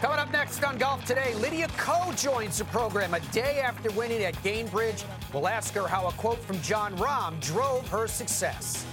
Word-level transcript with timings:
Coming 0.00 0.18
up 0.18 0.32
next 0.32 0.64
on 0.64 0.78
Golf 0.78 1.04
Today, 1.04 1.34
Lydia 1.34 1.68
Ko 1.76 2.10
joins 2.12 2.56
the 2.56 2.64
program 2.64 3.12
a 3.12 3.20
day 3.32 3.60
after 3.60 3.90
winning 3.90 4.22
at 4.22 4.34
Gainbridge. 4.36 5.04
We'll 5.34 5.46
ask 5.46 5.74
her 5.74 5.86
how 5.86 6.08
a 6.08 6.12
quote 6.12 6.38
from 6.38 6.58
Jon 6.62 6.96
Rahm 6.96 7.38
drove 7.42 7.86
her 7.88 8.06
success. 8.06 8.86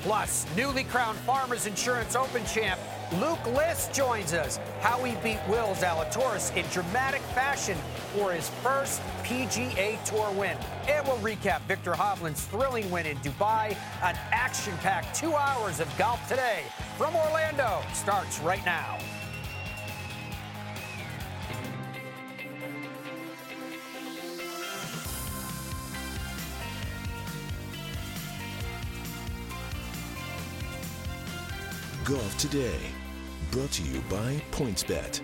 Plus, 0.00 0.46
newly 0.56 0.84
crowned 0.84 1.18
Farmers 1.18 1.66
Insurance 1.66 2.16
Open 2.16 2.42
champ 2.46 2.80
Luke 3.20 3.44
List 3.48 3.92
joins 3.92 4.32
us. 4.32 4.58
How 4.80 5.04
he 5.04 5.14
beat 5.16 5.40
Will 5.46 5.74
Zalatoris 5.74 6.56
in 6.56 6.64
dramatic 6.70 7.20
fashion 7.34 7.76
for 8.16 8.32
his 8.32 8.48
first 8.62 9.02
PGA 9.24 10.02
Tour 10.06 10.30
win. 10.30 10.56
And 10.88 11.06
we'll 11.06 11.18
recap 11.18 11.60
Viktor 11.68 11.92
Hovland's 11.92 12.46
thrilling 12.46 12.90
win 12.90 13.04
in 13.04 13.18
Dubai. 13.18 13.76
An 14.02 14.16
action-packed 14.32 15.14
two 15.14 15.34
hours 15.34 15.80
of 15.80 15.98
golf 15.98 16.26
today 16.28 16.62
from 16.96 17.14
Orlando 17.14 17.82
starts 17.92 18.38
right 18.40 18.64
now. 18.64 18.96
Golf 32.10 32.36
Today, 32.38 32.80
brought 33.52 33.70
to 33.70 33.84
you 33.84 34.00
by 34.10 34.42
PointsBet. 34.50 35.20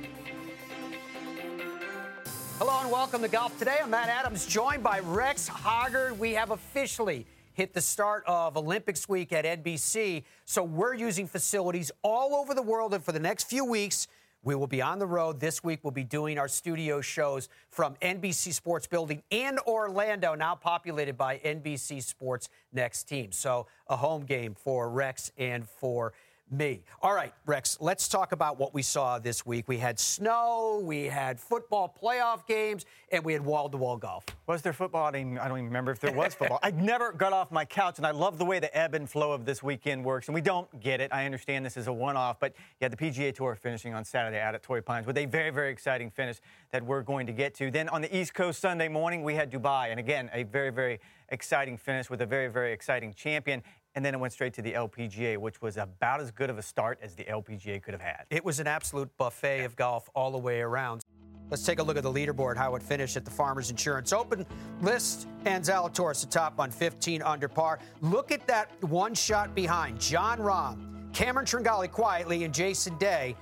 Hello 2.61 2.79
and 2.81 2.93
welcome 2.93 3.23
to 3.23 3.29
Golf 3.29 3.59
Today. 3.59 3.79
I'm 3.83 3.91
Matt 3.91 4.09
Adams, 4.09 4.47
joined 4.47 4.85
by 4.85 5.01
Rex 5.01 5.49
Hoggard. 5.49 6.17
We 6.17 6.35
have 6.35 6.53
officially 6.53 7.27
hit 7.55 7.75
the 7.75 7.81
start 7.81 8.23
of 8.29 8.57
Olympics 8.57 9.09
week 9.09 9.33
at 9.33 9.45
NBC, 9.45 10.23
so 10.45 10.63
we're 10.63 10.95
using 10.95 11.27
facilities 11.27 11.91
all 12.03 12.37
over 12.37 12.55
the 12.55 12.63
world, 12.63 12.95
and 12.95 13.03
for 13.03 13.11
the 13.11 13.19
next 13.19 13.51
few 13.51 13.65
weeks, 13.65 14.07
we 14.45 14.55
will 14.55 14.69
be 14.69 14.81
on 14.81 15.01
the 15.01 15.07
road. 15.07 15.41
This 15.41 15.65
week, 15.65 15.81
we'll 15.83 15.91
be 15.91 16.05
doing 16.05 16.39
our 16.39 16.47
studio 16.47 17.01
shows 17.01 17.49
from 17.69 17.97
NBC 17.97 18.53
Sports 18.53 18.87
Building 18.87 19.25
in 19.31 19.59
Orlando, 19.67 20.37
now 20.37 20.55
populated 20.55 21.17
by 21.17 21.39
NBC 21.39 22.01
Sports 22.01 22.49
Next 22.73 23.09
Team. 23.09 23.33
So, 23.33 23.67
a 23.89 23.97
home 23.97 24.25
game 24.25 24.55
for 24.55 24.89
Rex 24.89 25.33
and 25.37 25.69
for 25.69 26.13
me. 26.51 26.83
All 27.03 27.15
right, 27.15 27.33
Rex, 27.45 27.77
let's 27.81 28.09
talk 28.09 28.33
about 28.33 28.59
what 28.59 28.73
we 28.73 28.83
saw 28.83 29.19
this 29.19 29.45
week. 29.45 29.67
We 29.67 29.79
had 29.79 29.99
snow, 29.99 30.81
we 30.83 31.05
had 31.05 31.41
football 31.41 31.95
playoff 32.03 32.47
games, 32.47 32.87
and 33.11 33.25
we 33.25 33.33
had 33.33 33.45
wall 33.45 33.69
to 33.69 33.77
wall 33.77 33.97
golf. 33.97 34.25
Was 34.47 34.63
there 34.63 34.73
football? 34.73 35.07
I 35.07 35.11
don't, 35.11 35.21
even, 35.21 35.39
I 35.39 35.49
don't 35.49 35.59
even 35.59 35.67
remember 35.67 35.91
if 35.91 36.01
there 36.01 36.13
was 36.13 36.35
football. 36.35 36.61
I 36.63 36.71
never 36.71 37.13
got 37.13 37.33
off 37.33 37.51
my 37.51 37.65
couch, 37.65 37.99
and 37.99 38.07
I 38.07 38.13
love 38.13 38.39
the 38.39 38.45
way 38.45 38.59
the 38.59 38.75
ebb 38.77 38.95
and 38.95 39.11
flow 39.11 39.33
of 39.33 39.45
this 39.45 39.63
weekend 39.63 40.05
works. 40.05 40.29
And 40.29 40.35
we 40.35 40.41
don't 40.41 40.81
get 40.81 41.01
it. 41.01 41.13
I 41.13 41.25
understand 41.25 41.67
this 41.67 41.77
is 41.77 41.89
a 41.89 41.93
one 41.93 42.17
off, 42.17 42.39
but 42.39 42.55
yeah, 42.81 42.89
the 42.89 42.97
PGA 42.97 43.35
Tour 43.35 43.57
finishing 43.57 43.95
on 43.95 44.05
Saturday 44.05 44.39
out 44.39 44.55
at 44.55 44.63
Torrey 44.63 44.83
Pines 44.83 45.07
with 45.07 45.19
a 45.19 45.27
very, 45.27 45.51
very 45.51 45.71
exciting 45.71 46.11
finish 46.11 46.41
that 46.71 46.85
we're 46.85 47.03
going 47.03 47.27
to 47.27 47.33
get 47.33 47.55
to. 47.57 47.71
Then 47.71 47.89
on 47.89 48.03
the 48.03 48.17
East 48.17 48.35
Coast 48.35 48.61
Sunday 48.61 48.89
morning, 48.89 49.25
we 49.25 49.35
had 49.35 49.51
Dubai, 49.51 49.91
and 49.91 49.99
again, 49.99 50.31
a 50.33 50.45
very, 50.45 50.71
very 50.71 51.01
exciting 51.31 51.77
finish 51.77 52.09
with 52.09 52.21
a 52.21 52.27
very, 52.27 52.49
very 52.49 52.73
exciting 52.73 53.13
champion 53.13 53.63
and 53.97 54.05
then 54.05 54.13
it 54.15 54.21
went 54.21 54.33
straight 54.33 54.53
to 54.53 54.63
the 54.63 54.75
LPGA, 54.75 55.39
which 55.39 55.63
was 55.63 55.79
about 55.79 56.21
as 56.21 56.31
good 56.31 56.51
of 56.51 56.59
a 56.59 56.63
start 56.63 56.99
as 57.03 57.15
the 57.15 57.25
LPGA 57.25 57.83
could 57.83 57.95
have 57.95 58.03
had. 58.03 58.27
It 58.29 58.45
was 58.45 58.61
an 58.61 58.67
absolute 58.67 59.09
buffet 59.17 59.65
of 59.65 59.75
golf 59.75 60.11
all 60.15 60.31
the 60.31 60.39
way 60.39 60.61
around. 60.61 61.01
Let's 61.49 61.65
take 61.65 61.79
a 61.79 61.83
look 61.83 61.97
at 61.97 62.03
the 62.03 62.13
leaderboard, 62.13 62.59
how 62.59 62.75
it 62.75 62.83
finished 62.83 63.17
at 63.17 63.25
the 63.25 63.31
Farmers 63.31 63.71
Insurance 63.71 64.13
Open 64.13 64.45
list. 64.83 65.29
And 65.47 65.65
Zalatoris 65.65 66.25
atop 66.25 66.61
on 66.61 66.71
15 66.71 67.23
under 67.23 67.49
par. 67.49 67.79
Look 68.03 68.33
at 68.33 68.47
that 68.49 68.71
one 68.85 69.15
shot 69.15 69.55
behind. 69.55 69.99
Jon 69.99 70.39
Rahm, 70.39 71.13
Cameron 71.15 71.47
Tringale 71.47 71.91
quietly, 71.91 72.45
and 72.45 72.53
Jason 72.53 72.99
Day. 72.99 73.35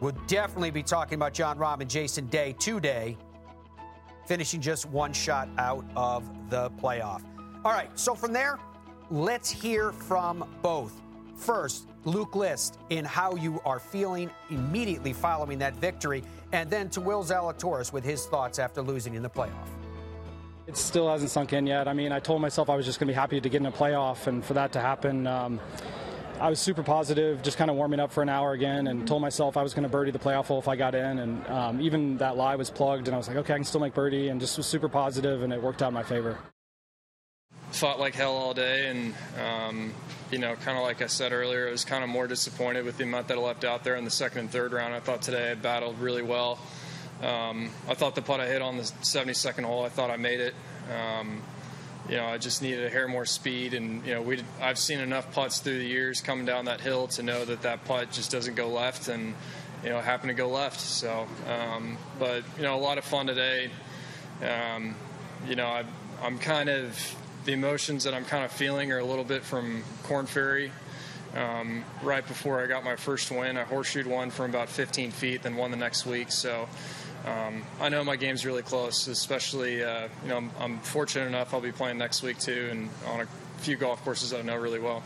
We'll 0.00 0.16
definitely 0.26 0.72
be 0.72 0.82
talking 0.82 1.14
about 1.14 1.32
Jon 1.32 1.56
Rahm 1.56 1.80
and 1.80 1.88
Jason 1.88 2.26
Day 2.26 2.54
today, 2.58 3.16
finishing 4.26 4.60
just 4.60 4.84
one 4.86 5.14
shot 5.14 5.48
out 5.56 5.84
of 5.96 6.28
the 6.50 6.70
playoff. 6.72 7.22
All 7.64 7.72
right, 7.72 7.88
so 7.98 8.14
from 8.14 8.34
there, 8.34 8.58
Let's 9.10 9.50
hear 9.50 9.92
from 9.92 10.48
both. 10.62 10.92
First, 11.36 11.88
Luke 12.04 12.34
List 12.34 12.78
in 12.88 13.04
how 13.04 13.36
you 13.36 13.60
are 13.64 13.78
feeling 13.78 14.30
immediately 14.48 15.12
following 15.12 15.58
that 15.58 15.74
victory, 15.74 16.22
and 16.52 16.70
then 16.70 16.88
to 16.90 17.02
Will 17.02 17.22
Zalatoris 17.22 17.92
with 17.92 18.02
his 18.02 18.24
thoughts 18.26 18.58
after 18.58 18.80
losing 18.80 19.14
in 19.14 19.22
the 19.22 19.28
playoff. 19.28 19.68
It 20.66 20.78
still 20.78 21.10
hasn't 21.10 21.30
sunk 21.30 21.52
in 21.52 21.66
yet. 21.66 21.86
I 21.86 21.92
mean, 21.92 22.12
I 22.12 22.18
told 22.18 22.40
myself 22.40 22.70
I 22.70 22.76
was 22.76 22.86
just 22.86 22.98
going 22.98 23.08
to 23.08 23.12
be 23.12 23.14
happy 23.14 23.40
to 23.40 23.48
get 23.48 23.60
in 23.60 23.66
a 23.66 23.72
playoff, 23.72 24.26
and 24.26 24.42
for 24.42 24.54
that 24.54 24.72
to 24.72 24.80
happen, 24.80 25.26
um, 25.26 25.60
I 26.40 26.48
was 26.48 26.58
super 26.58 26.82
positive, 26.82 27.42
just 27.42 27.58
kind 27.58 27.70
of 27.70 27.76
warming 27.76 28.00
up 28.00 28.10
for 28.10 28.22
an 28.22 28.30
hour 28.30 28.52
again, 28.52 28.86
and 28.86 29.06
told 29.06 29.20
myself 29.20 29.58
I 29.58 29.62
was 29.62 29.74
going 29.74 29.82
to 29.82 29.88
birdie 29.90 30.12
the 30.12 30.18
playoff 30.18 30.46
hole 30.46 30.58
if 30.58 30.68
I 30.68 30.76
got 30.76 30.94
in. 30.94 31.18
And 31.18 31.46
um, 31.48 31.80
even 31.82 32.16
that 32.18 32.38
lie 32.38 32.56
was 32.56 32.70
plugged, 32.70 33.08
and 33.08 33.14
I 33.14 33.18
was 33.18 33.28
like, 33.28 33.36
okay, 33.36 33.52
I 33.52 33.56
can 33.56 33.64
still 33.64 33.80
make 33.80 33.92
birdie, 33.92 34.28
and 34.28 34.40
just 34.40 34.56
was 34.56 34.66
super 34.66 34.88
positive, 34.88 35.42
and 35.42 35.52
it 35.52 35.62
worked 35.62 35.82
out 35.82 35.88
in 35.88 35.94
my 35.94 36.02
favor 36.02 36.38
fought 37.74 37.98
like 37.98 38.14
hell 38.14 38.34
all 38.34 38.54
day, 38.54 38.88
and 38.88 39.14
um, 39.40 39.94
you 40.30 40.38
know, 40.38 40.54
kind 40.56 40.78
of 40.78 40.84
like 40.84 41.02
I 41.02 41.06
said 41.06 41.32
earlier, 41.32 41.68
I 41.68 41.70
was 41.70 41.84
kind 41.84 42.02
of 42.02 42.10
more 42.10 42.26
disappointed 42.26 42.84
with 42.84 42.96
the 42.96 43.04
amount 43.04 43.28
that 43.28 43.36
I 43.36 43.40
left 43.40 43.64
out 43.64 43.84
there 43.84 43.96
in 43.96 44.04
the 44.04 44.10
second 44.10 44.38
and 44.38 44.50
third 44.50 44.72
round. 44.72 44.94
I 44.94 45.00
thought 45.00 45.22
today 45.22 45.50
I 45.50 45.54
battled 45.54 45.98
really 45.98 46.22
well. 46.22 46.58
Um, 47.22 47.70
I 47.88 47.94
thought 47.94 48.14
the 48.14 48.22
putt 48.22 48.40
I 48.40 48.46
hit 48.46 48.60
on 48.60 48.76
the 48.76 48.82
72nd 48.82 49.64
hole, 49.64 49.84
I 49.84 49.88
thought 49.88 50.10
I 50.10 50.16
made 50.16 50.40
it. 50.40 50.54
Um, 50.92 51.42
you 52.08 52.16
know, 52.16 52.26
I 52.26 52.38
just 52.38 52.60
needed 52.60 52.84
a 52.84 52.90
hair 52.90 53.08
more 53.08 53.24
speed, 53.24 53.72
and 53.74 54.04
you 54.06 54.14
know, 54.14 54.22
we 54.22 54.42
I've 54.60 54.78
seen 54.78 55.00
enough 55.00 55.32
putts 55.32 55.60
through 55.60 55.78
the 55.78 55.86
years 55.86 56.20
coming 56.20 56.44
down 56.44 56.66
that 56.66 56.80
hill 56.80 57.08
to 57.08 57.22
know 57.22 57.44
that 57.44 57.62
that 57.62 57.84
putt 57.84 58.12
just 58.12 58.30
doesn't 58.30 58.56
go 58.56 58.68
left, 58.68 59.08
and 59.08 59.34
you 59.82 59.90
know, 59.90 60.00
happened 60.00 60.28
to 60.30 60.34
go 60.34 60.48
left. 60.48 60.80
So, 60.80 61.26
um, 61.48 61.96
but 62.18 62.44
you 62.56 62.62
know, 62.62 62.74
a 62.74 62.80
lot 62.80 62.98
of 62.98 63.04
fun 63.04 63.26
today. 63.26 63.70
Um, 64.42 64.94
you 65.48 65.56
know, 65.56 65.66
I, 65.66 65.84
I'm 66.22 66.38
kind 66.38 66.68
of 66.68 66.98
the 67.44 67.52
emotions 67.52 68.04
that 68.04 68.14
I'm 68.14 68.24
kind 68.24 68.44
of 68.44 68.50
feeling 68.50 68.90
are 68.92 68.98
a 68.98 69.04
little 69.04 69.24
bit 69.24 69.42
from 69.42 69.82
Korn 70.04 70.26
Ferry. 70.26 70.72
Um, 71.36 71.84
right 72.02 72.26
before 72.26 72.62
I 72.62 72.66
got 72.66 72.84
my 72.84 72.96
first 72.96 73.30
win, 73.30 73.56
I 73.56 73.64
horseshoed 73.64 74.06
one 74.06 74.30
from 74.30 74.50
about 74.50 74.68
15 74.68 75.10
feet, 75.10 75.42
then 75.42 75.56
won 75.56 75.70
the 75.70 75.76
next 75.76 76.06
week. 76.06 76.30
So 76.30 76.68
um, 77.26 77.62
I 77.80 77.88
know 77.88 78.04
my 78.04 78.16
game's 78.16 78.46
really 78.46 78.62
close. 78.62 79.08
Especially, 79.08 79.82
uh, 79.82 80.08
you 80.22 80.28
know, 80.28 80.36
I'm, 80.36 80.50
I'm, 80.60 80.78
fortunate 80.78 81.26
enough 81.26 81.52
I'll 81.52 81.60
be 81.60 81.72
playing 81.72 81.98
next 81.98 82.22
week 82.22 82.38
too, 82.38 82.68
and 82.70 82.88
on 83.08 83.22
a 83.22 83.26
few 83.58 83.76
golf 83.76 84.02
courses 84.04 84.32
I 84.32 84.42
know 84.42 84.56
really 84.56 84.80
well. 84.80 85.02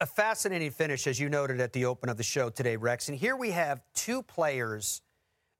A 0.00 0.06
fascinating 0.06 0.72
finish, 0.72 1.06
as 1.06 1.18
you 1.18 1.28
noted 1.28 1.60
at 1.60 1.72
the 1.72 1.84
open 1.84 2.08
of 2.08 2.16
the 2.16 2.24
show 2.24 2.50
today, 2.50 2.76
Rex. 2.76 3.08
And 3.08 3.16
here 3.16 3.36
we 3.36 3.52
have 3.52 3.80
two 3.94 4.22
players 4.22 5.00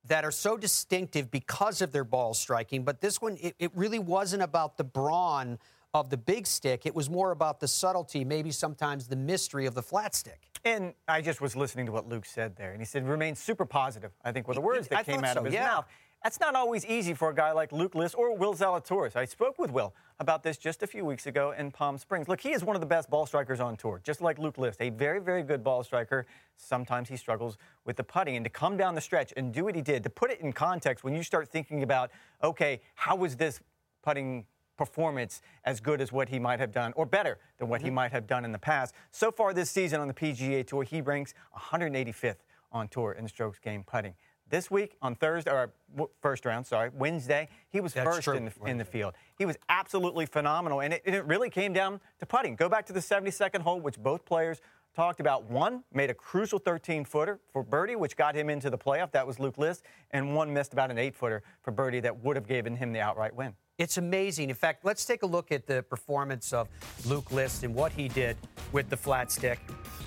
that 0.07 0.25
are 0.25 0.31
so 0.31 0.57
distinctive 0.57 1.31
because 1.31 1.81
of 1.81 1.93
their 1.93 2.05
ball 2.05 2.35
striking. 2.35 2.85
But 2.85 3.01
this 3.01 3.21
one, 3.21 3.37
it, 3.41 3.55
it, 3.59 3.71
really 3.75 3.99
wasn't 3.99 4.43
about 4.43 4.77
the 4.77 4.85
brawn 4.85 5.59
of 5.95 6.11
the 6.11 6.17
big 6.17 6.47
stick. 6.47 6.87
It 6.87 6.95
was 6.95 7.09
more 7.09 7.31
about 7.31 7.61
the 7.61 7.69
subtlety, 7.69 8.25
maybe 8.25 8.51
sometimes 8.51 9.07
the 9.07 9.17
mystery 9.17 9.67
of 9.67 9.75
the 9.75 9.83
flat 9.83 10.15
stick. 10.15 10.41
And 10.65 10.95
I 11.07 11.21
just 11.21 11.41
was 11.41 11.55
listening 11.55 11.87
to 11.87 11.93
what 11.93 12.09
Luke 12.09 12.25
said 12.25 12.57
there, 12.57 12.73
and 12.73 12.81
he 12.81 12.85
said 12.85 13.07
remain 13.07 13.35
super 13.35 13.67
positive. 13.67 14.13
I 14.25 14.33
think 14.33 14.49
were 14.49 14.55
the 14.55 14.61
words 14.61 14.89
that 14.89 14.99
I 14.99 15.03
came 15.03 15.25
out 15.25 15.35
so, 15.35 15.41
of 15.41 15.47
his 15.47 15.55
yeah. 15.55 15.67
mouth. 15.67 15.87
That's 16.23 16.39
not 16.39 16.55
always 16.55 16.87
easy 16.87 17.15
for 17.15 17.31
a 17.31 17.35
guy 17.35 17.51
like 17.51 17.73
Luke 17.73 17.97
List 17.97 18.15
or 18.17 18.37
Will 18.37 18.55
Zalatoris. 18.55 19.17
I 19.17 19.25
spoke 19.25 19.59
with 19.59 19.73
Will 19.73 19.93
about 20.21 20.45
this 20.45 20.57
just 20.57 20.85
a 20.85 20.87
few 20.87 21.05
weeks 21.05 21.27
ago 21.27 21.53
in 21.59 21.73
Palm 21.73 21.99
Springs. 21.99 22.29
Look, 22.29 22.41
he 22.41 22.53
is 22.53 22.63
one 22.63 22.77
of 22.77 22.81
the 22.81 22.87
best 22.87 23.11
ball 23.11 23.27
strikers 23.27 23.59
on 23.59 23.77
tour, 23.77 24.01
just 24.05 24.21
like 24.23 24.39
Luke 24.39 24.57
List, 24.57 24.81
a 24.81 24.91
very, 24.91 25.21
very 25.21 25.43
good 25.43 25.65
ball 25.65 25.83
striker. 25.83 26.27
Sometimes 26.57 27.09
he 27.09 27.17
struggles 27.17 27.59
with 27.85 27.97
the 27.97 28.05
putting. 28.05 28.37
And 28.37 28.45
to 28.45 28.51
come 28.51 28.77
down 28.77 28.95
the 28.95 29.01
stretch 29.01 29.33
and 29.37 29.53
do 29.53 29.65
what 29.65 29.75
he 29.75 29.83
did, 29.83 30.05
to 30.05 30.11
put 30.11 30.31
it 30.31 30.41
in 30.41 30.53
context, 30.53 31.03
when 31.03 31.13
you 31.13 31.25
start 31.25 31.49
thinking 31.49 31.83
about, 31.83 32.13
okay, 32.41 32.81
how 32.95 33.17
was 33.17 33.35
this 33.35 33.59
putting 34.05 34.45
performance 34.77 35.43
as 35.65 35.81
good 35.81 36.01
as 36.01 36.13
what 36.13 36.29
he 36.29 36.39
might 36.39 36.61
have 36.61 36.71
done, 36.71 36.93
or 36.95 37.05
better 37.05 37.39
than 37.59 37.69
what 37.69 37.81
mm-hmm. 37.81 37.89
he 37.89 37.91
might 37.91 38.13
have 38.13 38.29
done 38.29 38.45
in 38.45 38.53
the 38.53 38.59
past. 38.59 38.95
So 39.11 39.31
far 39.31 39.53
this 39.53 39.71
season 39.71 40.01
on 40.01 40.09
the 40.09 40.15
PGA 40.15 40.67
Tour, 40.67 40.85
he 40.85 41.01
ranks 41.01 41.35
185th 41.57 42.37
on 42.73 42.89
tour 42.89 43.13
in 43.13 43.29
strokes 43.29 43.59
gained 43.59 43.87
putting. 43.87 44.15
This 44.53 44.71
week 44.71 44.99
on 45.01 45.15
Thursday, 45.15 45.51
or 45.51 45.73
first 46.21 46.45
round, 46.45 46.67
sorry, 46.67 46.91
Wednesday, 46.93 47.49
he 47.71 47.81
was 47.81 47.95
That's 47.95 48.17
first 48.17 48.29
in 48.29 48.45
the, 48.45 48.53
in 48.67 48.77
the, 48.77 48.85
field. 48.85 49.15
He 49.39 49.47
was 49.47 49.57
absolutely 49.71 50.27
phenomenal, 50.27 50.83
and 50.83 50.93
it, 50.93 51.03
and 51.07 51.15
it 51.15 51.25
really 51.25 51.49
came 51.49 51.73
down 51.73 52.01
to 52.19 52.27
putting. 52.27 52.55
Go 52.55 52.69
back 52.69 52.85
to 52.85 52.93
the 52.93 53.01
72nd 53.01 53.63
hole, 53.63 53.81
which 53.81 53.99
both 53.99 54.27
players 54.27 54.61
talked 54.95 55.21
about. 55.21 55.45
One 55.45 55.85
made 55.95 56.11
a 56.11 56.15
crucial 56.15 56.59
13 56.59 57.07
footer 57.07 57.41
for 57.51 57.63
birdie, 57.63 57.97
which 57.97 58.15
got 58.15 58.35
him 58.35 58.51
into 58.51 58.69
the 58.69 58.77
playoff. 58.77 59.11
That 59.13 59.27
was 59.27 59.41
Luke 59.41 59.57
List, 59.57 59.85
and 60.11 60.35
one 60.35 60.53
missed 60.53 60.75
about 60.75 60.91
an 60.91 60.99
eight 60.99 61.17
footer 61.17 61.43
for 61.63 61.71
birdie 61.71 62.01
that 62.01 62.23
would 62.23 62.37
have 62.37 62.47
given 62.47 62.77
him 62.77 62.93
the 62.93 63.01
outright 63.01 63.35
win. 63.35 63.55
It's 63.79 63.97
amazing. 63.97 64.51
In 64.51 64.55
fact, 64.55 64.85
let's 64.85 65.07
take 65.07 65.23
a 65.23 65.27
look 65.27 65.51
at 65.51 65.67
the 65.67 65.83
performance 65.83 66.53
of 66.53 66.69
Luke 67.07 67.33
List 67.33 67.63
and 67.63 67.75
what 67.75 67.91
he 67.91 68.07
did 68.07 68.37
with 68.73 68.91
the 68.91 68.99
flat 68.99 69.33
stick. 69.33 69.61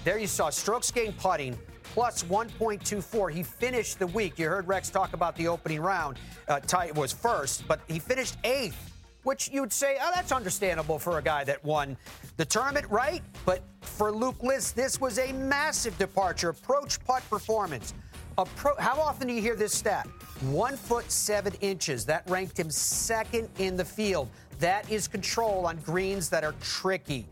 There 0.03 0.19
you 0.19 0.27
saw 0.27 0.51
strokes 0.51 0.91
gained 0.91 1.17
putting 1.17 1.57
plus 1.93 2.23
1.24. 2.23 3.31
He 3.31 3.43
finished 3.43 3.99
the 3.99 4.07
week. 4.07 4.37
You 4.39 4.47
heard 4.49 4.67
Rex 4.67 4.89
talk 4.89 5.13
about 5.13 5.35
the 5.35 5.47
opening 5.47 5.81
round. 5.81 6.17
Uh, 6.47 6.59
Ty 6.59 6.91
was 6.91 7.11
first, 7.13 7.67
but 7.67 7.79
he 7.87 7.99
finished 7.99 8.37
eighth 8.43 8.91
which 9.25 9.49
you'd 9.51 9.73
say, 9.73 9.97
oh, 9.99 10.11
that's 10.13 10.31
understandable 10.31 10.99
for 10.99 11.17
a 11.17 11.21
guy 11.21 11.43
that 11.43 11.63
won 11.65 11.97
the 12.37 12.45
tournament, 12.45 12.85
right? 12.91 13.23
But 13.43 13.63
for 13.81 14.11
Luke 14.11 14.41
List, 14.43 14.75
this 14.75 15.01
was 15.01 15.17
a 15.17 15.33
massive 15.33 15.97
departure. 15.97 16.49
Approach 16.49 17.03
putt 17.05 17.27
performance. 17.27 17.95
Appro- 18.37 18.77
How 18.79 18.99
often 19.01 19.27
do 19.27 19.33
you 19.33 19.41
hear 19.41 19.55
this 19.55 19.73
stat? 19.73 20.05
One 20.51 20.77
foot 20.77 21.11
seven 21.11 21.53
inches. 21.61 22.05
That 22.05 22.29
ranked 22.29 22.59
him 22.59 22.69
second 22.69 23.49
in 23.57 23.75
the 23.75 23.83
field. 23.83 24.29
That 24.59 24.89
is 24.91 25.07
control 25.07 25.65
on 25.65 25.77
greens 25.77 26.29
that 26.29 26.43
are 26.43 26.53
tricky. 26.61 27.25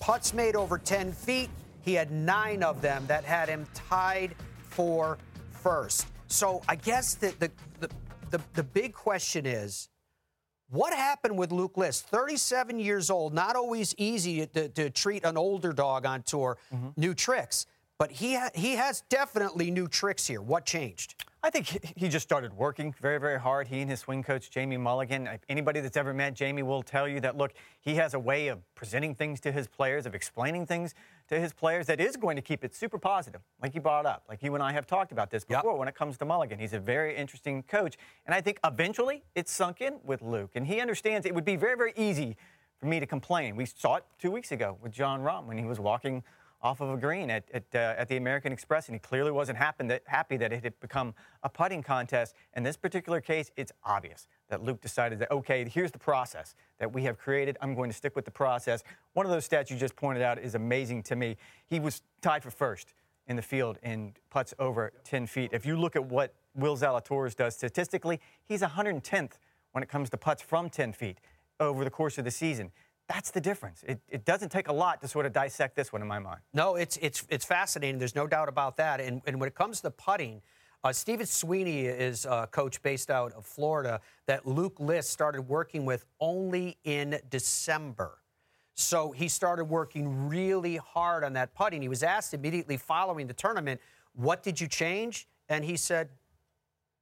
Putts 0.00 0.34
made 0.34 0.54
over 0.54 0.76
10 0.76 1.12
feet. 1.12 1.48
He 1.88 1.94
had 1.94 2.10
nine 2.10 2.62
of 2.62 2.82
them 2.82 3.06
that 3.06 3.24
had 3.24 3.48
him 3.48 3.64
tied 3.72 4.34
for 4.60 5.16
first. 5.50 6.06
So 6.26 6.60
I 6.68 6.76
guess 6.76 7.14
the, 7.14 7.32
the, 7.38 7.50
the, 7.80 7.88
the, 8.28 8.40
the 8.52 8.62
big 8.62 8.92
question 8.92 9.46
is 9.46 9.88
what 10.68 10.92
happened 10.92 11.38
with 11.38 11.50
Luke 11.50 11.78
List? 11.78 12.04
37 12.08 12.78
years 12.78 13.08
old, 13.08 13.32
not 13.32 13.56
always 13.56 13.94
easy 13.96 14.44
to, 14.48 14.68
to 14.68 14.90
treat 14.90 15.24
an 15.24 15.38
older 15.38 15.72
dog 15.72 16.04
on 16.04 16.24
tour. 16.24 16.58
Mm-hmm. 16.74 16.88
New 16.98 17.14
tricks. 17.14 17.64
But 17.96 18.10
he, 18.12 18.34
ha- 18.34 18.50
he 18.54 18.74
has 18.74 19.02
definitely 19.08 19.70
new 19.70 19.88
tricks 19.88 20.26
here. 20.26 20.42
What 20.42 20.66
changed? 20.66 21.14
I 21.40 21.50
think 21.50 21.66
he- 21.96 22.08
just 22.08 22.24
started 22.26 22.52
working 22.54 22.92
very, 23.00 23.18
very 23.18 23.38
hard. 23.38 23.68
He 23.68 23.80
and 23.80 23.88
his 23.88 24.00
swing 24.00 24.24
coach, 24.24 24.50
Jamie 24.50 24.76
Mulligan. 24.76 25.28
Anybody 25.48 25.78
that's 25.80 25.96
ever 25.96 26.12
met 26.12 26.34
Jamie 26.34 26.64
will 26.64 26.82
tell 26.82 27.06
you 27.06 27.20
that, 27.20 27.36
look, 27.36 27.52
he 27.80 27.94
has 27.94 28.14
a 28.14 28.18
way 28.18 28.48
of 28.48 28.58
presenting 28.74 29.14
things 29.14 29.38
to 29.40 29.52
his 29.52 29.68
players, 29.68 30.04
of 30.04 30.16
explaining 30.16 30.66
things 30.66 30.94
to 31.28 31.38
his 31.38 31.52
players 31.52 31.86
that 31.86 32.00
is 32.00 32.16
going 32.16 32.34
to 32.34 32.42
keep 32.42 32.64
it 32.64 32.74
super 32.74 32.98
positive, 32.98 33.40
like 33.62 33.74
you 33.74 33.80
brought 33.80 34.04
up. 34.04 34.24
Like 34.28 34.42
you 34.42 34.54
and 34.54 34.62
I 34.62 34.72
have 34.72 34.86
talked 34.86 35.12
about 35.12 35.30
this 35.30 35.44
Yep. 35.48 35.62
before 35.62 35.78
when 35.78 35.86
it 35.86 35.94
comes 35.94 36.18
to 36.18 36.24
Mulligan. 36.24 36.58
He's 36.58 36.72
a 36.72 36.80
very 36.80 37.14
interesting 37.14 37.62
coach. 37.62 37.96
And 38.26 38.34
I 38.34 38.40
think 38.40 38.58
eventually 38.64 39.22
it's 39.36 39.52
sunk 39.52 39.80
in 39.80 40.00
with 40.04 40.22
Luke. 40.22 40.50
And 40.56 40.66
he 40.66 40.80
understands 40.80 41.24
it 41.24 41.34
would 41.34 41.44
be 41.44 41.56
very, 41.56 41.76
very 41.76 41.92
easy 41.96 42.36
for 42.80 42.86
me 42.86 42.98
to 42.98 43.06
complain. 43.06 43.54
We 43.54 43.66
saw 43.66 43.96
it 43.96 44.04
two 44.18 44.30
weeks 44.32 44.50
ago 44.50 44.76
with 44.82 44.90
Jon 44.92 45.20
Rahm 45.20 45.44
when 45.46 45.58
he 45.58 45.64
was 45.66 45.78
walking 45.78 46.24
off 46.60 46.80
of 46.80 46.90
a 46.90 46.96
green 46.96 47.30
at, 47.30 47.44
at, 47.54 47.62
uh, 47.74 47.94
at 47.96 48.08
the 48.08 48.16
American 48.16 48.52
Express, 48.52 48.88
and 48.88 48.94
he 48.94 48.98
clearly 48.98 49.30
wasn't 49.30 49.58
that, 49.58 50.02
happy 50.06 50.36
that 50.36 50.52
it 50.52 50.64
had 50.64 50.80
become 50.80 51.14
a 51.42 51.48
putting 51.48 51.82
contest. 51.82 52.34
In 52.56 52.62
this 52.62 52.76
particular 52.76 53.20
case, 53.20 53.50
it's 53.56 53.70
obvious 53.84 54.26
that 54.48 54.62
Luke 54.62 54.80
decided 54.80 55.20
that, 55.20 55.30
okay, 55.30 55.68
here's 55.68 55.92
the 55.92 55.98
process 55.98 56.54
that 56.78 56.92
we 56.92 57.02
have 57.04 57.18
created. 57.18 57.56
I'm 57.60 57.74
going 57.74 57.90
to 57.90 57.96
stick 57.96 58.16
with 58.16 58.24
the 58.24 58.30
process. 58.30 58.82
One 59.12 59.24
of 59.24 59.30
those 59.30 59.48
stats 59.48 59.70
you 59.70 59.76
just 59.76 59.94
pointed 59.94 60.22
out 60.22 60.38
is 60.38 60.54
amazing 60.54 61.04
to 61.04 61.16
me. 61.16 61.36
He 61.66 61.78
was 61.78 62.02
tied 62.22 62.42
for 62.42 62.50
first 62.50 62.94
in 63.28 63.36
the 63.36 63.42
field 63.42 63.78
in 63.82 64.14
putts 64.30 64.54
over 64.58 64.92
10 65.04 65.26
feet. 65.26 65.50
If 65.52 65.64
you 65.64 65.78
look 65.78 65.94
at 65.94 66.04
what 66.04 66.34
Will 66.54 66.76
Zalatoris 66.76 67.36
does 67.36 67.54
statistically, 67.54 68.20
he's 68.44 68.62
110th 68.62 69.32
when 69.72 69.82
it 69.82 69.88
comes 69.88 70.10
to 70.10 70.16
putts 70.16 70.42
from 70.42 70.70
10 70.70 70.92
feet 70.92 71.18
over 71.60 71.84
the 71.84 71.90
course 71.90 72.18
of 72.18 72.24
the 72.24 72.30
season. 72.30 72.72
That's 73.08 73.30
the 73.30 73.40
difference. 73.40 73.82
It, 73.88 74.00
it 74.08 74.24
doesn't 74.26 74.50
take 74.50 74.68
a 74.68 74.72
lot 74.72 75.00
to 75.00 75.08
sort 75.08 75.24
of 75.24 75.32
dissect 75.32 75.74
this 75.76 75.92
one 75.92 76.02
in 76.02 76.08
my 76.08 76.18
mind. 76.18 76.40
No, 76.52 76.76
it's 76.76 76.98
it's 76.98 77.24
it's 77.30 77.44
fascinating. 77.44 77.98
There's 77.98 78.14
no 78.14 78.26
doubt 78.26 78.48
about 78.48 78.76
that. 78.76 79.00
And, 79.00 79.22
and 79.26 79.40
when 79.40 79.48
it 79.48 79.54
comes 79.54 79.80
to 79.80 79.90
putting, 79.90 80.42
uh, 80.84 80.92
Stephen 80.92 81.24
Sweeney 81.24 81.86
is 81.86 82.26
a 82.26 82.46
coach 82.50 82.82
based 82.82 83.10
out 83.10 83.32
of 83.32 83.46
Florida 83.46 84.00
that 84.26 84.46
Luke 84.46 84.78
List 84.78 85.10
started 85.10 85.42
working 85.42 85.86
with 85.86 86.04
only 86.20 86.76
in 86.84 87.18
December. 87.30 88.18
So 88.74 89.10
he 89.10 89.26
started 89.26 89.64
working 89.64 90.28
really 90.28 90.76
hard 90.76 91.24
on 91.24 91.32
that 91.32 91.54
putting. 91.54 91.80
He 91.80 91.88
was 91.88 92.02
asked 92.02 92.34
immediately 92.34 92.76
following 92.76 93.26
the 93.26 93.34
tournament, 93.34 93.80
"What 94.12 94.42
did 94.42 94.60
you 94.60 94.68
change?" 94.68 95.26
And 95.48 95.64
he 95.64 95.78
said, 95.78 96.10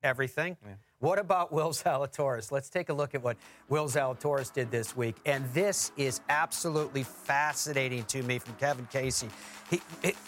"Everything." 0.05 0.57
What 1.01 1.19
about 1.19 1.53
Will 1.53 1.71
Zalatoris? 1.73 2.51
Let's 2.51 2.71
take 2.71 2.89
a 2.89 2.93
look 2.93 3.15
at 3.15 3.23
what 3.23 3.37
Will 3.69 3.85
Zalatoris 3.87 4.51
did 4.51 4.71
this 4.71 4.97
week. 4.97 5.17
And 5.27 5.45
this 5.53 5.93
is 5.99 6.23
absolutely 6.31 7.03
fascinating 7.03 8.05
to 8.05 8.23
me 8.23 8.39
from 8.39 8.55
Kevin 8.55 8.87
Casey. 8.91 9.29
He, 9.71 9.83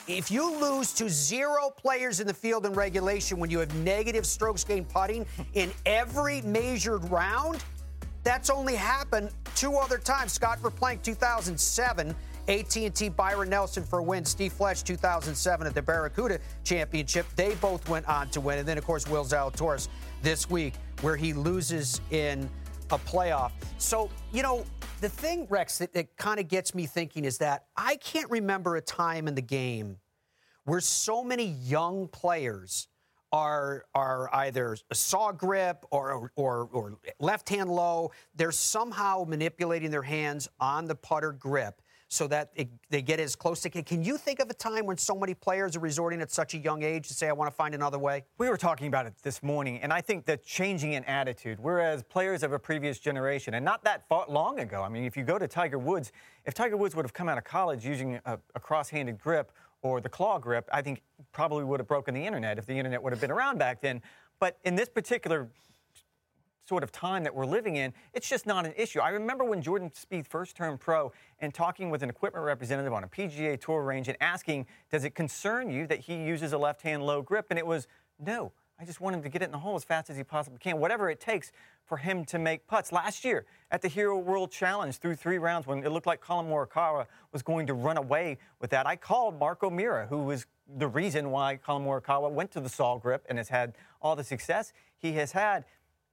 if 0.06 0.30
you 0.30 0.60
lose 0.60 0.92
to 0.94 1.08
zero 1.08 1.70
players 1.74 2.20
in 2.20 2.26
the 2.26 2.34
field 2.34 2.66
in 2.66 2.74
regulation 2.74 3.38
when 3.38 3.48
you 3.48 3.60
have 3.60 3.74
negative 3.76 4.26
strokes 4.26 4.62
gained 4.62 4.90
putting 4.90 5.24
in 5.54 5.72
every 5.86 6.42
measured 6.42 7.02
round, 7.10 7.64
that's 8.22 8.50
only 8.50 8.74
happened 8.74 9.30
two 9.54 9.76
other 9.76 9.96
times. 9.96 10.32
Scott 10.32 10.58
Verplank, 10.60 11.02
2007. 11.02 12.14
AT&T 12.48 13.10
Byron 13.10 13.50
Nelson 13.50 13.84
for 13.84 13.98
a 13.98 14.02
win. 14.02 14.24
Steve 14.24 14.52
Flesch, 14.52 14.82
2007 14.82 15.66
at 15.66 15.74
the 15.74 15.82
Barracuda 15.82 16.38
Championship. 16.64 17.26
They 17.36 17.54
both 17.56 17.86
went 17.88 18.08
on 18.08 18.30
to 18.30 18.40
win. 18.40 18.58
And 18.58 18.66
then, 18.66 18.78
of 18.78 18.86
course, 18.86 19.06
Will 19.06 19.24
Zalatoris 19.24 19.88
this 20.22 20.48
week, 20.50 20.74
where 21.00 21.16
he 21.16 21.32
loses 21.32 22.00
in 22.10 22.48
a 22.90 22.98
playoff. 22.98 23.52
So, 23.78 24.10
you 24.32 24.42
know, 24.42 24.64
the 25.00 25.08
thing, 25.08 25.46
Rex, 25.48 25.78
that, 25.78 25.92
that 25.92 26.16
kind 26.16 26.40
of 26.40 26.48
gets 26.48 26.74
me 26.74 26.86
thinking 26.86 27.24
is 27.24 27.38
that 27.38 27.66
I 27.76 27.96
can't 27.96 28.30
remember 28.30 28.76
a 28.76 28.80
time 28.80 29.28
in 29.28 29.34
the 29.34 29.42
game 29.42 29.98
where 30.64 30.80
so 30.80 31.22
many 31.22 31.44
young 31.44 32.08
players 32.08 32.88
are 33.30 33.84
are 33.94 34.34
either 34.34 34.76
a 34.90 34.94
saw 34.94 35.32
grip 35.32 35.84
or 35.90 36.30
or, 36.34 36.68
or 36.72 36.98
left 37.20 37.48
hand 37.48 37.70
low. 37.70 38.10
They're 38.34 38.52
somehow 38.52 39.24
manipulating 39.28 39.90
their 39.90 40.02
hands 40.02 40.48
on 40.58 40.86
the 40.86 40.94
putter 40.94 41.32
grip 41.32 41.80
so 42.08 42.26
that 42.26 42.50
it, 42.54 42.68
they 42.88 43.02
get 43.02 43.20
as 43.20 43.36
close 43.36 43.60
to. 43.60 43.70
Can 43.70 44.02
you 44.02 44.16
think 44.16 44.40
of 44.40 44.48
a 44.48 44.54
time 44.54 44.86
when 44.86 44.96
so 44.96 45.14
many 45.14 45.34
players 45.34 45.76
are 45.76 45.80
resorting 45.80 46.20
at 46.22 46.30
such 46.30 46.54
a 46.54 46.58
young 46.58 46.82
age 46.82 47.08
to 47.08 47.14
say, 47.14 47.28
"I 47.28 47.32
want 47.32 47.50
to 47.50 47.54
find 47.54 47.74
another 47.74 47.98
way"? 47.98 48.24
We 48.38 48.48
were 48.48 48.56
talking 48.56 48.86
about 48.86 49.06
it 49.06 49.14
this 49.22 49.42
morning, 49.42 49.80
and 49.82 49.92
I 49.92 50.00
think 50.00 50.24
that 50.24 50.44
changing 50.44 50.94
in 50.94 51.04
attitude, 51.04 51.58
whereas 51.60 52.02
players 52.02 52.42
of 52.42 52.52
a 52.52 52.58
previous 52.58 52.98
generation, 52.98 53.54
and 53.54 53.64
not 53.64 53.84
that 53.84 54.08
far, 54.08 54.24
long 54.28 54.60
ago, 54.60 54.82
I 54.82 54.88
mean, 54.88 55.04
if 55.04 55.16
you 55.16 55.22
go 55.22 55.38
to 55.38 55.46
Tiger 55.46 55.78
Woods, 55.78 56.12
if 56.46 56.54
Tiger 56.54 56.76
Woods 56.76 56.96
would 56.96 57.04
have 57.04 57.12
come 57.12 57.28
out 57.28 57.38
of 57.38 57.44
college 57.44 57.84
using 57.84 58.18
a, 58.24 58.38
a 58.54 58.60
cross-handed 58.60 59.18
grip 59.18 59.52
or 59.82 60.00
the 60.00 60.08
claw 60.08 60.38
grip, 60.38 60.68
I 60.72 60.82
think 60.82 61.02
probably 61.32 61.64
would 61.64 61.78
have 61.78 61.86
broken 61.86 62.14
the 62.14 62.24
internet 62.24 62.58
if 62.58 62.66
the 62.66 62.76
internet 62.76 63.02
would 63.02 63.12
have 63.12 63.20
been 63.20 63.30
around 63.30 63.58
back 63.58 63.80
then. 63.80 64.02
But 64.40 64.58
in 64.64 64.74
this 64.76 64.88
particular 64.88 65.50
sort 66.68 66.82
of 66.82 66.92
time 66.92 67.24
that 67.24 67.34
we're 67.34 67.46
living 67.46 67.76
in, 67.76 67.94
it's 68.12 68.28
just 68.28 68.46
not 68.46 68.66
an 68.66 68.74
issue. 68.76 69.00
I 69.00 69.08
remember 69.08 69.42
when 69.42 69.62
Jordan 69.62 69.90
Spieth 69.90 70.26
first 70.26 70.54
turned 70.54 70.78
pro 70.78 71.10
and 71.40 71.52
talking 71.54 71.88
with 71.88 72.02
an 72.02 72.10
equipment 72.10 72.44
representative 72.44 72.92
on 72.92 73.04
a 73.04 73.08
PGA 73.08 73.58
Tour 73.58 73.82
range 73.82 74.08
and 74.08 74.18
asking, 74.20 74.66
"Does 74.90 75.04
it 75.04 75.14
concern 75.14 75.70
you 75.70 75.86
that 75.86 76.00
he 76.00 76.16
uses 76.16 76.52
a 76.52 76.58
left-hand 76.58 77.02
low 77.02 77.22
grip?" 77.22 77.46
And 77.48 77.58
it 77.58 77.66
was, 77.66 77.88
"No, 78.18 78.52
I 78.78 78.84
just 78.84 79.00
want 79.00 79.16
him 79.16 79.22
to 79.22 79.28
get 79.28 79.40
it 79.40 79.46
in 79.46 79.52
the 79.52 79.58
hole 79.58 79.76
as 79.76 79.82
fast 79.82 80.10
as 80.10 80.16
he 80.16 80.22
possibly 80.22 80.58
can, 80.58 80.78
whatever 80.78 81.08
it 81.08 81.20
takes 81.20 81.50
for 81.84 81.96
him 81.96 82.24
to 82.26 82.38
make 82.38 82.66
putts." 82.66 82.92
Last 82.92 83.24
year 83.24 83.46
at 83.70 83.80
the 83.80 83.88
Hero 83.88 84.18
World 84.18 84.52
Challenge, 84.52 84.94
through 84.94 85.16
three 85.16 85.38
rounds, 85.38 85.66
when 85.66 85.82
it 85.82 85.88
looked 85.88 86.06
like 86.06 86.20
Collin 86.20 86.46
Morikawa 86.46 87.06
was 87.32 87.42
going 87.42 87.66
to 87.66 87.74
run 87.74 87.96
away 87.96 88.36
with 88.60 88.70
that, 88.70 88.86
I 88.86 88.94
called 88.94 89.38
Marco 89.38 89.70
Mira, 89.70 90.06
who 90.06 90.18
was 90.18 90.46
the 90.76 90.86
reason 90.86 91.30
why 91.30 91.56
Collin 91.56 91.84
Morikawa 91.84 92.30
went 92.30 92.50
to 92.50 92.60
the 92.60 92.68
saw 92.68 92.98
grip 92.98 93.24
and 93.28 93.38
has 93.38 93.48
had 93.48 93.74
all 94.02 94.14
the 94.14 94.22
success 94.22 94.74
he 94.98 95.14
has 95.14 95.32
had. 95.32 95.64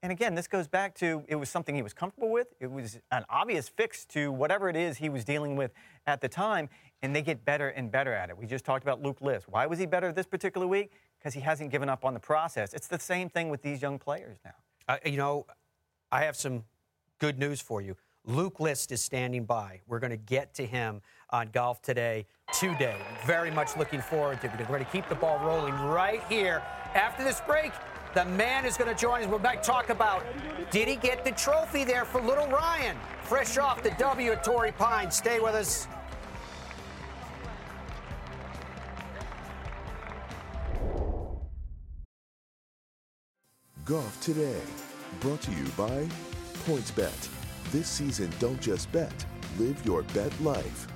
And 0.05 0.11
again, 0.11 0.35
this 0.35 0.47
goes 0.47 0.67
back 0.67 0.93
to 0.97 1.23
it 1.27 1.33
was 1.33 1.49
something 1.49 1.73
he 1.73 1.81
was 1.81 1.95
comfortable 1.95 2.29
with. 2.29 2.53
It 2.59 2.69
was 2.69 2.99
an 3.09 3.25
obvious 3.27 3.67
fix 3.67 4.05
to 4.09 4.31
whatever 4.31 4.69
it 4.69 4.75
is 4.75 4.97
he 4.97 5.09
was 5.09 5.25
dealing 5.25 5.55
with 5.55 5.71
at 6.05 6.21
the 6.21 6.29
time, 6.29 6.69
and 7.01 7.15
they 7.15 7.23
get 7.23 7.43
better 7.43 7.69
and 7.69 7.89
better 7.89 8.13
at 8.13 8.29
it. 8.29 8.37
We 8.37 8.45
just 8.45 8.65
talked 8.65 8.83
about 8.83 9.01
Luke 9.01 9.19
List. 9.19 9.49
Why 9.49 9.65
was 9.65 9.79
he 9.79 9.87
better 9.87 10.11
this 10.11 10.27
particular 10.27 10.67
week? 10.67 10.91
Because 11.17 11.33
he 11.33 11.39
hasn't 11.39 11.71
given 11.71 11.89
up 11.89 12.05
on 12.05 12.13
the 12.13 12.19
process. 12.19 12.75
It's 12.75 12.85
the 12.85 12.99
same 12.99 13.31
thing 13.31 13.49
with 13.49 13.63
these 13.63 13.81
young 13.81 13.97
players 13.97 14.37
now. 14.45 14.53
Uh, 14.87 14.97
you 15.03 15.17
know, 15.17 15.47
I 16.11 16.21
have 16.21 16.35
some 16.35 16.65
good 17.17 17.39
news 17.39 17.59
for 17.59 17.81
you. 17.81 17.97
Luke 18.25 18.59
List 18.59 18.91
is 18.91 19.01
standing 19.01 19.45
by. 19.45 19.81
We're 19.87 19.99
going 19.99 20.11
to 20.11 20.17
get 20.17 20.53
to 20.55 20.67
him 20.67 21.01
on 21.31 21.49
Golf 21.51 21.81
Today 21.81 22.27
today. 22.53 23.01
Very 23.25 23.49
much 23.49 23.75
looking 23.75 24.01
forward 24.01 24.39
to 24.41 24.47
it. 24.47 24.59
We're 24.59 24.67
going 24.67 24.85
to 24.85 24.91
keep 24.91 25.09
the 25.09 25.15
ball 25.15 25.39
rolling 25.43 25.73
right 25.73 26.21
here. 26.29 26.61
After 26.93 27.23
this 27.23 27.41
break, 27.41 27.71
the 28.15 28.25
man 28.25 28.65
is 28.65 28.77
going 28.77 28.89
to 28.89 28.99
join 28.99 29.21
us. 29.21 29.27
We're 29.27 29.37
back 29.39 29.61
talk 29.61 29.89
about 29.89 30.25
did 30.71 30.87
he 30.87 30.95
get 30.95 31.23
the 31.23 31.31
trophy 31.31 31.83
there 31.83 32.05
for 32.05 32.21
little 32.21 32.47
Ryan? 32.47 32.97
Fresh 33.23 33.57
off 33.57 33.83
the 33.83 33.91
W 33.99 34.31
at 34.31 34.43
Torrey 34.43 34.71
Pine. 34.71 35.11
Stay 35.11 35.39
with 35.39 35.53
us. 35.53 35.87
Golf 43.83 44.19
Today, 44.21 44.61
brought 45.19 45.41
to 45.41 45.51
you 45.51 45.65
by 45.77 46.07
PointsBet. 46.65 47.29
This 47.71 47.87
season, 47.87 48.31
don't 48.39 48.59
just 48.59 48.91
bet, 48.91 49.13
live 49.59 49.85
your 49.85 50.01
bet 50.13 50.31
life. 50.41 50.87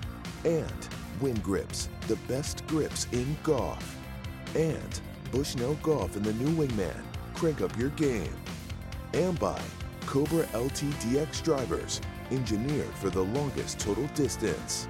And 0.46 0.88
Winn 1.20 1.40
Grips, 1.42 1.90
the 2.08 2.16
best 2.28 2.66
grips 2.66 3.06
in 3.12 3.38
golf. 3.44 3.96
And 4.56 5.02
Bushnell 5.32 5.76
Golf 5.84 6.16
and 6.16 6.26
the 6.26 6.34
new 6.34 6.50
Wingman, 6.56 7.04
crank 7.40 7.62
up 7.62 7.76
your 7.78 7.90
game. 7.92 8.36
And 9.14 9.40
by 9.40 9.62
Cobra 10.06 10.44
LTDX 10.48 11.42
drivers, 11.42 12.02
engineered 12.32 12.94
for 12.96 13.10
the 13.10 13.24
longest 13.24 13.80
total 13.80 14.08
distance. 14.08 14.88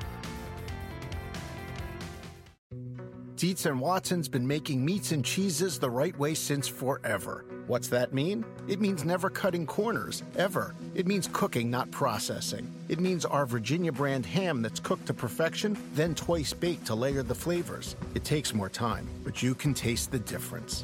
Dietz 3.35 3.65
and 3.67 3.79
Watson's 3.79 4.27
been 4.27 4.45
making 4.45 4.83
meats 4.83 5.11
and 5.11 5.23
cheeses 5.23 5.79
the 5.79 5.89
right 5.89 6.17
way 6.17 6.33
since 6.33 6.67
forever. 6.67 7.45
What's 7.67 7.87
that 7.89 8.13
mean? 8.13 8.43
It 8.67 8.81
means 8.81 9.05
never 9.05 9.29
cutting 9.29 9.67
corners, 9.67 10.23
ever. 10.35 10.73
It 10.95 11.05
means 11.05 11.29
cooking, 11.31 11.69
not 11.69 11.91
processing. 11.91 12.69
It 12.89 12.99
means 12.99 13.25
our 13.25 13.45
Virginia 13.45 13.91
brand 13.91 14.25
ham 14.25 14.63
that's 14.63 14.79
cooked 14.79 15.05
to 15.05 15.13
perfection, 15.13 15.77
then 15.93 16.15
twice 16.15 16.51
baked 16.51 16.87
to 16.87 16.95
layer 16.95 17.21
the 17.21 17.35
flavors. 17.35 17.95
It 18.15 18.25
takes 18.25 18.55
more 18.55 18.69
time, 18.69 19.07
but 19.23 19.43
you 19.43 19.53
can 19.53 19.75
taste 19.75 20.11
the 20.11 20.19
difference. 20.19 20.83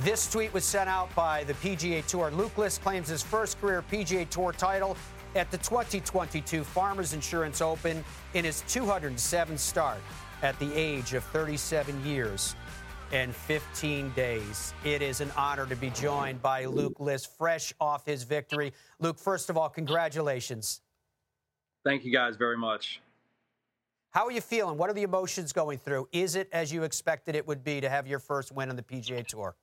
This 0.00 0.30
tweet 0.30 0.52
was 0.52 0.66
sent 0.66 0.90
out 0.90 1.14
by 1.14 1.44
the 1.44 1.54
PGA 1.54 2.04
Tour. 2.04 2.30
Luke 2.30 2.58
List 2.58 2.82
claims 2.82 3.08
his 3.08 3.22
first 3.22 3.58
career 3.58 3.82
PGA 3.90 4.28
Tour 4.28 4.52
title 4.52 4.94
at 5.34 5.50
the 5.50 5.56
2022 5.56 6.64
Farmers 6.64 7.14
Insurance 7.14 7.62
Open 7.62 8.04
in 8.34 8.44
his 8.44 8.62
207th 8.68 9.58
start 9.58 9.98
at 10.42 10.58
the 10.58 10.70
age 10.74 11.14
of 11.14 11.24
37 11.24 12.04
years 12.04 12.54
and 13.10 13.34
15 13.34 14.10
days. 14.10 14.74
It 14.84 15.00
is 15.00 15.22
an 15.22 15.30
honor 15.34 15.64
to 15.64 15.76
be 15.76 15.88
joined 15.90 16.42
by 16.42 16.66
Luke 16.66 17.00
List, 17.00 17.34
fresh 17.38 17.72
off 17.80 18.04
his 18.04 18.22
victory. 18.22 18.74
Luke, 19.00 19.18
first 19.18 19.48
of 19.48 19.56
all, 19.56 19.70
congratulations. 19.70 20.82
Thank 21.84 22.04
you 22.04 22.12
guys 22.12 22.36
very 22.36 22.58
much. 22.58 23.00
How 24.10 24.26
are 24.26 24.32
you 24.32 24.42
feeling? 24.42 24.76
What 24.76 24.90
are 24.90 24.94
the 24.94 25.04
emotions 25.04 25.54
going 25.54 25.78
through? 25.78 26.08
Is 26.12 26.36
it 26.36 26.50
as 26.52 26.70
you 26.70 26.82
expected 26.82 27.34
it 27.34 27.46
would 27.46 27.64
be 27.64 27.80
to 27.80 27.88
have 27.88 28.06
your 28.06 28.18
first 28.18 28.52
win 28.52 28.68
on 28.68 28.76
the 28.76 28.82
PGA 28.82 29.26
Tour? 29.26 29.54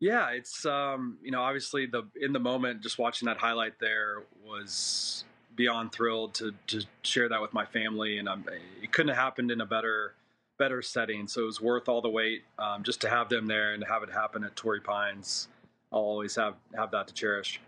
Yeah, 0.00 0.30
it's 0.30 0.64
um, 0.64 1.18
you 1.22 1.30
know 1.30 1.42
obviously 1.42 1.86
the 1.86 2.04
in 2.20 2.32
the 2.32 2.38
moment 2.40 2.82
just 2.82 2.98
watching 2.98 3.26
that 3.26 3.38
highlight 3.38 3.78
there 3.80 4.22
was 4.44 5.24
beyond 5.56 5.92
thrilled 5.92 6.34
to 6.34 6.54
to 6.68 6.82
share 7.02 7.28
that 7.28 7.42
with 7.42 7.52
my 7.52 7.66
family, 7.66 8.18
and 8.18 8.28
I'm, 8.28 8.44
it 8.82 8.92
couldn't 8.92 9.08
have 9.08 9.18
happened 9.18 9.50
in 9.50 9.60
a 9.60 9.66
better 9.66 10.14
better 10.58 10.82
setting. 10.82 11.26
So 11.26 11.42
it 11.42 11.46
was 11.46 11.60
worth 11.60 11.88
all 11.88 12.00
the 12.00 12.08
wait 12.08 12.44
um, 12.58 12.82
just 12.82 13.00
to 13.02 13.08
have 13.08 13.28
them 13.28 13.46
there 13.46 13.74
and 13.74 13.82
to 13.82 13.88
have 13.88 14.02
it 14.02 14.10
happen 14.10 14.44
at 14.44 14.54
Torrey 14.56 14.80
Pines. 14.80 15.48
I'll 15.92 16.00
always 16.00 16.36
have 16.36 16.54
have 16.76 16.90
that 16.92 17.08
to 17.08 17.14
cherish. 17.14 17.60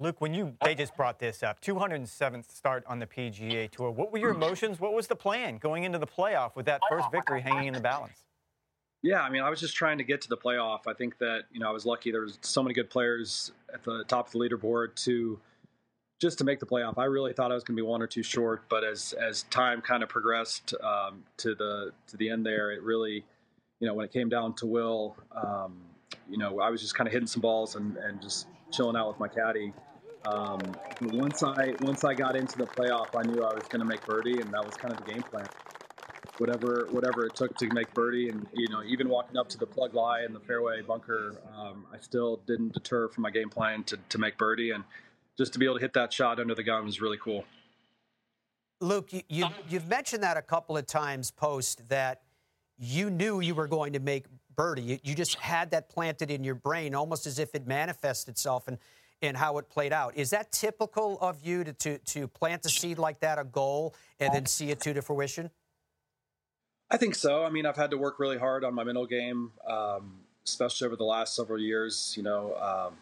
Luke, 0.00 0.20
when 0.20 0.32
you 0.32 0.54
they 0.62 0.76
just 0.76 0.94
brought 0.96 1.18
this 1.18 1.42
up, 1.42 1.60
207th 1.60 2.50
start 2.54 2.84
on 2.86 3.00
the 3.00 3.06
PGA 3.06 3.68
Tour. 3.70 3.90
What 3.90 4.12
were 4.12 4.18
your 4.18 4.30
emotions? 4.30 4.78
What 4.78 4.92
was 4.92 5.08
the 5.08 5.16
plan 5.16 5.58
going 5.58 5.84
into 5.84 5.98
the 5.98 6.06
playoff 6.06 6.54
with 6.54 6.66
that 6.66 6.80
first 6.88 7.10
victory 7.10 7.40
hanging 7.40 7.66
in 7.66 7.74
the 7.74 7.80
balance? 7.80 8.27
Yeah, 9.02 9.22
I 9.22 9.30
mean, 9.30 9.42
I 9.42 9.50
was 9.50 9.60
just 9.60 9.76
trying 9.76 9.98
to 9.98 10.04
get 10.04 10.22
to 10.22 10.28
the 10.28 10.36
playoff. 10.36 10.80
I 10.88 10.92
think 10.92 11.18
that 11.18 11.44
you 11.52 11.60
know 11.60 11.68
I 11.68 11.72
was 11.72 11.86
lucky. 11.86 12.10
There 12.10 12.22
was 12.22 12.38
so 12.42 12.62
many 12.62 12.74
good 12.74 12.90
players 12.90 13.52
at 13.72 13.84
the 13.84 14.04
top 14.04 14.26
of 14.26 14.32
the 14.32 14.38
leaderboard 14.38 14.96
to 15.04 15.38
just 16.20 16.38
to 16.38 16.44
make 16.44 16.58
the 16.58 16.66
playoff. 16.66 16.98
I 16.98 17.04
really 17.04 17.32
thought 17.32 17.52
I 17.52 17.54
was 17.54 17.62
going 17.62 17.76
to 17.76 17.82
be 17.82 17.86
one 17.86 18.02
or 18.02 18.08
two 18.08 18.24
short, 18.24 18.68
but 18.68 18.82
as 18.82 19.12
as 19.12 19.44
time 19.44 19.80
kind 19.82 20.02
of 20.02 20.08
progressed 20.08 20.74
um, 20.82 21.22
to 21.38 21.54
the 21.54 21.92
to 22.08 22.16
the 22.16 22.28
end 22.28 22.44
there, 22.44 22.72
it 22.72 22.82
really, 22.82 23.24
you 23.78 23.86
know, 23.86 23.94
when 23.94 24.04
it 24.04 24.12
came 24.12 24.28
down 24.28 24.54
to 24.56 24.66
Will, 24.66 25.16
um, 25.30 25.80
you 26.28 26.38
know, 26.38 26.60
I 26.60 26.70
was 26.70 26.80
just 26.80 26.96
kind 26.96 27.06
of 27.06 27.12
hitting 27.12 27.28
some 27.28 27.40
balls 27.40 27.76
and, 27.76 27.96
and 27.98 28.20
just 28.20 28.48
chilling 28.72 28.96
out 28.96 29.08
with 29.08 29.20
my 29.20 29.28
caddy. 29.28 29.72
Um, 30.26 30.58
once 31.00 31.44
I 31.44 31.74
once 31.82 32.02
I 32.02 32.14
got 32.14 32.34
into 32.34 32.58
the 32.58 32.66
playoff, 32.66 33.16
I 33.16 33.22
knew 33.22 33.44
I 33.44 33.54
was 33.54 33.64
going 33.68 33.80
to 33.80 33.86
make 33.86 34.04
birdie, 34.04 34.40
and 34.40 34.52
that 34.52 34.66
was 34.66 34.74
kind 34.74 34.92
of 34.92 35.04
the 35.04 35.12
game 35.12 35.22
plan 35.22 35.46
whatever 36.38 36.88
whatever 36.90 37.26
it 37.26 37.34
took 37.34 37.56
to 37.58 37.68
make 37.72 37.92
birdie. 37.94 38.28
And 38.28 38.46
you 38.54 38.68
know, 38.68 38.82
even 38.84 39.08
walking 39.08 39.36
up 39.36 39.48
to 39.50 39.58
the 39.58 39.66
plug 39.66 39.94
lie 39.94 40.22
in 40.24 40.32
the 40.32 40.40
fairway 40.40 40.80
bunker, 40.82 41.36
um, 41.56 41.86
I 41.92 41.98
still 41.98 42.40
didn't 42.46 42.72
deter 42.72 43.08
from 43.08 43.22
my 43.22 43.30
game 43.30 43.50
plan 43.50 43.84
to 43.84 43.98
to 44.08 44.18
make 44.18 44.38
birdie. 44.38 44.70
And 44.70 44.84
just 45.36 45.52
to 45.52 45.58
be 45.58 45.64
able 45.66 45.76
to 45.76 45.80
hit 45.80 45.92
that 45.94 46.12
shot 46.12 46.40
under 46.40 46.54
the 46.54 46.62
gun 46.62 46.84
was 46.84 47.00
really 47.00 47.18
cool. 47.18 47.44
Luke, 48.80 49.12
you, 49.12 49.22
you 49.28 49.46
you've 49.68 49.88
mentioned 49.88 50.22
that 50.22 50.36
a 50.36 50.42
couple 50.42 50.76
of 50.76 50.86
times 50.86 51.30
post 51.30 51.88
that 51.88 52.22
you 52.78 53.10
knew 53.10 53.40
you 53.40 53.54
were 53.54 53.66
going 53.66 53.92
to 53.92 54.00
make 54.00 54.26
birdie. 54.54 54.82
You, 54.82 54.98
you 55.02 55.14
just 55.14 55.34
had 55.36 55.72
that 55.72 55.88
planted 55.88 56.30
in 56.30 56.44
your 56.44 56.54
brain, 56.54 56.94
almost 56.94 57.26
as 57.26 57.38
if 57.38 57.54
it 57.54 57.66
manifested 57.66 58.32
itself 58.32 58.68
and 58.68 58.78
and 59.20 59.36
how 59.36 59.58
it 59.58 59.68
played 59.68 59.92
out. 59.92 60.16
Is 60.16 60.30
that 60.30 60.52
typical 60.52 61.18
of 61.20 61.44
you 61.44 61.64
to, 61.64 61.72
to, 61.72 61.98
to 61.98 62.28
plant 62.28 62.64
a 62.66 62.68
seed 62.68 62.98
like 62.98 63.18
that, 63.20 63.36
a 63.38 63.42
goal, 63.44 63.96
and 64.20 64.32
then 64.32 64.46
see 64.46 64.70
it 64.70 64.80
to 64.82 64.94
to 64.94 65.02
fruition? 65.02 65.50
I 66.90 66.96
think 66.96 67.14
so. 67.14 67.44
I 67.44 67.50
mean, 67.50 67.66
I've 67.66 67.76
had 67.76 67.90
to 67.90 67.98
work 67.98 68.18
really 68.18 68.38
hard 68.38 68.64
on 68.64 68.74
my 68.74 68.84
mental 68.84 69.06
game, 69.06 69.52
um, 69.68 70.14
especially 70.44 70.86
over 70.86 70.96
the 70.96 71.04
last 71.04 71.34
several 71.34 71.60
years. 71.60 72.14
You 72.16 72.22
know, 72.22 72.54
um, 72.56 72.94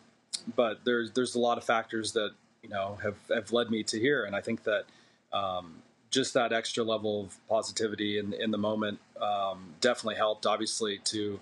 but 0.56 0.84
there's 0.84 1.12
there's 1.12 1.34
a 1.34 1.40
lot 1.40 1.58
of 1.58 1.64
factors 1.64 2.12
that 2.12 2.30
you 2.62 2.68
know 2.68 2.98
have 3.02 3.16
have 3.32 3.52
led 3.52 3.70
me 3.70 3.82
to 3.84 4.00
here, 4.00 4.24
and 4.24 4.34
I 4.34 4.40
think 4.40 4.64
that 4.64 4.84
um, 5.32 5.82
just 6.10 6.34
that 6.34 6.52
extra 6.52 6.82
level 6.82 7.26
of 7.26 7.48
positivity 7.48 8.18
in 8.18 8.32
in 8.32 8.50
the 8.50 8.58
moment 8.58 8.98
um, 9.20 9.74
definitely 9.80 10.16
helped. 10.16 10.46
Obviously, 10.46 10.98
to 11.04 11.38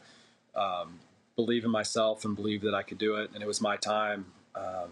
um, 0.54 1.00
believe 1.36 1.64
in 1.64 1.70
myself 1.70 2.24
and 2.26 2.36
believe 2.36 2.60
that 2.62 2.74
I 2.74 2.82
could 2.82 2.98
do 2.98 3.16
it, 3.16 3.30
and 3.32 3.42
it 3.42 3.46
was 3.46 3.62
my 3.62 3.76
time. 3.76 4.26
Um, 4.54 4.90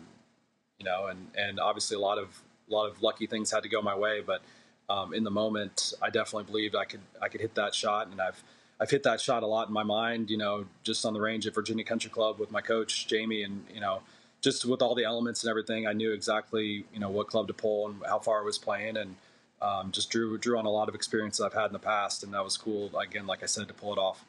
you 0.78 0.87
know, 0.87 1.06
and 1.06 1.28
and 1.37 1.61
obviously 1.61 1.97
a 1.97 2.00
lot 2.00 2.16
of 2.16 2.40
a 2.71 2.73
lot 2.73 2.88
of 2.88 3.02
lucky 3.02 3.26
things 3.26 3.50
had 3.50 3.62
to 3.62 3.68
go 3.68 3.82
my 3.82 3.94
way, 3.94 4.23
but 4.25 4.40
um, 4.89 5.15
in 5.15 5.25
the 5.25 5.31
moment, 5.31 5.95
I 6.03 6.11
definitely 6.11 6.45
believed 6.45 6.75
I 6.75 6.85
could 6.85 7.01
I 7.21 7.29
could 7.29 7.41
hit 7.41 7.55
that 7.55 7.75
shot, 7.75 8.09
and 8.09 8.21
I've 8.21 8.43
I've 8.81 8.91
hit 8.91 9.03
that 9.05 9.21
shot 9.21 9.43
a 9.43 9.47
lot 9.47 9.69
in 9.69 9.75
my 9.75 9.83
mind. 9.83 10.31
You 10.31 10.39
know, 10.39 10.67
just 10.83 11.05
on 11.07 11.15
the 11.15 11.21
range 11.21 11.47
at 11.47 11.55
Virginia 11.55 11.85
Country 11.85 12.11
Club 12.11 12.39
with 12.39 12.51
my 12.51 12.61
coach 12.61 13.07
Jamie, 13.07 13.43
and 13.43 13.65
you 13.73 13.81
know, 13.81 14.03
just 14.41 14.65
with 14.65 14.83
all 14.83 14.95
the 14.95 15.05
elements 15.05 15.43
and 15.45 15.51
everything, 15.51 15.87
I 15.87 15.93
knew 15.93 16.12
exactly 16.12 16.85
you 16.93 17.01
know 17.01 17.11
what 17.11 17.29
club 17.29 17.47
to 17.49 17.55
pull 17.55 17.89
and 17.89 17.97
how 18.07 18.19
far 18.19 18.41
I 18.41 18.45
was 18.45 18.59
playing, 18.59 18.97
and 18.97 19.17
um, 19.61 19.93
just 19.93 20.11
drew 20.11 20.37
drew 20.39 20.59
on 20.59 20.67
a 20.67 20.71
lot 20.71 20.89
of 20.89 20.95
experience 20.95 21.39
that 21.39 21.47
I've 21.47 21.55
had 21.55 21.67
in 21.67 21.73
the 21.73 21.79
past, 21.79 22.23
and 22.25 22.35
that 22.35 22.45
was 22.45 22.57
cool. 22.57 22.91
Again, 22.99 23.27
like 23.27 23.43
I 23.43 23.47
said, 23.47 23.69
to 23.69 23.75
pull 23.75 23.93
it 23.93 23.99
off. 23.99 24.25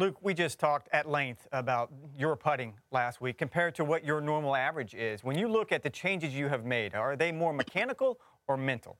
Luke, 0.00 0.16
we 0.22 0.32
just 0.32 0.58
talked 0.58 0.88
at 0.92 1.10
length 1.10 1.46
about 1.52 1.90
your 2.16 2.34
putting 2.34 2.72
last 2.90 3.20
week 3.20 3.36
compared 3.36 3.74
to 3.74 3.84
what 3.84 4.02
your 4.02 4.22
normal 4.22 4.56
average 4.56 4.94
is. 4.94 5.22
When 5.22 5.36
you 5.36 5.46
look 5.46 5.72
at 5.72 5.82
the 5.82 5.90
changes 5.90 6.34
you 6.34 6.48
have 6.48 6.64
made, 6.64 6.94
are 6.94 7.16
they 7.16 7.30
more 7.32 7.52
mechanical 7.52 8.18
or 8.48 8.56
mental? 8.56 8.96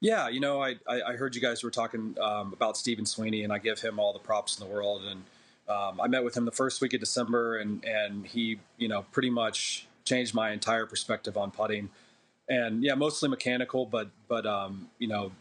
Yeah, 0.00 0.28
you 0.28 0.40
know, 0.40 0.62
I, 0.62 0.76
I 0.88 1.12
heard 1.12 1.34
you 1.34 1.42
guys 1.42 1.62
were 1.62 1.70
talking 1.70 2.16
um, 2.20 2.54
about 2.54 2.78
Stephen 2.78 3.04
Sweeney, 3.04 3.44
and 3.44 3.52
I 3.52 3.58
give 3.58 3.80
him 3.80 3.98
all 3.98 4.14
the 4.14 4.18
props 4.18 4.58
in 4.58 4.66
the 4.66 4.72
world. 4.72 5.02
And 5.04 5.24
um, 5.68 6.00
I 6.00 6.08
met 6.08 6.24
with 6.24 6.34
him 6.34 6.46
the 6.46 6.52
first 6.52 6.80
week 6.80 6.94
of 6.94 7.00
December, 7.00 7.58
and 7.58 7.84
and 7.84 8.26
he, 8.26 8.58
you 8.78 8.88
know, 8.88 9.04
pretty 9.12 9.28
much 9.28 9.86
changed 10.04 10.34
my 10.34 10.52
entire 10.52 10.86
perspective 10.86 11.36
on 11.36 11.50
putting. 11.50 11.90
And 12.48 12.82
yeah, 12.82 12.94
mostly 12.94 13.28
mechanical, 13.28 13.84
but 13.84 14.08
but 14.26 14.46
um, 14.46 14.88
you 14.98 15.06
know, 15.06 15.32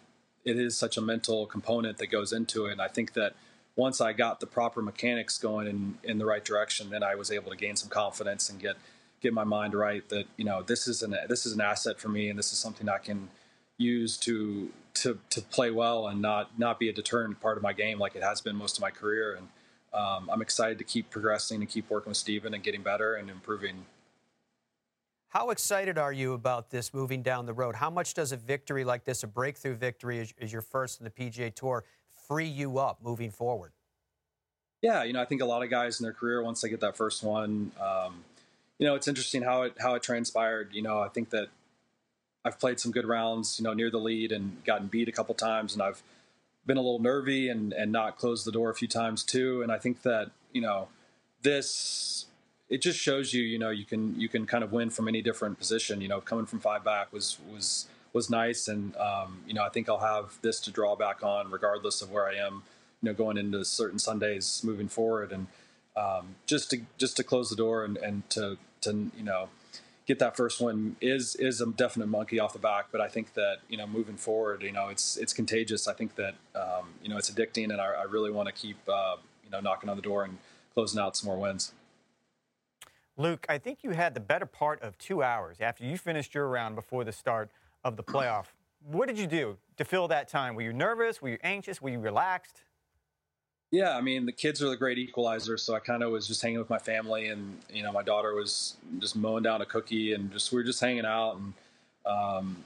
it 0.43 0.57
is 0.57 0.77
such 0.77 0.97
a 0.97 1.01
mental 1.01 1.45
component 1.45 1.97
that 1.99 2.07
goes 2.07 2.33
into 2.33 2.65
it. 2.65 2.73
And 2.73 2.81
I 2.81 2.89
think 2.89 3.13
that 3.13 3.35
once 3.77 4.01
I 4.01 4.11
got 4.11 4.41
the 4.41 4.45
proper 4.45 4.81
mechanics 4.81 5.37
going 5.37 5.67
in 5.67 5.97
in 6.03 6.17
the 6.17 6.25
right 6.25 6.43
direction, 6.43 6.89
then 6.89 7.01
I 7.01 7.15
was 7.15 7.31
able 7.31 7.49
to 7.51 7.57
gain 7.57 7.77
some 7.77 7.89
confidence 7.89 8.49
and 8.49 8.59
get 8.59 8.75
get 9.21 9.33
my 9.33 9.43
mind 9.43 9.73
right 9.73 10.07
that 10.09 10.25
you 10.37 10.45
know 10.45 10.61
this 10.61 10.87
is 10.87 11.03
an 11.03 11.15
this 11.27 11.45
is 11.45 11.53
an 11.53 11.61
asset 11.61 11.99
for 11.99 12.09
me 12.09 12.29
and 12.29 12.37
this 12.37 12.51
is 12.53 12.59
something 12.59 12.87
I 12.89 12.97
can 12.97 13.29
use 13.77 14.17
to 14.17 14.71
to 14.95 15.19
to 15.29 15.41
play 15.41 15.71
well 15.71 16.07
and 16.07 16.21
not 16.21 16.57
not 16.57 16.79
be 16.79 16.89
a 16.89 16.93
deterrent 16.93 17.39
part 17.39 17.57
of 17.57 17.63
my 17.63 17.73
game 17.73 17.99
like 17.99 18.15
it 18.15 18.23
has 18.23 18.41
been 18.41 18.55
most 18.55 18.77
of 18.77 18.81
my 18.81 18.91
career 18.91 19.35
and 19.35 19.47
um, 19.93 20.29
I'm 20.31 20.41
excited 20.41 20.77
to 20.77 20.83
keep 20.83 21.09
progressing 21.09 21.61
and 21.61 21.69
keep 21.69 21.89
working 21.89 22.11
with 22.11 22.17
Stephen 22.17 22.53
and 22.53 22.63
getting 22.63 22.83
better 22.83 23.15
and 23.15 23.29
improving. 23.29 23.85
How 25.29 25.51
excited 25.51 25.97
are 25.97 26.13
you 26.13 26.33
about 26.33 26.69
this 26.69 26.93
moving 26.93 27.21
down 27.21 27.45
the 27.45 27.53
road? 27.53 27.75
How 27.75 27.89
much 27.89 28.13
does 28.13 28.31
a 28.31 28.37
victory 28.37 28.83
like 28.83 29.03
this, 29.03 29.23
a 29.23 29.27
breakthrough 29.27 29.75
victory 29.75 30.19
as, 30.19 30.33
as 30.41 30.51
your 30.51 30.61
first 30.61 30.99
in 30.99 31.05
the 31.05 31.11
PGA 31.11 31.53
Tour, 31.53 31.83
free 32.27 32.47
you 32.47 32.79
up 32.79 32.99
moving 33.03 33.29
forward? 33.29 33.71
Yeah, 34.81 35.03
you 35.03 35.13
know, 35.13 35.21
I 35.21 35.25
think 35.25 35.41
a 35.41 35.45
lot 35.45 35.61
of 35.61 35.69
guys 35.69 35.99
in 35.99 36.03
their 36.03 36.13
career, 36.13 36.41
once 36.41 36.61
they 36.61 36.69
get 36.69 36.79
that 36.81 36.95
first 36.95 37.21
one, 37.21 37.71
um, 37.81 38.23
you 38.79 38.87
know, 38.87 38.95
it's 38.95 39.07
interesting 39.07 39.43
how 39.43 39.63
it 39.63 39.75
how 39.79 39.93
it 39.93 40.01
transpired. 40.01 40.69
You 40.73 40.81
know, 40.81 40.99
I 40.99 41.09
think 41.09 41.29
that 41.29 41.49
I've 42.43 42.59
played 42.59 42.79
some 42.79 42.91
good 42.91 43.05
rounds, 43.05 43.59
you 43.59 43.63
know, 43.63 43.73
near 43.73 43.91
the 43.91 43.99
lead 43.99 44.31
and 44.31 44.63
gotten 44.63 44.87
beat 44.87 45.09
a 45.09 45.11
couple 45.11 45.35
times, 45.35 45.73
and 45.73 45.83
I've 45.83 46.01
been 46.65 46.77
a 46.77 46.81
little 46.81 46.99
nervy 46.99 47.49
and 47.49 47.73
and 47.73 47.91
not 47.91 48.17
closed 48.17 48.45
the 48.45 48.51
door 48.51 48.69
a 48.69 48.75
few 48.75 48.87
times 48.87 49.23
too. 49.23 49.61
And 49.61 49.71
I 49.71 49.77
think 49.77 50.01
that 50.03 50.31
you 50.53 50.61
know 50.61 50.87
this 51.43 52.25
it 52.69 52.81
just 52.81 52.99
shows 52.99 53.33
you, 53.33 53.43
you 53.43 53.59
know, 53.59 53.69
you 53.71 53.85
can 53.85 54.19
you 54.19 54.29
can 54.29 54.45
kind 54.45 54.63
of 54.63 54.71
win 54.71 54.89
from 54.89 55.07
any 55.07 55.21
different 55.21 55.57
position. 55.57 56.01
You 56.01 56.07
know, 56.07 56.21
coming 56.21 56.45
from 56.45 56.59
five 56.59 56.83
back 56.83 57.11
was 57.11 57.37
was 57.51 57.87
was 58.13 58.29
nice, 58.29 58.67
and 58.67 58.95
um, 58.95 59.39
you 59.45 59.53
know, 59.53 59.63
I 59.63 59.69
think 59.69 59.89
I'll 59.89 59.99
have 59.99 60.37
this 60.41 60.59
to 60.61 60.71
draw 60.71 60.95
back 60.95 61.23
on 61.23 61.51
regardless 61.51 62.01
of 62.01 62.11
where 62.11 62.27
I 62.27 62.35
am. 62.35 62.63
You 63.01 63.09
know, 63.09 63.13
going 63.13 63.37
into 63.37 63.63
certain 63.65 63.97
Sundays 63.97 64.61
moving 64.63 64.87
forward, 64.87 65.31
and 65.31 65.47
um, 65.97 66.35
just 66.45 66.69
to 66.71 66.81
just 66.97 67.17
to 67.17 67.23
close 67.23 67.49
the 67.49 67.55
door 67.55 67.83
and, 67.83 67.97
and 67.97 68.29
to 68.31 68.57
to 68.81 69.11
you 69.17 69.23
know 69.23 69.49
get 70.09 70.19
that 70.19 70.35
first 70.35 70.59
one 70.59 70.95
is 70.99 71.35
is 71.35 71.61
a 71.61 71.67
definite 71.67 72.07
monkey 72.07 72.39
off 72.39 72.53
the 72.53 72.59
back. 72.59 72.87
But 72.91 72.99
I 72.99 73.07
think 73.07 73.33
that 73.35 73.57
you 73.69 73.77
know 73.77 73.87
moving 73.87 74.17
forward, 74.17 74.63
you 74.63 74.71
know 74.71 74.87
it's 74.87 75.17
it's 75.17 75.33
contagious. 75.33 75.87
I 75.87 75.93
think 75.93 76.15
that 76.15 76.35
um, 76.55 76.87
you 77.01 77.09
know 77.09 77.17
it's 77.17 77.29
addicting, 77.29 77.65
and 77.65 77.79
I, 77.79 77.85
I 77.85 78.03
really 78.03 78.31
want 78.31 78.47
to 78.47 78.53
keep 78.53 78.77
uh, 78.87 79.17
you 79.43 79.51
know 79.51 79.59
knocking 79.59 79.89
on 79.89 79.95
the 79.95 80.01
door 80.01 80.23
and 80.23 80.37
closing 80.73 80.99
out 80.99 81.15
some 81.15 81.27
more 81.27 81.37
wins. 81.37 81.73
Luke, 83.17 83.45
I 83.49 83.57
think 83.57 83.79
you 83.83 83.91
had 83.91 84.13
the 84.13 84.21
better 84.21 84.45
part 84.45 84.81
of 84.81 84.97
two 84.97 85.21
hours 85.21 85.57
after 85.59 85.83
you 85.83 85.97
finished 85.97 86.33
your 86.33 86.47
round 86.47 86.75
before 86.75 87.03
the 87.03 87.11
start 87.11 87.51
of 87.83 87.97
the 87.97 88.03
playoff. 88.03 88.45
What 88.85 89.09
did 89.09 89.19
you 89.19 89.27
do 89.27 89.57
to 89.75 89.83
fill 89.83 90.07
that 90.07 90.29
time? 90.29 90.55
Were 90.55 90.61
you 90.61 90.71
nervous? 90.71 91.21
Were 91.21 91.29
you 91.29 91.37
anxious? 91.43 91.81
Were 91.81 91.89
you 91.89 91.99
relaxed? 91.99 92.61
Yeah, 93.71 93.95
I 93.95 94.01
mean 94.01 94.25
the 94.25 94.31
kids 94.31 94.63
are 94.63 94.69
the 94.69 94.77
great 94.77 94.97
equalizer, 94.97 95.55
so 95.57 95.75
I 95.75 95.79
kind 95.79 96.01
of 96.01 96.11
was 96.11 96.27
just 96.27 96.41
hanging 96.41 96.57
with 96.57 96.71
my 96.71 96.79
family, 96.79 97.27
and 97.27 97.59
you 97.71 97.83
know 97.83 97.91
my 97.91 98.01
daughter 98.01 98.33
was 98.33 98.75
just 98.97 99.15
mowing 99.15 99.43
down 99.43 99.61
a 99.61 99.65
cookie, 99.65 100.13
and 100.13 100.31
just 100.31 100.51
we 100.51 100.57
were 100.57 100.63
just 100.63 100.81
hanging 100.81 101.05
out, 101.05 101.37
and 101.37 101.53
um, 102.05 102.57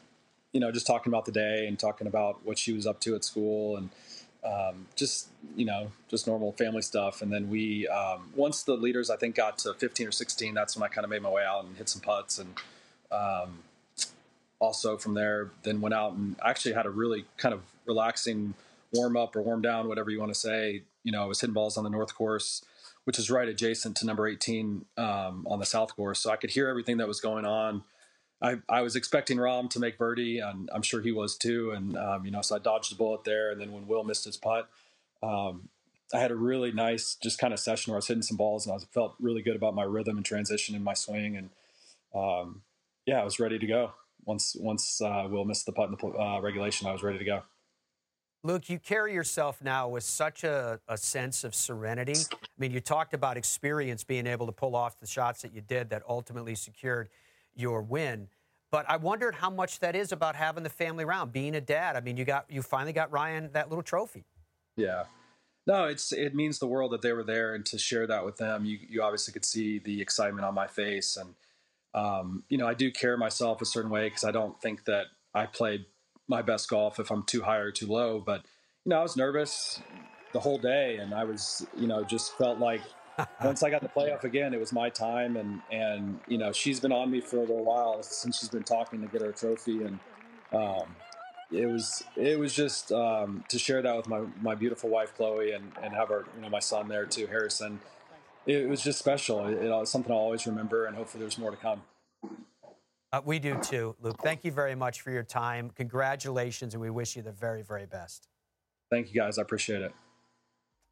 you 0.54 0.62
know 0.62 0.72
just 0.72 0.88
talking 0.88 1.12
about 1.12 1.26
the 1.26 1.32
day 1.34 1.68
and 1.68 1.78
talking 1.78 2.08
about 2.08 2.46
what 2.46 2.58
she 2.58 2.72
was 2.72 2.88
up 2.88 3.02
to 3.02 3.16
at 3.16 3.26
school, 3.26 3.76
and 3.76 3.90
um, 4.46 4.86
just 4.96 5.28
you 5.58 5.66
know 5.66 5.92
just 6.08 6.26
normal 6.26 6.54
family 6.54 6.82
stuff. 6.82 7.22
And 7.22 7.34
then 7.34 7.50
we 7.50 7.86
um, 7.90 8.32
once 8.34 8.64
the 8.64 8.76
leaders 8.76 9.10
I 9.10 9.18
think 9.18 9.36
got 9.36 9.58
to 9.60 9.74
15 9.74 10.08
or 10.08 10.12
16, 10.12 10.54
that's 10.54 10.78
when 10.78 10.84
I 10.84 10.88
kind 10.88 11.04
of 11.04 11.12
made 11.12 11.22
my 11.22 11.30
way 11.30 11.44
out 11.44 11.66
and 11.66 11.76
hit 11.76 11.90
some 11.90 12.02
putts, 12.02 12.40
and 12.40 12.54
um, 13.12 13.60
also 14.60 14.96
from 14.96 15.16
there 15.16 15.52
then 15.64 15.82
went 15.82 15.94
out 15.94 16.14
and 16.14 16.38
actually 16.46 16.76
had 16.76 16.86
a 16.86 16.90
really 16.90 17.26
kind 17.36 17.54
of 17.54 17.62
relaxing 17.86 18.54
warm 18.94 19.18
up 19.18 19.36
or 19.36 19.42
warm 19.42 19.62
down, 19.62 19.90
whatever 19.90 20.10
you 20.10 20.20
want 20.20 20.34
to 20.34 20.40
say, 20.40 20.84
you 21.04 21.12
know, 21.12 21.24
I 21.24 21.26
was 21.26 21.42
hitting 21.42 21.54
balls 21.54 21.78
on 21.78 21.84
the 21.84 21.90
north 21.90 22.16
course, 22.16 22.64
which 23.04 23.20
is 23.20 23.30
right 23.30 23.48
adjacent 23.48 23.98
to 23.98 24.06
number 24.06 24.28
18 24.28 24.86
um, 24.98 25.46
on 25.50 25.60
the 25.60 25.66
south 25.66 25.96
course. 25.96 26.20
So 26.20 26.32
I 26.32 26.36
could 26.36 26.52
hear 26.52 26.68
everything 26.68 26.98
that 26.98 27.08
was 27.08 27.20
going 27.20 27.46
on. 27.46 27.84
I, 28.42 28.58
I 28.68 28.82
was 28.82 28.96
expecting 28.96 29.38
Rahm 29.38 29.70
to 29.70 29.80
make 29.80 29.98
birdie, 29.98 30.40
and 30.40 30.70
I'm 30.74 30.82
sure 30.82 31.02
he 31.02 31.12
was 31.14 31.38
too. 31.38 31.72
And 31.72 31.98
um, 31.98 32.26
you 32.26 32.32
know, 32.32 32.42
so 32.42 32.56
I 32.56 32.60
dodged 32.60 32.92
the 32.92 32.96
bullet 32.96 33.24
there. 33.24 33.52
And 33.52 33.60
then 33.60 33.72
when 33.72 33.88
Will 33.88 34.04
missed 34.04 34.26
his 34.26 34.36
putt, 34.36 34.70
um, 35.22 35.70
I 36.14 36.20
had 36.20 36.32
a 36.32 36.36
really 36.36 36.72
nice, 36.72 37.16
just 37.16 37.40
kind 37.40 37.54
of 37.54 37.60
session 37.60 37.92
where 37.92 37.98
I 37.98 38.00
was 38.00 38.08
hitting 38.08 38.22
some 38.22 38.38
balls, 38.38 38.66
and 38.66 38.72
I 38.72 38.76
was, 38.76 38.84
felt 38.86 39.16
really 39.20 39.42
good 39.42 39.56
about 39.56 39.74
my 39.76 39.84
rhythm 39.84 40.18
and 40.18 40.26
transition 40.26 40.76
in 40.76 40.84
my 40.84 40.94
swing. 40.94 41.38
And 41.38 41.50
um, 42.14 42.62
yeah, 43.06 43.22
I 43.22 43.24
was 43.24 43.40
ready 43.40 43.58
to 43.58 43.66
go. 43.66 43.94
Once 44.26 44.56
once 44.60 45.02
uh, 45.02 45.28
Will 45.30 45.46
missed 45.46 45.66
the 45.66 45.72
putt 45.72 45.90
in 45.90 45.96
the 45.96 46.18
uh, 46.18 46.40
regulation, 46.40 46.88
I 46.88 46.92
was 46.92 47.04
ready 47.04 47.20
to 47.20 47.26
go. 47.26 47.44
Luke, 48.46 48.70
you 48.70 48.78
carry 48.78 49.14
yourself 49.14 49.62
now 49.62 49.88
with 49.88 50.04
such 50.04 50.44
a, 50.44 50.80
a, 50.90 50.98
sense 50.98 51.46
of 51.46 51.56
serenity. 51.56 52.20
I 52.34 52.48
mean, 52.58 52.72
you 52.72 52.82
talked 52.82 53.14
about 53.14 53.38
experience 53.38 54.04
being 54.04 54.28
able 54.28 54.46
to 54.48 54.52
pull 54.52 54.76
off 54.76 55.00
the 55.00 55.08
shots 55.08 55.42
that 55.44 55.54
you 55.54 55.62
did 55.62 55.90
that 55.92 56.04
ultimately 56.10 56.54
secured 56.54 57.08
your 57.56 57.82
win. 57.82 58.28
But 58.70 58.86
I 58.90 58.98
wondered 58.98 59.36
how 59.36 59.50
much 59.50 59.80
that 59.80 59.96
is 59.96 60.12
about 60.12 60.36
having 60.36 60.64
the 60.64 60.70
family 60.70 61.06
around, 61.06 61.32
being 61.32 61.56
a 61.56 61.62
dad. 61.62 61.96
I 61.96 62.02
mean, 62.02 62.18
you 62.18 62.26
got 62.26 62.46
you 62.50 62.62
finally 62.62 62.92
got 62.92 63.12
Ryan 63.12 63.50
that 63.54 63.70
little 63.70 63.84
trophy. 63.84 64.26
Yeah. 64.76 65.04
No, 65.66 65.86
it's 65.86 66.12
it 66.12 66.36
means 66.36 66.60
the 66.60 66.68
world 66.68 66.92
that 66.92 67.02
they 67.02 67.14
were 67.14 67.24
there 67.24 67.56
and 67.56 67.66
to 67.68 67.78
share 67.78 68.08
that 68.08 68.26
with 68.26 68.38
them. 68.38 68.66
You 68.66 68.80
you 68.90 69.04
obviously 69.04 69.32
could 69.32 69.46
see 69.46 69.80
the 69.80 70.02
excitement 70.02 70.44
on 70.44 70.54
my 70.54 70.68
face 70.68 71.16
and 71.16 71.36
um, 71.94 72.44
you 72.50 72.58
know, 72.58 72.68
I 72.68 72.74
do 72.74 72.92
care 72.92 73.16
myself 73.16 73.62
a 73.62 73.66
certain 73.66 73.92
way 73.92 74.08
because 74.08 74.24
I 74.24 74.32
don't 74.32 74.60
think 74.60 74.86
that 74.86 75.06
I 75.34 75.46
played 75.46 75.86
my 76.28 76.42
best 76.42 76.70
golf 76.70 77.00
if 77.00 77.12
I'm 77.12 77.24
too 77.24 77.42
high 77.42 77.58
or 77.58 77.72
too 77.72 77.88
low. 77.88 78.20
But 78.20 78.46
you 78.86 78.90
know, 78.90 79.00
I 79.00 79.04
was 79.04 79.18
nervous 79.18 79.82
the 80.34 80.40
whole 80.40 80.58
day, 80.58 80.98
and 80.98 81.14
I 81.14 81.24
was 81.24 81.66
you 81.78 81.88
know 81.88 82.04
just 82.04 82.38
felt 82.38 82.60
like 82.60 82.82
once 83.44 83.64
I 83.64 83.70
got 83.70 83.82
the 83.82 83.90
playoff 83.90 84.24
again, 84.24 84.54
it 84.54 84.60
was 84.60 84.74
my 84.74 84.90
time, 84.90 85.38
and 85.38 85.62
and 85.72 86.20
you 86.28 86.38
know 86.38 86.52
she's 86.52 86.80
been 86.80 86.92
on 86.92 87.12
me 87.12 87.22
for 87.22 87.38
a 87.38 87.42
little 87.42 87.64
while 87.64 88.02
since 88.04 88.40
she's 88.40 88.50
been 88.50 88.64
talking 88.64 89.02
to 89.02 89.08
get 89.08 89.22
her 89.22 89.32
trophy, 89.32 89.84
and 89.84 90.00
um, 90.52 90.96
it 91.52 91.68
was 91.68 92.04
it 92.16 92.40
was 92.40 92.54
just 92.54 92.92
um, 92.92 93.44
to 93.50 93.60
share 93.60 93.82
that 93.82 93.96
with 93.96 94.08
my 94.08 94.22
my 94.42 94.56
beautiful 94.56 94.90
wife 94.90 95.16
Chloe, 95.16 95.52
and 95.52 95.72
and 95.82 95.94
have 95.94 96.12
our 96.12 96.26
you 96.36 96.42
know 96.42 96.50
my 96.50 96.60
son 96.60 96.88
there 96.88 97.06
too, 97.06 97.28
Harrison. 97.28 97.80
It, 98.46 98.68
was 98.68 98.82
just 98.82 99.00
special. 99.00 99.48
It, 99.48 99.54
it 99.54 99.70
was 99.70 99.90
something 99.90 100.12
I'll 100.12 100.18
always 100.18 100.46
remember, 100.46 100.86
and 100.86 100.98
hopefully 100.98 101.22
there's 101.22 101.38
more 101.38 101.52
to 101.52 101.56
come. 101.56 101.84
Uh, 103.14 103.22
we 103.24 103.38
do 103.38 103.56
too, 103.62 103.96
Luke. 104.02 104.18
Thank 104.24 104.44
you 104.44 104.52
very 104.52 104.74
much 104.74 105.02
for 105.02 105.12
your 105.12 105.22
time. 105.22 105.70
Congratulations, 105.76 106.74
and 106.74 106.82
we 106.82 106.90
wish 106.90 107.16
you 107.16 107.22
the 107.22 107.32
very, 107.32 107.62
very 107.62 107.86
best. 107.86 108.28
Thank 108.90 109.14
you, 109.14 109.22
guys. 109.22 109.38
I 109.38 109.44
appreciate 109.44 109.84
it. 109.84 109.94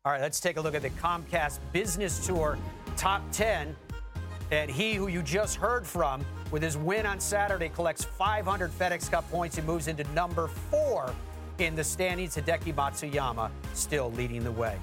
All 0.06 0.12
right, 0.12 0.22
let's 0.22 0.40
take 0.40 0.58
a 0.58 0.62
look 0.62 0.76
at 0.76 0.84
the 0.84 0.92
Comcast 0.92 1.60
Business 1.72 2.26
Tour 2.26 2.60
Top 2.96 3.24
10. 3.32 3.76
And 4.52 4.70
he 4.70 4.94
who 4.94 5.08
you 5.08 5.24
just 5.24 5.56
heard 5.56 5.88
from 5.88 6.24
with 6.52 6.62
his 6.62 6.78
win 6.78 7.08
on 7.08 7.20
Saturday 7.20 7.70
collects 7.70 8.06
500 8.06 8.70
FedEx 8.70 9.10
Cup 9.10 9.30
points 9.32 9.58
and 9.58 9.66
moves 9.66 9.88
into 9.88 10.04
number 10.14 10.48
four 10.48 11.16
in 11.58 11.74
the 11.76 11.84
standings. 11.84 12.36
Hideki 12.36 12.76
Matsuyama 12.76 13.50
still 13.74 14.12
leading 14.12 14.44
the 14.44 14.52
way. 14.52 14.78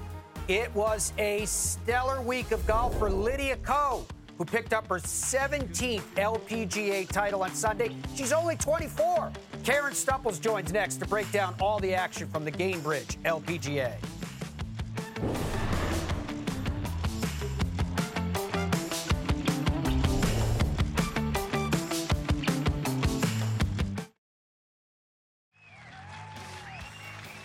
It 0.49 0.73
was 0.75 1.13
a 1.17 1.45
stellar 1.45 2.21
week 2.21 2.51
of 2.51 2.65
golf 2.67 2.97
for 2.97 3.09
Lydia 3.09 3.55
Ko 3.57 4.05
who 4.39 4.45
picked 4.45 4.71
up 4.71 4.87
her 4.87 4.95
17th 4.95 6.01
LPGA 6.15 7.05
title 7.09 7.43
on 7.43 7.53
Sunday. 7.53 7.93
She's 8.15 8.31
only 8.31 8.55
24. 8.55 9.33
Karen 9.65 9.93
Stupples 9.93 10.39
joins 10.39 10.71
next 10.71 10.95
to 10.95 11.05
break 11.05 11.29
down 11.33 11.53
all 11.59 11.77
the 11.79 11.93
action 11.93 12.25
from 12.29 12.45
the 12.45 12.51
Gainbridge 12.51 13.17
LPGA. 13.23 13.93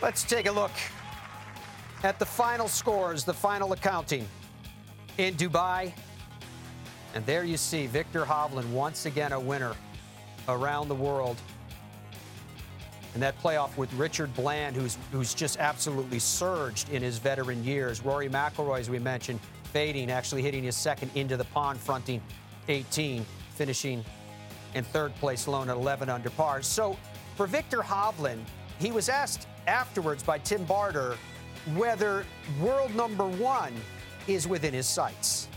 Let's 0.01 0.23
take 0.23 0.47
a 0.47 0.53
look 0.53 0.71
at 2.05 2.21
the 2.21 2.27
final 2.27 2.69
scores, 2.69 3.25
the 3.25 3.35
final 3.35 3.73
accounting 3.73 4.29
in 5.19 5.35
Dubai 5.35 5.93
and 7.15 7.25
there 7.27 7.45
you 7.45 7.57
see 7.57 7.87
Viktor 7.87 8.25
Hovland 8.25 8.69
once 8.71 9.07
again 9.07 9.33
a 9.33 9.41
winner 9.41 9.75
around 10.49 10.89
the 10.89 10.95
world. 10.95 11.37
And 13.15 13.23
that 13.23 13.41
playoff 13.41 13.77
with 13.77 13.93
Richard 13.95 14.35
Bland, 14.35 14.75
who's 14.75 14.99
who's 15.13 15.33
just 15.33 15.59
absolutely 15.61 16.19
surged 16.19 16.91
in 16.91 17.01
his 17.01 17.19
veteran 17.19 17.63
years. 17.63 18.05
Rory 18.05 18.29
McIlroy, 18.29 18.81
as 18.81 18.91
we 18.91 18.99
mentioned, 18.99 19.39
fading, 19.73 20.11
actually 20.11 20.43
hitting 20.43 20.65
his 20.65 20.77
second 20.77 21.13
into 21.15 21.37
the 21.37 21.45
pond, 21.45 21.79
fronting 21.79 22.21
18, 22.69 23.25
finishing 23.55 24.05
in 24.75 24.83
third 24.83 25.15
place 25.17 25.47
alone 25.47 25.71
at 25.71 25.77
11 25.77 26.09
under 26.09 26.31
par. 26.31 26.61
So 26.63 26.97
for 27.37 27.47
Viktor 27.47 27.79
Hovland, 27.79 28.41
he 28.81 28.91
was 28.91 29.09
asked 29.09 29.47
afterwards 29.69 30.25
by 30.25 30.39
Tim 30.39 30.65
Barter 30.65 31.17
whether 31.77 32.27
world 32.61 32.95
number 32.97 33.27
one 33.27 33.73
is 34.27 34.49
within 34.49 34.75
his 34.75 34.87
sights. 34.87 35.49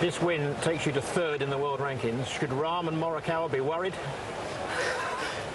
This 0.00 0.20
win 0.20 0.54
takes 0.56 0.84
you 0.84 0.92
to 0.92 1.00
third 1.00 1.40
in 1.40 1.48
the 1.48 1.56
world 1.56 1.80
rankings. 1.80 2.26
Should 2.26 2.50
Rahm 2.50 2.88
and 2.88 2.96
Morikawa 2.96 3.50
be 3.50 3.60
worried? 3.60 3.94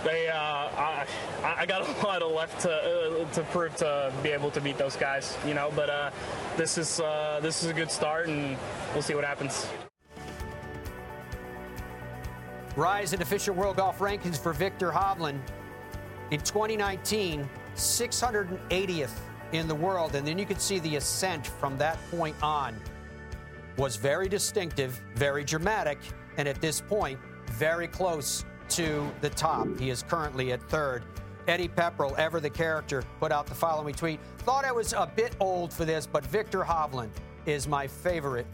They, 0.04 0.30
uh, 0.30 0.36
I, 0.36 1.06
I 1.44 1.66
got 1.68 1.88
a 1.88 2.06
lot 2.08 2.24
of 2.24 2.32
left 2.32 2.62
to 2.62 2.72
uh, 2.72 3.32
to 3.34 3.44
prove 3.44 3.76
to 3.76 4.12
be 4.24 4.30
able 4.30 4.50
to 4.50 4.60
beat 4.60 4.80
those 4.80 4.96
guys, 4.96 5.38
you 5.46 5.54
know. 5.54 5.72
But 5.76 5.90
uh, 5.92 6.10
this 6.58 6.80
is 6.80 7.00
uh, 7.00 7.40
this 7.44 7.64
is 7.64 7.70
a 7.70 7.74
good 7.74 7.92
start, 7.92 8.28
and 8.28 8.58
we'll 8.94 9.04
see 9.04 9.14
what 9.14 9.24
happens. 9.24 9.68
Rise 12.76 13.14
in 13.14 13.22
official 13.22 13.54
world 13.54 13.76
golf 13.76 14.00
rankings 14.00 14.40
for 14.40 14.54
Viktor 14.54 14.92
Hovland 14.92 15.40
in 16.32 16.40
2019, 16.40 17.48
680th 17.76 19.12
in 19.52 19.68
the 19.68 19.76
world, 19.76 20.16
and 20.16 20.26
then 20.26 20.40
you 20.40 20.48
can 20.48 20.58
see 20.58 20.80
the 20.80 20.96
ascent 20.96 21.46
from 21.46 21.78
that 21.78 22.00
point 22.10 22.36
on 22.42 22.76
was 23.78 23.96
very 23.96 24.28
distinctive, 24.28 25.02
very 25.16 25.44
dramatic, 25.44 25.98
and 26.38 26.48
at 26.48 26.62
this 26.62 26.82
point, 26.82 27.20
very 27.52 27.88
close 27.88 28.46
to 28.70 29.10
the 29.22 29.30
top. 29.30 29.68
He 29.80 29.90
is 29.90 30.04
currently 30.04 30.52
at 30.52 30.62
third. 30.70 31.04
Eddie 31.48 31.68
Pepperell, 31.68 32.18
ever 32.18 32.40
the 32.40 32.50
character, 32.50 33.04
put 33.20 33.32
out 33.32 33.48
the 33.48 33.56
following 33.56 33.94
tweet. 33.94 34.20
Thought 34.40 34.64
I 34.64 34.72
was 34.72 34.94
a 34.94 35.12
bit 35.16 35.36
old 35.40 35.74
for 35.74 35.86
this, 35.86 36.08
but 36.08 36.26
Viktor 36.26 36.64
Hovland 36.64 37.10
is 37.46 37.68
my 37.68 37.88
favorite 37.88 38.46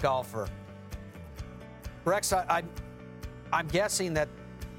golfer. 0.00 0.48
Rex, 2.04 2.32
I, 2.32 2.62
I'm 3.52 3.68
guessing 3.68 4.14
that 4.14 4.28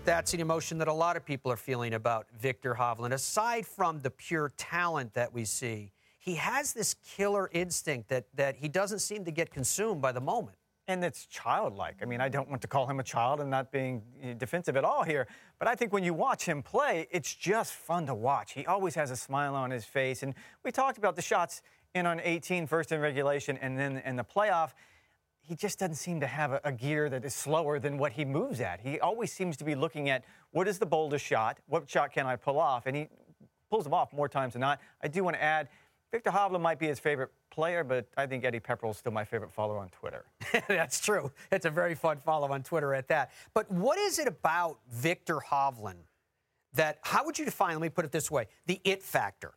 that's 0.04 0.34
an 0.34 0.39
emotion 0.39 0.80
that 0.80 0.88
a 0.88 0.93
lot 0.93 1.15
of 1.15 1.23
people 1.23 1.51
are 1.51 1.58
feeling 1.58 1.93
about 1.93 2.25
Viktor 2.39 2.73
Hovland. 2.73 3.13
Aside 3.13 3.65
from 3.67 3.99
the 3.99 4.10
pure 4.10 4.51
talent 4.58 5.13
that 5.13 5.32
we 5.32 5.45
see, 5.45 5.91
he 6.22 6.36
has 6.36 6.72
this 6.72 6.96
killer 7.16 7.50
instinct 7.52 8.08
that, 8.10 8.26
that 8.36 8.56
he 8.56 8.68
doesn't 8.68 9.00
seem 9.00 9.26
to 9.26 9.32
get 9.32 9.50
consumed 9.50 10.02
by 10.02 10.12
the 10.12 10.22
moment. 10.22 10.56
And 10.88 11.04
it's 11.04 11.26
childlike. 11.26 11.98
I 12.02 12.06
mean, 12.06 12.22
I 12.22 12.30
don't 12.30 12.48
want 12.48 12.62
to 12.62 12.68
call 12.68 12.86
him 12.86 13.00
a 13.00 13.04
child 13.04 13.40
and 13.40 13.50
not 13.50 13.72
being 13.72 14.04
eh, 14.22 14.34
defensive 14.38 14.78
at 14.78 14.84
all 14.84 15.04
here, 15.04 15.28
but 15.58 15.68
I 15.68 15.74
think 15.74 15.92
when 15.92 16.04
you 16.04 16.14
watch 16.14 16.46
him 16.46 16.62
play, 16.62 17.08
it's 17.10 17.34
just 17.34 17.74
fun 17.74 18.06
to 18.06 18.14
watch. 18.14 18.54
He 18.54 18.68
always 18.68 18.94
has 18.96 19.10
a 19.10 19.16
smile 19.16 19.56
on 19.56 19.72
his 19.72 19.84
face. 19.84 20.22
And 20.22 20.36
we 20.64 20.72
talked 20.72 21.00
about 21.00 21.16
the 21.16 21.24
shots 21.24 21.64
in 21.96 22.06
on 22.06 22.20
18, 22.24 22.68
first 22.68 22.92
in 22.92 23.00
regulation, 23.00 23.58
and 23.58 23.78
then 23.78 24.02
in 24.06 24.16
the 24.16 24.24
playoff 24.24 24.74
he 25.42 25.56
just 25.56 25.80
doesn't 25.80 25.96
seem 25.96 26.20
to 26.20 26.28
have 26.28 26.52
a, 26.52 26.62
a, 26.64 26.72
gear 26.72 27.10
that 27.10 27.26
is 27.26 27.34
slower 27.34 27.80
than 27.80 27.98
what 27.98 28.12
he 28.12 28.24
moves 28.24 28.62
at. 28.62 28.80
He 28.80 29.00
always 29.00 29.32
seems 29.32 29.58
to 29.58 29.64
be 29.64 29.74
looking 29.74 30.08
at 30.08 30.24
what 30.52 30.68
is 30.68 30.78
the 30.78 30.86
boldest 30.86 31.26
shot, 31.26 31.58
what 31.66 31.90
shot 31.90 32.14
can 32.14 32.28
I 32.28 32.36
pull 32.36 32.60
off, 32.60 32.86
and 32.86 32.96
he 32.96 33.08
pulls 33.72 33.84
them 33.86 33.94
off 33.94 34.14
more 34.14 34.30
times 34.30 34.54
than 34.54 34.60
not. 34.60 34.80
I 35.02 35.08
do 35.08 35.24
want 35.24 35.36
to 35.36 35.44
add, 35.44 35.70
Viktor 36.12 36.30
Hovland 36.30 36.62
might 36.62 36.78
be 36.78 36.88
his 36.88 37.00
favorite 37.00 37.32
player, 37.52 37.84
but 37.84 38.06
I 38.17 38.26
think 38.26 38.43
Eddie 38.43 38.60
Pepperell 38.60 38.91
is 38.91 38.97
still 38.97 39.13
my 39.13 39.24
favorite 39.24 39.52
follower 39.52 39.78
on 39.78 39.89
Twitter. 39.89 40.26
That's 40.67 41.00
true. 41.00 41.32
It's 41.52 41.65
a 41.65 41.69
very 41.69 41.95
fun 41.95 42.17
follow 42.17 42.52
on 42.52 42.63
Twitter 42.63 42.93
at 42.93 43.08
that. 43.08 43.32
But 43.54 43.71
what 43.71 43.97
is 43.97 44.19
it 44.19 44.28
about 44.28 44.80
Viktor 44.89 45.38
Hovland 45.38 46.04
that, 46.74 47.00
how 47.02 47.26
would 47.26 47.39
you 47.39 47.45
define, 47.45 47.74
let 47.74 47.82
me 47.82 47.89
put 47.89 48.04
it 48.04 48.12
this 48.12 48.30
way, 48.30 48.47
the 48.65 48.82
it 48.84 49.02
factor? 49.02 49.54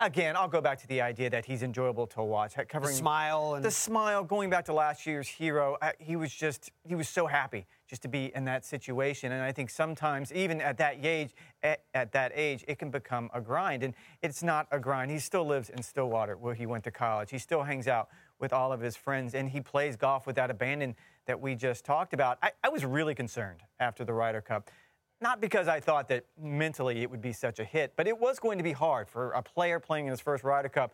Again, 0.00 0.36
I'll 0.36 0.48
go 0.48 0.60
back 0.60 0.78
to 0.80 0.86
the 0.86 1.00
idea 1.00 1.30
that 1.30 1.44
he's 1.44 1.62
enjoyable 1.62 2.06
to 2.08 2.22
watch. 2.22 2.54
Covering 2.68 2.92
the 2.92 2.98
smile 2.98 3.54
and 3.54 3.64
the 3.64 3.70
smile. 3.70 4.24
Going 4.24 4.50
back 4.50 4.64
to 4.66 4.72
last 4.72 5.06
year's 5.06 5.28
hero, 5.28 5.76
he 5.98 6.16
was 6.16 6.32
just 6.32 6.70
he 6.86 6.94
was 6.94 7.08
so 7.08 7.26
happy 7.26 7.66
just 7.86 8.02
to 8.02 8.08
be 8.08 8.32
in 8.34 8.44
that 8.44 8.64
situation. 8.64 9.32
And 9.32 9.42
I 9.42 9.52
think 9.52 9.68
sometimes, 9.68 10.32
even 10.32 10.60
at 10.60 10.78
that 10.78 11.04
age, 11.04 11.32
at, 11.62 11.82
at, 11.92 12.12
that 12.12 12.30
age, 12.34 12.64
it 12.68 12.78
can 12.78 12.90
become 12.90 13.30
a 13.34 13.40
grind. 13.40 13.82
And 13.82 13.94
it's 14.22 14.42
not 14.42 14.68
a 14.70 14.78
grind. 14.78 15.10
He 15.10 15.18
still 15.18 15.44
lives 15.44 15.70
in 15.70 15.82
Stillwater, 15.82 16.36
where 16.36 16.54
he 16.54 16.66
went 16.66 16.84
to 16.84 16.92
college. 16.92 17.30
He 17.30 17.38
still 17.38 17.64
hangs 17.64 17.88
out 17.88 18.08
with 18.38 18.52
all 18.52 18.72
of 18.72 18.80
his 18.80 18.96
friends, 18.96 19.34
and 19.34 19.50
he 19.50 19.60
plays 19.60 19.96
golf 19.96 20.26
with 20.26 20.36
that 20.36 20.50
abandon 20.50 20.94
that 21.26 21.40
we 21.40 21.54
just 21.54 21.84
talked 21.84 22.14
about. 22.14 22.38
I, 22.42 22.52
I 22.62 22.68
was 22.68 22.84
really 22.84 23.14
concerned 23.14 23.60
after 23.80 24.04
the 24.04 24.12
Ryder 24.12 24.40
Cup 24.40 24.70
not 25.20 25.40
because 25.40 25.68
I 25.68 25.80
thought 25.80 26.08
that 26.08 26.24
mentally 26.40 27.02
it 27.02 27.10
would 27.10 27.20
be 27.20 27.32
such 27.32 27.58
a 27.58 27.64
hit, 27.64 27.92
but 27.96 28.06
it 28.06 28.18
was 28.18 28.38
going 28.38 28.58
to 28.58 28.64
be 28.64 28.72
hard 28.72 29.08
for 29.08 29.32
a 29.32 29.42
player 29.42 29.78
playing 29.78 30.06
in 30.06 30.10
his 30.10 30.20
first 30.20 30.44
Ryder 30.44 30.68
Cup 30.68 30.92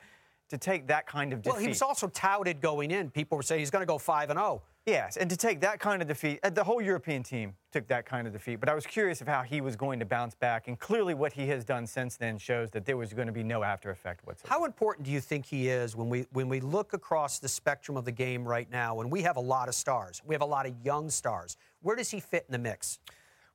to 0.48 0.58
take 0.58 0.86
that 0.86 1.06
kind 1.06 1.32
of 1.32 1.42
defeat. 1.42 1.54
Well, 1.54 1.62
he 1.62 1.68
was 1.68 1.82
also 1.82 2.08
touted 2.08 2.60
going 2.60 2.90
in. 2.90 3.10
People 3.10 3.36
were 3.36 3.42
saying 3.42 3.60
he's 3.60 3.70
going 3.70 3.82
to 3.82 3.86
go 3.86 3.98
5 3.98 4.30
and 4.30 4.38
0. 4.38 4.62
Yes, 4.86 5.16
and 5.16 5.28
to 5.30 5.36
take 5.36 5.60
that 5.62 5.80
kind 5.80 6.00
of 6.00 6.06
defeat, 6.06 6.38
the 6.54 6.62
whole 6.62 6.80
European 6.80 7.24
team 7.24 7.54
took 7.72 7.88
that 7.88 8.06
kind 8.06 8.24
of 8.24 8.32
defeat. 8.32 8.60
But 8.60 8.68
I 8.68 8.74
was 8.74 8.86
curious 8.86 9.20
of 9.20 9.26
how 9.26 9.42
he 9.42 9.60
was 9.60 9.74
going 9.74 9.98
to 9.98 10.04
bounce 10.04 10.36
back, 10.36 10.68
and 10.68 10.78
clearly 10.78 11.12
what 11.12 11.32
he 11.32 11.48
has 11.48 11.64
done 11.64 11.88
since 11.88 12.16
then 12.16 12.38
shows 12.38 12.70
that 12.70 12.84
there 12.84 12.96
was 12.96 13.12
going 13.12 13.26
to 13.26 13.32
be 13.32 13.42
no 13.42 13.64
after 13.64 13.90
effect 13.90 14.24
whatsoever. 14.24 14.54
How 14.54 14.64
important 14.64 15.04
do 15.04 15.10
you 15.10 15.20
think 15.20 15.44
he 15.44 15.68
is 15.68 15.96
when 15.96 16.08
we 16.08 16.26
when 16.32 16.48
we 16.48 16.60
look 16.60 16.92
across 16.92 17.40
the 17.40 17.48
spectrum 17.48 17.96
of 17.96 18.04
the 18.04 18.12
game 18.12 18.46
right 18.46 18.70
now? 18.70 19.00
And 19.00 19.10
we 19.10 19.22
have 19.22 19.36
a 19.36 19.40
lot 19.40 19.68
of 19.68 19.74
stars, 19.74 20.22
we 20.24 20.36
have 20.36 20.42
a 20.42 20.46
lot 20.46 20.66
of 20.66 20.74
young 20.84 21.10
stars. 21.10 21.56
Where 21.82 21.96
does 21.96 22.10
he 22.10 22.20
fit 22.20 22.44
in 22.48 22.52
the 22.52 22.58
mix? 22.58 23.00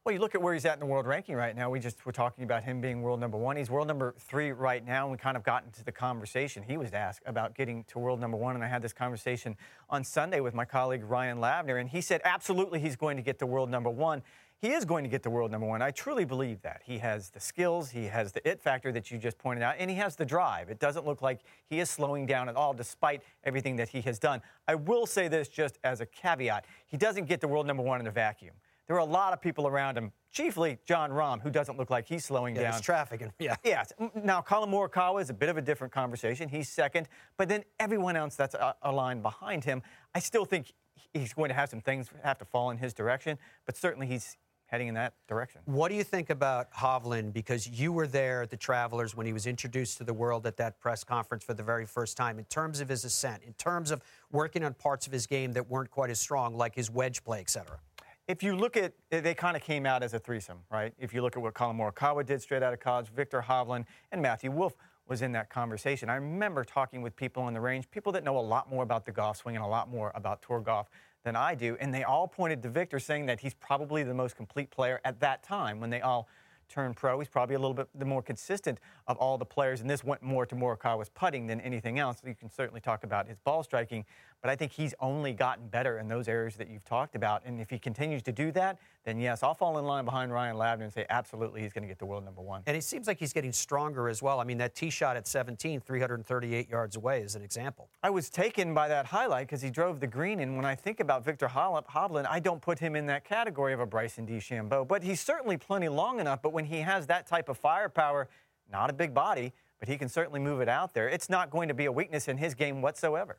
Well, 0.03 0.13
you 0.13 0.19
look 0.19 0.33
at 0.33 0.41
where 0.41 0.55
he's 0.55 0.65
at 0.65 0.73
in 0.73 0.79
the 0.79 0.87
world 0.87 1.05
ranking 1.05 1.35
right 1.35 1.55
now. 1.55 1.69
We 1.69 1.79
just 1.79 2.03
were 2.07 2.11
talking 2.11 2.43
about 2.43 2.63
him 2.63 2.81
being 2.81 3.03
world 3.03 3.19
number 3.19 3.37
one. 3.37 3.55
He's 3.55 3.69
world 3.69 3.87
number 3.87 4.15
three 4.17 4.51
right 4.51 4.83
now. 4.83 5.03
And 5.03 5.11
we 5.11 5.17
kind 5.19 5.37
of 5.37 5.43
got 5.43 5.63
into 5.63 5.83
the 5.83 5.91
conversation. 5.91 6.63
He 6.63 6.75
was 6.75 6.91
asked 6.91 7.21
about 7.27 7.53
getting 7.53 7.83
to 7.83 7.99
world 7.99 8.19
number 8.19 8.35
one. 8.35 8.55
And 8.55 8.63
I 8.63 8.67
had 8.67 8.81
this 8.81 8.93
conversation 8.93 9.55
on 9.91 10.03
Sunday 10.03 10.39
with 10.39 10.55
my 10.55 10.65
colleague 10.65 11.03
Ryan 11.03 11.37
Lavner. 11.37 11.79
And 11.79 11.87
he 11.87 12.01
said, 12.01 12.19
absolutely, 12.23 12.79
he's 12.79 12.95
going 12.95 13.15
to 13.15 13.21
get 13.21 13.37
to 13.39 13.45
world 13.45 13.69
number 13.69 13.91
one. 13.91 14.23
He 14.59 14.71
is 14.71 14.85
going 14.85 15.03
to 15.03 15.09
get 15.09 15.21
to 15.21 15.29
world 15.29 15.51
number 15.51 15.67
one. 15.67 15.83
I 15.83 15.91
truly 15.91 16.25
believe 16.25 16.63
that. 16.63 16.81
He 16.83 16.97
has 16.97 17.29
the 17.29 17.39
skills, 17.39 17.91
he 17.91 18.05
has 18.05 18.31
the 18.31 18.47
it 18.47 18.59
factor 18.59 18.91
that 18.91 19.11
you 19.11 19.19
just 19.19 19.37
pointed 19.37 19.63
out, 19.63 19.75
and 19.79 19.89
he 19.89 19.97
has 19.97 20.15
the 20.15 20.25
drive. 20.25 20.69
It 20.69 20.79
doesn't 20.79 21.03
look 21.03 21.23
like 21.23 21.41
he 21.67 21.79
is 21.79 21.89
slowing 21.89 22.27
down 22.27 22.47
at 22.47 22.55
all, 22.55 22.71
despite 22.71 23.23
everything 23.43 23.75
that 23.77 23.89
he 23.89 24.01
has 24.01 24.19
done. 24.19 24.41
I 24.67 24.75
will 24.75 25.07
say 25.07 25.27
this 25.27 25.47
just 25.47 25.79
as 25.83 25.99
a 25.99 26.05
caveat 26.05 26.65
he 26.85 26.97
doesn't 26.97 27.25
get 27.25 27.41
to 27.41 27.47
world 27.47 27.65
number 27.65 27.81
one 27.81 28.01
in 28.01 28.05
a 28.05 28.11
vacuum 28.11 28.53
there 28.91 28.97
are 28.97 28.99
a 28.99 29.05
lot 29.05 29.31
of 29.31 29.39
people 29.39 29.67
around 29.67 29.97
him, 29.97 30.11
chiefly 30.33 30.77
Jon 30.85 31.11
Rahm, 31.11 31.41
who 31.41 31.49
doesn't 31.49 31.77
look 31.77 31.89
like 31.89 32.05
he's 32.05 32.25
slowing 32.25 32.57
yeah, 32.57 32.71
down. 32.71 32.81
traffic. 32.81 33.21
And, 33.21 33.31
Yeah. 33.39 33.55
Yes. 33.63 33.93
Now, 34.21 34.41
Collin 34.41 34.69
Morikawa 34.69 35.21
is 35.21 35.29
a 35.29 35.33
bit 35.33 35.47
of 35.47 35.55
a 35.55 35.61
different 35.61 35.93
conversation. 35.93 36.49
He's 36.49 36.67
second, 36.67 37.07
but 37.37 37.47
then 37.47 37.63
everyone 37.79 38.17
else 38.17 38.35
that's 38.35 38.53
uh, 38.53 38.73
aligned 38.81 39.23
behind 39.23 39.63
him, 39.63 39.81
I 40.13 40.19
still 40.19 40.43
think 40.43 40.73
he's 41.13 41.31
going 41.31 41.47
to 41.47 41.55
have 41.55 41.69
some 41.69 41.79
things 41.79 42.09
have 42.21 42.37
to 42.39 42.43
fall 42.43 42.69
in 42.71 42.77
his 42.77 42.93
direction, 42.93 43.37
but 43.65 43.77
certainly 43.77 44.07
he's 44.07 44.35
heading 44.65 44.89
in 44.89 44.95
that 44.95 45.13
direction. 45.25 45.61
What 45.63 45.87
do 45.87 45.95
you 45.95 46.03
think 46.03 46.29
about 46.29 46.73
Hovland? 46.73 47.31
Because 47.31 47.69
you 47.69 47.93
were 47.93 48.07
there 48.07 48.41
at 48.41 48.49
the 48.49 48.57
Travelers 48.57 49.15
when 49.15 49.25
he 49.25 49.31
was 49.31 49.47
introduced 49.47 49.99
to 49.99 50.03
the 50.03 50.13
world 50.13 50.45
at 50.45 50.57
that 50.57 50.81
press 50.81 51.05
conference 51.05 51.45
for 51.45 51.53
the 51.53 51.63
very 51.63 51.85
first 51.85 52.17
time. 52.17 52.39
In 52.39 52.45
terms 52.45 52.81
of 52.81 52.89
his 52.89 53.05
ascent, 53.05 53.43
in 53.43 53.53
terms 53.53 53.89
of 53.89 54.01
working 54.33 54.65
on 54.65 54.73
parts 54.73 55.07
of 55.07 55.13
his 55.13 55.27
game 55.27 55.53
that 55.53 55.69
weren't 55.69 55.91
quite 55.91 56.09
as 56.09 56.19
strong, 56.19 56.57
like 56.57 56.75
his 56.75 56.91
wedge 56.91 57.23
play, 57.23 57.39
et 57.39 57.49
cetera 57.49 57.79
if 58.27 58.43
you 58.43 58.55
look 58.55 58.77
at, 58.77 58.93
they 59.09 59.33
kind 59.33 59.57
of 59.57 59.63
came 59.63 59.85
out 59.85 60.03
as 60.03 60.13
a 60.13 60.19
threesome, 60.19 60.59
right? 60.71 60.93
If 60.99 61.13
you 61.13 61.21
look 61.21 61.35
at 61.35 61.41
what 61.41 61.53
Collin 61.53 61.77
Morikawa 61.77 62.25
did 62.25 62.41
straight 62.41 62.63
out 62.63 62.73
of 62.73 62.79
college, 62.79 63.09
Viktor 63.09 63.41
Hovland 63.47 63.85
and 64.11 64.21
Matthew 64.21 64.51
Wolff 64.51 64.73
was 65.07 65.21
in 65.21 65.31
that 65.33 65.49
conversation. 65.49 66.09
I 66.09 66.15
remember 66.15 66.63
talking 66.63 67.01
with 67.01 67.15
people 67.15 67.43
on 67.43 67.53
the 67.53 67.59
range, 67.59 67.89
people 67.91 68.11
that 68.13 68.23
know 68.23 68.37
a 68.37 68.39
lot 68.39 68.69
more 68.69 68.83
about 68.83 69.05
the 69.05 69.11
golf 69.11 69.37
swing 69.37 69.55
and 69.55 69.65
a 69.65 69.67
lot 69.67 69.89
more 69.89 70.11
about 70.15 70.41
tour 70.41 70.61
golf 70.61 70.89
than 71.23 71.35
I 71.35 71.55
do, 71.55 71.77
and 71.79 71.93
they 71.93 72.03
all 72.03 72.27
pointed 72.27 72.63
to 72.63 72.69
Victor 72.69 72.99
saying 72.99 73.25
that 73.25 73.41
he's 73.41 73.53
probably 73.53 74.03
the 74.03 74.13
most 74.13 74.35
complete 74.35 74.71
player 74.71 75.01
at 75.03 75.19
that 75.19 75.43
time 75.43 75.79
when 75.79 75.89
they 75.89 76.01
all 76.01 76.27
turned 76.71 76.95
pro. 76.95 77.19
He's 77.19 77.27
probably 77.27 77.55
a 77.55 77.59
little 77.59 77.73
bit 77.73 77.89
the 77.93 78.05
more 78.05 78.21
consistent 78.21 78.79
of 79.07 79.17
all 79.17 79.37
the 79.37 79.45
players, 79.45 79.81
and 79.81 79.89
this 79.89 80.03
went 80.03 80.23
more 80.23 80.45
to 80.45 80.55
Morikawa's 80.55 81.09
putting 81.09 81.45
than 81.45 81.59
anything 81.61 81.99
else. 81.99 82.21
You 82.25 82.33
can 82.33 82.49
certainly 82.49 82.81
talk 82.81 83.03
about 83.03 83.27
his 83.27 83.37
ball 83.37 83.63
striking, 83.63 84.05
but 84.41 84.49
I 84.49 84.55
think 84.55 84.71
he's 84.71 84.93
only 84.99 85.33
gotten 85.33 85.67
better 85.67 85.99
in 85.99 86.07
those 86.07 86.27
areas 86.27 86.55
that 86.55 86.69
you've 86.69 86.83
talked 86.83 87.15
about. 87.15 87.43
And 87.45 87.61
if 87.61 87.69
he 87.69 87.77
continues 87.77 88.23
to 88.23 88.31
do 88.31 88.51
that, 88.53 88.79
then 89.05 89.19
yes, 89.19 89.43
I'll 89.43 89.53
fall 89.53 89.77
in 89.77 89.85
line 89.85 90.03
behind 90.03 90.33
Ryan 90.33 90.55
Lavner 90.55 90.83
and 90.83 90.93
say 90.93 91.05
absolutely 91.09 91.61
he's 91.61 91.73
going 91.73 91.83
to 91.83 91.87
get 91.87 91.99
the 91.99 92.05
world 92.05 92.25
number 92.25 92.41
one. 92.41 92.63
And 92.65 92.75
it 92.75 92.83
seems 92.83 93.07
like 93.07 93.19
he's 93.19 93.33
getting 93.33 93.51
stronger 93.51 94.09
as 94.09 94.21
well. 94.21 94.39
I 94.39 94.43
mean, 94.43 94.57
that 94.57 94.73
tee 94.73 94.89
shot 94.89 95.15
at 95.15 95.27
17, 95.27 95.79
338 95.81 96.69
yards 96.69 96.95
away 96.95 97.21
is 97.21 97.35
an 97.35 97.43
example. 97.43 97.89
I 98.01 98.09
was 98.09 98.29
taken 98.29 98.73
by 98.73 98.87
that 98.87 99.05
highlight 99.05 99.47
because 99.47 99.61
he 99.61 99.69
drove 99.69 99.99
the 99.99 100.07
green. 100.07 100.39
And 100.39 100.55
when 100.55 100.65
I 100.65 100.75
think 100.75 100.99
about 100.99 101.23
Viktor 101.23 101.47
Hovland, 101.47 102.25
I 102.29 102.39
don't 102.39 102.61
put 102.61 102.79
him 102.79 102.95
in 102.95 103.05
that 103.07 103.23
category 103.23 103.73
of 103.73 103.79
a 103.79 103.85
Bryson 103.85 104.25
DeChambeau. 104.25 104.87
But 104.87 105.03
he's 105.03 105.21
certainly 105.21 105.57
plenty 105.57 105.87
long 105.87 106.19
enough. 106.19 106.41
But 106.41 106.51
when 106.51 106.65
he 106.65 106.79
has 106.79 107.07
that 107.07 107.27
type 107.27 107.47
of 107.47 107.57
firepower, 107.57 108.27
not 108.71 108.89
a 108.89 108.93
big 108.93 109.13
body, 109.13 109.53
but 109.79 109.89
he 109.89 109.97
can 109.97 110.09
certainly 110.09 110.39
move 110.39 110.61
it 110.61 110.69
out 110.69 110.93
there. 110.93 111.09
It's 111.09 111.29
not 111.29 111.49
going 111.49 111.67
to 111.67 111.73
be 111.73 111.85
a 111.85 111.91
weakness 111.91 112.27
in 112.27 112.37
his 112.37 112.53
game 112.53 112.81
whatsoever. 112.81 113.37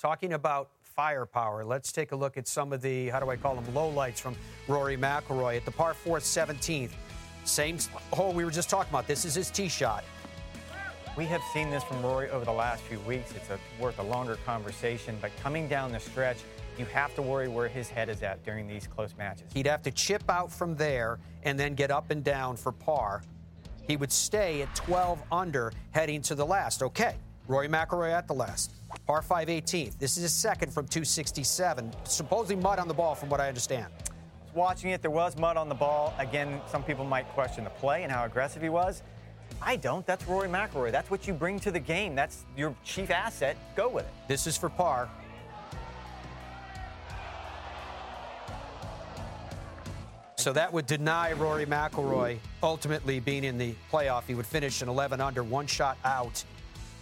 Talking 0.00 0.32
about 0.32 0.70
firepower, 0.82 1.62
let's 1.62 1.92
take 1.92 2.12
a 2.12 2.16
look 2.16 2.38
at 2.38 2.48
some 2.48 2.72
of 2.72 2.80
the, 2.80 3.10
how 3.10 3.20
do 3.20 3.28
I 3.28 3.36
call 3.36 3.54
them, 3.54 3.66
lowlights 3.74 4.16
from 4.16 4.34
Rory 4.66 4.96
McIlroy 4.96 5.58
at 5.58 5.66
the 5.66 5.70
par 5.70 5.92
4 5.92 6.20
17th. 6.20 6.92
Same 7.44 7.76
hole 8.10 8.32
we 8.32 8.42
were 8.46 8.50
just 8.50 8.70
talking 8.70 8.88
about. 8.88 9.06
This 9.06 9.26
is 9.26 9.34
his 9.34 9.50
tee 9.50 9.68
shot. 9.68 10.02
We 11.18 11.26
have 11.26 11.42
seen 11.52 11.68
this 11.68 11.84
from 11.84 12.00
Rory 12.02 12.30
over 12.30 12.46
the 12.46 12.52
last 12.52 12.82
few 12.84 12.98
weeks. 13.00 13.34
It's 13.36 13.50
a, 13.50 13.58
worth 13.78 13.98
a 13.98 14.02
longer 14.02 14.38
conversation, 14.46 15.18
but 15.20 15.32
coming 15.42 15.68
down 15.68 15.92
the 15.92 16.00
stretch, 16.00 16.38
you 16.78 16.86
have 16.86 17.14
to 17.16 17.20
worry 17.20 17.48
where 17.48 17.68
his 17.68 17.90
head 17.90 18.08
is 18.08 18.22
at 18.22 18.42
during 18.42 18.66
these 18.66 18.86
close 18.86 19.14
matches. 19.18 19.52
He'd 19.52 19.66
have 19.66 19.82
to 19.82 19.90
chip 19.90 20.24
out 20.30 20.50
from 20.50 20.76
there 20.76 21.18
and 21.42 21.60
then 21.60 21.74
get 21.74 21.90
up 21.90 22.10
and 22.10 22.24
down 22.24 22.56
for 22.56 22.72
par. 22.72 23.22
He 23.86 23.98
would 23.98 24.12
stay 24.12 24.62
at 24.62 24.74
12 24.74 25.22
under 25.30 25.74
heading 25.90 26.22
to 26.22 26.34
the 26.34 26.46
last. 26.46 26.82
Okay, 26.82 27.16
Rory 27.50 27.68
McIlroy 27.68 28.12
at 28.12 28.28
the 28.28 28.32
last. 28.32 28.70
Par 29.08 29.22
5 29.22 29.48
18th. 29.48 29.98
This 29.98 30.16
is 30.16 30.22
his 30.22 30.32
second 30.32 30.72
from 30.72 30.86
267. 30.86 31.92
Supposedly 32.04 32.54
mud 32.54 32.78
on 32.78 32.86
the 32.86 32.94
ball, 32.94 33.16
from 33.16 33.28
what 33.28 33.40
I 33.40 33.48
understand. 33.48 33.92
Watching 34.54 34.90
it, 34.90 35.02
there 35.02 35.10
was 35.10 35.36
mud 35.36 35.56
on 35.56 35.68
the 35.68 35.74
ball. 35.74 36.14
Again, 36.18 36.60
some 36.70 36.84
people 36.84 37.04
might 37.04 37.28
question 37.30 37.64
the 37.64 37.70
play 37.70 38.04
and 38.04 38.12
how 38.12 38.24
aggressive 38.24 38.62
he 38.62 38.68
was. 38.68 39.02
I 39.60 39.74
don't. 39.74 40.06
That's 40.06 40.24
Rory 40.28 40.46
McIlroy. 40.48 40.92
That's 40.92 41.10
what 41.10 41.26
you 41.26 41.34
bring 41.34 41.58
to 41.60 41.72
the 41.72 41.80
game. 41.80 42.14
That's 42.14 42.44
your 42.56 42.72
chief 42.84 43.10
asset. 43.10 43.56
Go 43.74 43.88
with 43.88 44.04
it. 44.04 44.12
This 44.28 44.46
is 44.46 44.56
for 44.56 44.68
par. 44.68 45.08
So 50.36 50.52
that 50.52 50.72
would 50.72 50.86
deny 50.86 51.32
Rory 51.32 51.66
McIlroy 51.66 52.38
ultimately 52.62 53.18
being 53.18 53.42
in 53.42 53.58
the 53.58 53.74
playoff. 53.90 54.22
He 54.28 54.36
would 54.36 54.46
finish 54.46 54.82
an 54.82 54.88
11 54.88 55.20
under, 55.20 55.42
one 55.42 55.66
shot 55.66 55.98
out 56.04 56.44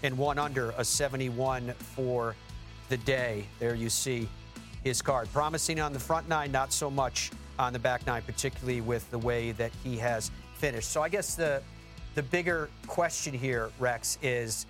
and 0.02 0.16
one 0.16 0.38
under 0.38 0.70
a 0.76 0.84
71 0.84 1.72
for 1.78 2.34
the 2.88 2.96
day. 2.98 3.44
There 3.58 3.74
you 3.74 3.90
see 3.90 4.28
his 4.84 5.02
card. 5.02 5.28
Promising 5.32 5.80
on 5.80 5.92
the 5.92 5.98
front 5.98 6.28
nine, 6.28 6.52
not 6.52 6.72
so 6.72 6.90
much 6.90 7.30
on 7.58 7.72
the 7.72 7.78
back 7.78 8.06
nine, 8.06 8.22
particularly 8.22 8.80
with 8.80 9.08
the 9.10 9.18
way 9.18 9.52
that 9.52 9.72
he 9.82 9.96
has 9.98 10.30
finished. 10.56 10.90
So 10.90 11.02
I 11.02 11.08
guess 11.08 11.34
the 11.34 11.62
the 12.14 12.22
bigger 12.22 12.68
question 12.86 13.32
here, 13.32 13.70
Rex, 13.78 14.18
is 14.22 14.66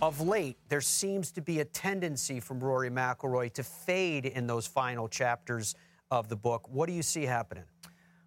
of 0.00 0.20
late 0.20 0.56
there 0.68 0.80
seems 0.80 1.30
to 1.32 1.40
be 1.40 1.60
a 1.60 1.64
tendency 1.64 2.40
from 2.40 2.60
Rory 2.60 2.90
McIlroy 2.90 3.52
to 3.54 3.62
fade 3.62 4.26
in 4.26 4.46
those 4.46 4.66
final 4.66 5.08
chapters 5.08 5.74
of 6.10 6.28
the 6.28 6.36
book. 6.36 6.68
What 6.70 6.86
do 6.86 6.92
you 6.92 7.02
see 7.02 7.24
happening? 7.24 7.64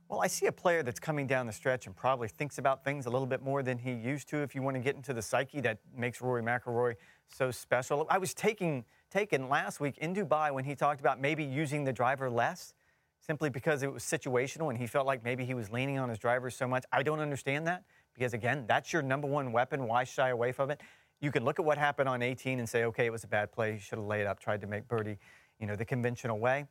Well, 0.09 0.21
I 0.21 0.27
see 0.27 0.47
a 0.47 0.51
player 0.51 0.81
that's 0.81 0.99
coming 0.99 1.27
down 1.27 1.45
the 1.45 1.53
stretch 1.53 1.85
and 1.85 1.95
probably 1.95 2.29
thinks 2.29 2.57
about 2.57 2.83
things 2.83 3.05
a 3.05 3.11
little 3.11 3.27
bit 3.27 3.43
more 3.43 3.61
than 3.61 3.77
he 3.77 3.93
used 3.93 4.27
to. 4.29 4.37
If 4.37 4.55
you 4.55 4.63
want 4.63 4.75
to 4.75 4.79
get 4.81 4.95
into 4.95 5.13
the 5.13 5.21
psyche 5.21 5.61
that 5.61 5.77
makes 5.95 6.19
Rory 6.19 6.41
McIlroy 6.41 6.95
so 7.27 7.51
special, 7.51 8.07
I 8.09 8.17
was 8.17 8.33
taking 8.33 8.85
taken 9.11 9.49
last 9.49 9.79
week 9.79 9.99
in 9.99 10.15
Dubai 10.15 10.51
when 10.51 10.65
he 10.65 10.73
talked 10.73 10.99
about 10.99 11.21
maybe 11.21 11.43
using 11.43 11.83
the 11.83 11.93
driver 11.93 12.27
less, 12.27 12.73
simply 13.19 13.51
because 13.51 13.83
it 13.83 13.93
was 13.93 14.01
situational 14.01 14.71
and 14.71 14.79
he 14.79 14.87
felt 14.87 15.05
like 15.05 15.23
maybe 15.23 15.45
he 15.45 15.53
was 15.53 15.69
leaning 15.69 15.99
on 15.99 16.09
his 16.09 16.17
driver 16.17 16.49
so 16.49 16.67
much. 16.67 16.85
I 16.91 17.03
don't 17.03 17.19
understand 17.19 17.67
that 17.67 17.83
because 18.15 18.33
again, 18.33 18.65
that's 18.67 18.91
your 18.91 19.03
number 19.03 19.27
one 19.27 19.51
weapon. 19.51 19.85
Why 19.85 20.05
shy 20.05 20.29
away 20.29 20.53
from 20.53 20.71
it? 20.71 20.81
You 21.21 21.31
can 21.31 21.45
look 21.45 21.59
at 21.59 21.65
what 21.65 21.77
happened 21.77 22.09
on 22.09 22.23
18 22.23 22.57
and 22.57 22.67
say, 22.67 22.85
okay, 22.85 23.05
it 23.05 23.11
was 23.11 23.25
a 23.25 23.27
bad 23.27 23.51
play. 23.51 23.73
He 23.73 23.79
should 23.79 23.99
have 23.99 24.07
laid 24.07 24.25
up, 24.25 24.39
tried 24.39 24.61
to 24.61 24.67
make 24.67 24.87
birdie, 24.87 25.19
you 25.59 25.67
know, 25.67 25.75
the 25.75 25.85
conventional 25.85 26.39
way. 26.39 26.65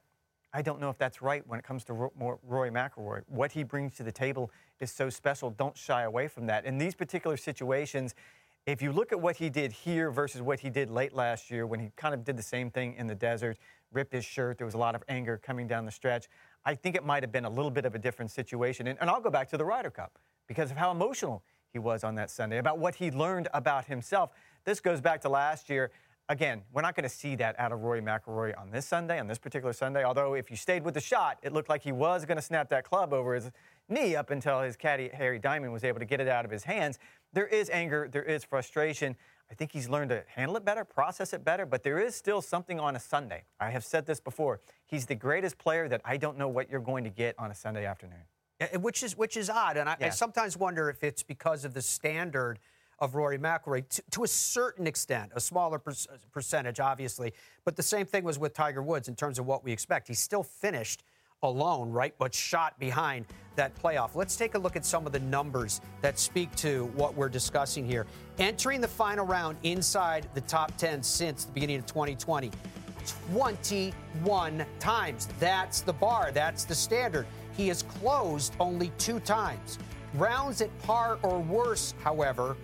I 0.58 0.60
don't 0.60 0.80
know 0.80 0.90
if 0.90 0.98
that's 0.98 1.22
right 1.22 1.46
when 1.46 1.60
it 1.60 1.64
comes 1.64 1.84
to 1.84 1.92
Rory 1.92 2.70
McIlroy. 2.70 3.22
What 3.28 3.52
he 3.52 3.62
brings 3.62 3.94
to 3.94 4.02
the 4.02 4.10
table 4.10 4.50
is 4.80 4.90
so 4.90 5.08
special. 5.08 5.50
Don't 5.50 5.76
shy 5.76 6.02
away 6.02 6.26
from 6.26 6.46
that. 6.46 6.64
In 6.64 6.78
these 6.78 6.96
particular 6.96 7.36
situations, 7.36 8.16
if 8.66 8.82
you 8.82 8.90
look 8.90 9.12
at 9.12 9.20
what 9.20 9.36
he 9.36 9.50
did 9.50 9.70
here 9.70 10.10
versus 10.10 10.42
what 10.42 10.58
he 10.58 10.68
did 10.68 10.90
late 10.90 11.14
last 11.14 11.48
year 11.48 11.64
when 11.64 11.78
he 11.78 11.92
kind 11.94 12.12
of 12.12 12.24
did 12.24 12.36
the 12.36 12.42
same 12.42 12.72
thing 12.72 12.94
in 12.94 13.06
the 13.06 13.14
desert, 13.14 13.56
ripped 13.92 14.12
his 14.12 14.24
shirt, 14.24 14.58
there 14.58 14.64
was 14.64 14.74
a 14.74 14.78
lot 14.78 14.96
of 14.96 15.04
anger 15.08 15.38
coming 15.40 15.68
down 15.68 15.84
the 15.84 15.92
stretch. 15.92 16.26
I 16.64 16.74
think 16.74 16.96
it 16.96 17.06
might 17.06 17.22
have 17.22 17.30
been 17.30 17.44
a 17.44 17.50
little 17.50 17.70
bit 17.70 17.84
of 17.84 17.94
a 17.94 17.98
different 18.00 18.32
situation. 18.32 18.88
And, 18.88 18.98
and 19.00 19.08
I'll 19.08 19.20
go 19.20 19.30
back 19.30 19.48
to 19.50 19.56
the 19.56 19.64
Ryder 19.64 19.90
Cup 19.90 20.18
because 20.48 20.72
of 20.72 20.76
how 20.76 20.90
emotional 20.90 21.44
he 21.72 21.78
was 21.78 22.02
on 22.02 22.16
that 22.16 22.32
Sunday, 22.32 22.58
about 22.58 22.78
what 22.78 22.96
he 22.96 23.12
learned 23.12 23.46
about 23.54 23.84
himself. 23.84 24.30
This 24.64 24.80
goes 24.80 25.00
back 25.00 25.20
to 25.20 25.28
last 25.28 25.70
year 25.70 25.92
again, 26.28 26.62
we're 26.72 26.82
not 26.82 26.94
going 26.94 27.04
to 27.04 27.08
see 27.08 27.36
that 27.36 27.58
out 27.58 27.72
of 27.72 27.80
Rory 27.80 28.00
McIlroy 28.00 28.58
on 28.58 28.70
this 28.70 28.86
Sunday, 28.86 29.18
on 29.18 29.26
this 29.26 29.38
particular 29.38 29.72
Sunday. 29.72 30.04
Although, 30.04 30.34
if 30.34 30.50
you 30.50 30.56
stayed 30.56 30.84
with 30.84 30.94
the 30.94 31.00
shot, 31.00 31.38
it 31.42 31.52
looked 31.52 31.68
like 31.68 31.82
he 31.82 31.92
was 31.92 32.24
going 32.24 32.36
to 32.36 32.42
snap 32.42 32.68
that 32.70 32.84
club 32.84 33.12
over 33.12 33.34
his 33.34 33.50
knee 33.88 34.16
up 34.16 34.30
until 34.30 34.60
his 34.60 34.76
caddy 34.76 35.10
Harry 35.12 35.38
Diamond 35.38 35.72
was 35.72 35.84
able 35.84 35.98
to 35.98 36.04
get 36.04 36.20
it 36.20 36.28
out 36.28 36.44
of 36.44 36.50
his 36.50 36.64
hands. 36.64 36.98
There 37.32 37.46
is 37.46 37.70
anger, 37.70 38.08
there 38.10 38.22
is 38.22 38.44
frustration. 38.44 39.16
I 39.50 39.54
think 39.54 39.72
he's 39.72 39.88
learned 39.88 40.10
to 40.10 40.24
handle 40.28 40.56
it 40.58 40.64
better, 40.64 40.84
process 40.84 41.32
it 41.32 41.42
better, 41.44 41.64
but 41.64 41.82
there 41.82 41.98
is 41.98 42.14
still 42.14 42.42
something 42.42 42.78
on 42.78 42.96
a 42.96 43.00
Sunday. 43.00 43.44
I 43.58 43.70
have 43.70 43.84
said 43.84 44.04
this 44.04 44.20
before. 44.20 44.60
He's 44.84 45.06
the 45.06 45.14
greatest 45.14 45.56
player 45.56 45.88
that 45.88 46.02
I 46.04 46.18
don't 46.18 46.36
know 46.36 46.48
what 46.48 46.70
you're 46.70 46.80
going 46.80 47.04
to 47.04 47.10
get 47.10 47.34
on 47.38 47.50
a 47.50 47.54
Sunday 47.54 47.86
afternoon. 47.86 48.24
Which 48.80 49.04
is 49.04 49.16
which 49.16 49.36
is 49.36 49.48
odd, 49.48 49.76
and 49.76 49.88
I, 49.88 49.96
yeah. 50.00 50.06
I 50.06 50.10
sometimes 50.10 50.56
wonder 50.56 50.90
if 50.90 51.04
it's 51.04 51.22
because 51.22 51.64
of 51.64 51.74
the 51.74 51.82
standard 51.82 52.58
of 53.00 53.14
Rory 53.14 53.38
McIlroy 53.38 53.88
to, 53.88 54.02
to 54.10 54.24
a 54.24 54.28
certain 54.28 54.86
extent, 54.86 55.32
a 55.34 55.40
smaller 55.40 55.78
per- 55.78 55.92
uh, 55.92 56.16
percentage, 56.32 56.80
obviously. 56.80 57.32
But 57.64 57.76
the 57.76 57.82
same 57.82 58.06
thing 58.06 58.24
was 58.24 58.38
with 58.38 58.54
Tiger 58.54 58.82
Woods 58.82 59.08
in 59.08 59.14
terms 59.14 59.38
of 59.38 59.46
what 59.46 59.64
we 59.64 59.72
expect. 59.72 60.08
He 60.08 60.14
still 60.14 60.42
finished 60.42 61.04
alone, 61.42 61.90
right, 61.90 62.14
but 62.18 62.34
shot 62.34 62.78
behind 62.78 63.24
that 63.56 63.74
playoff. 63.80 64.14
Let's 64.14 64.36
take 64.36 64.54
a 64.54 64.58
look 64.58 64.76
at 64.76 64.84
some 64.84 65.06
of 65.06 65.12
the 65.12 65.20
numbers 65.20 65.80
that 66.00 66.18
speak 66.18 66.54
to 66.56 66.86
what 66.94 67.14
we're 67.14 67.28
discussing 67.28 67.84
here. 67.84 68.06
Entering 68.38 68.80
the 68.80 68.88
final 68.88 69.24
round 69.24 69.56
inside 69.62 70.28
the 70.34 70.40
top 70.42 70.76
10 70.76 71.02
since 71.02 71.44
the 71.44 71.52
beginning 71.52 71.78
of 71.78 71.86
2020. 71.86 72.50
21 73.30 74.66
times. 74.80 75.28
That's 75.38 75.80
the 75.80 75.92
bar. 75.92 76.30
That's 76.32 76.64
the 76.64 76.74
standard. 76.74 77.26
He 77.56 77.68
has 77.68 77.82
closed 77.82 78.54
only 78.60 78.92
two 78.98 79.20
times. 79.20 79.78
Rounds 80.14 80.60
at 80.60 80.76
par 80.82 81.18
or 81.22 81.40
worse, 81.40 81.94
however, 82.02 82.56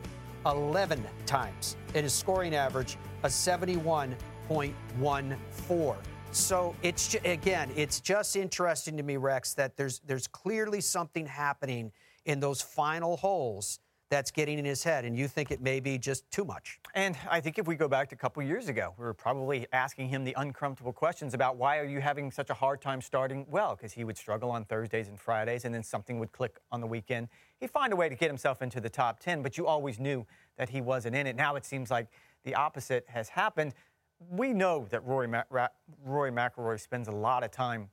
11 0.46 1.04
times 1.26 1.76
and 1.94 2.04
his 2.04 2.12
scoring 2.12 2.54
average 2.54 2.96
a 3.22 3.28
71.14. 3.28 5.96
So 6.32 6.74
it's 6.82 7.14
again, 7.24 7.70
it's 7.76 8.00
just 8.00 8.36
interesting 8.36 8.96
to 8.96 9.02
me, 9.02 9.16
Rex, 9.16 9.54
that 9.54 9.76
there's 9.76 10.00
there's 10.00 10.26
clearly 10.26 10.80
something 10.80 11.26
happening 11.26 11.92
in 12.24 12.40
those 12.40 12.60
final 12.60 13.16
holes 13.16 13.78
that's 14.10 14.30
getting 14.30 14.58
in 14.58 14.64
his 14.64 14.84
head, 14.84 15.04
and 15.04 15.16
you 15.16 15.26
think 15.26 15.50
it 15.50 15.60
may 15.60 15.80
be 15.80 15.98
just 15.98 16.30
too 16.30 16.44
much. 16.44 16.78
And 16.94 17.16
I 17.30 17.40
think 17.40 17.58
if 17.58 17.66
we 17.66 17.74
go 17.74 17.88
back 17.88 18.08
to 18.10 18.14
a 18.14 18.18
couple 18.18 18.42
years 18.42 18.68
ago, 18.68 18.94
we 18.98 19.04
were 19.04 19.14
probably 19.14 19.66
asking 19.72 20.08
him 20.08 20.24
the 20.24 20.34
uncomfortable 20.36 20.92
questions 20.92 21.34
about 21.34 21.56
why 21.56 21.78
are 21.78 21.84
you 21.84 22.00
having 22.00 22.30
such 22.30 22.50
a 22.50 22.54
hard 22.54 22.80
time 22.80 23.00
starting 23.00 23.46
well? 23.48 23.74
Because 23.74 23.92
he 23.92 24.04
would 24.04 24.16
struggle 24.16 24.50
on 24.50 24.64
Thursdays 24.66 25.08
and 25.08 25.18
Fridays, 25.18 25.64
and 25.64 25.74
then 25.74 25.82
something 25.82 26.18
would 26.18 26.32
click 26.32 26.58
on 26.70 26.80
the 26.80 26.86
weekend. 26.86 27.28
He'd 27.58 27.70
find 27.70 27.92
a 27.92 27.96
way 27.96 28.08
to 28.08 28.14
get 28.14 28.28
himself 28.28 28.62
into 28.62 28.80
the 28.80 28.90
top 28.90 29.20
10, 29.20 29.42
but 29.42 29.56
you 29.56 29.66
always 29.66 29.98
knew 29.98 30.26
that 30.58 30.68
he 30.68 30.80
wasn't 30.80 31.16
in 31.16 31.26
it. 31.26 31.34
Now 31.34 31.56
it 31.56 31.64
seems 31.64 31.90
like 31.90 32.08
the 32.44 32.54
opposite 32.54 33.06
has 33.08 33.30
happened. 33.30 33.74
We 34.30 34.52
know 34.52 34.86
that 34.90 35.04
Rory, 35.04 35.26
Ma- 35.26 35.42
Ra- 35.50 35.68
Rory 36.04 36.30
McIlroy 36.30 36.78
spends 36.78 37.08
a 37.08 37.12
lot 37.12 37.42
of 37.42 37.50
time 37.50 37.88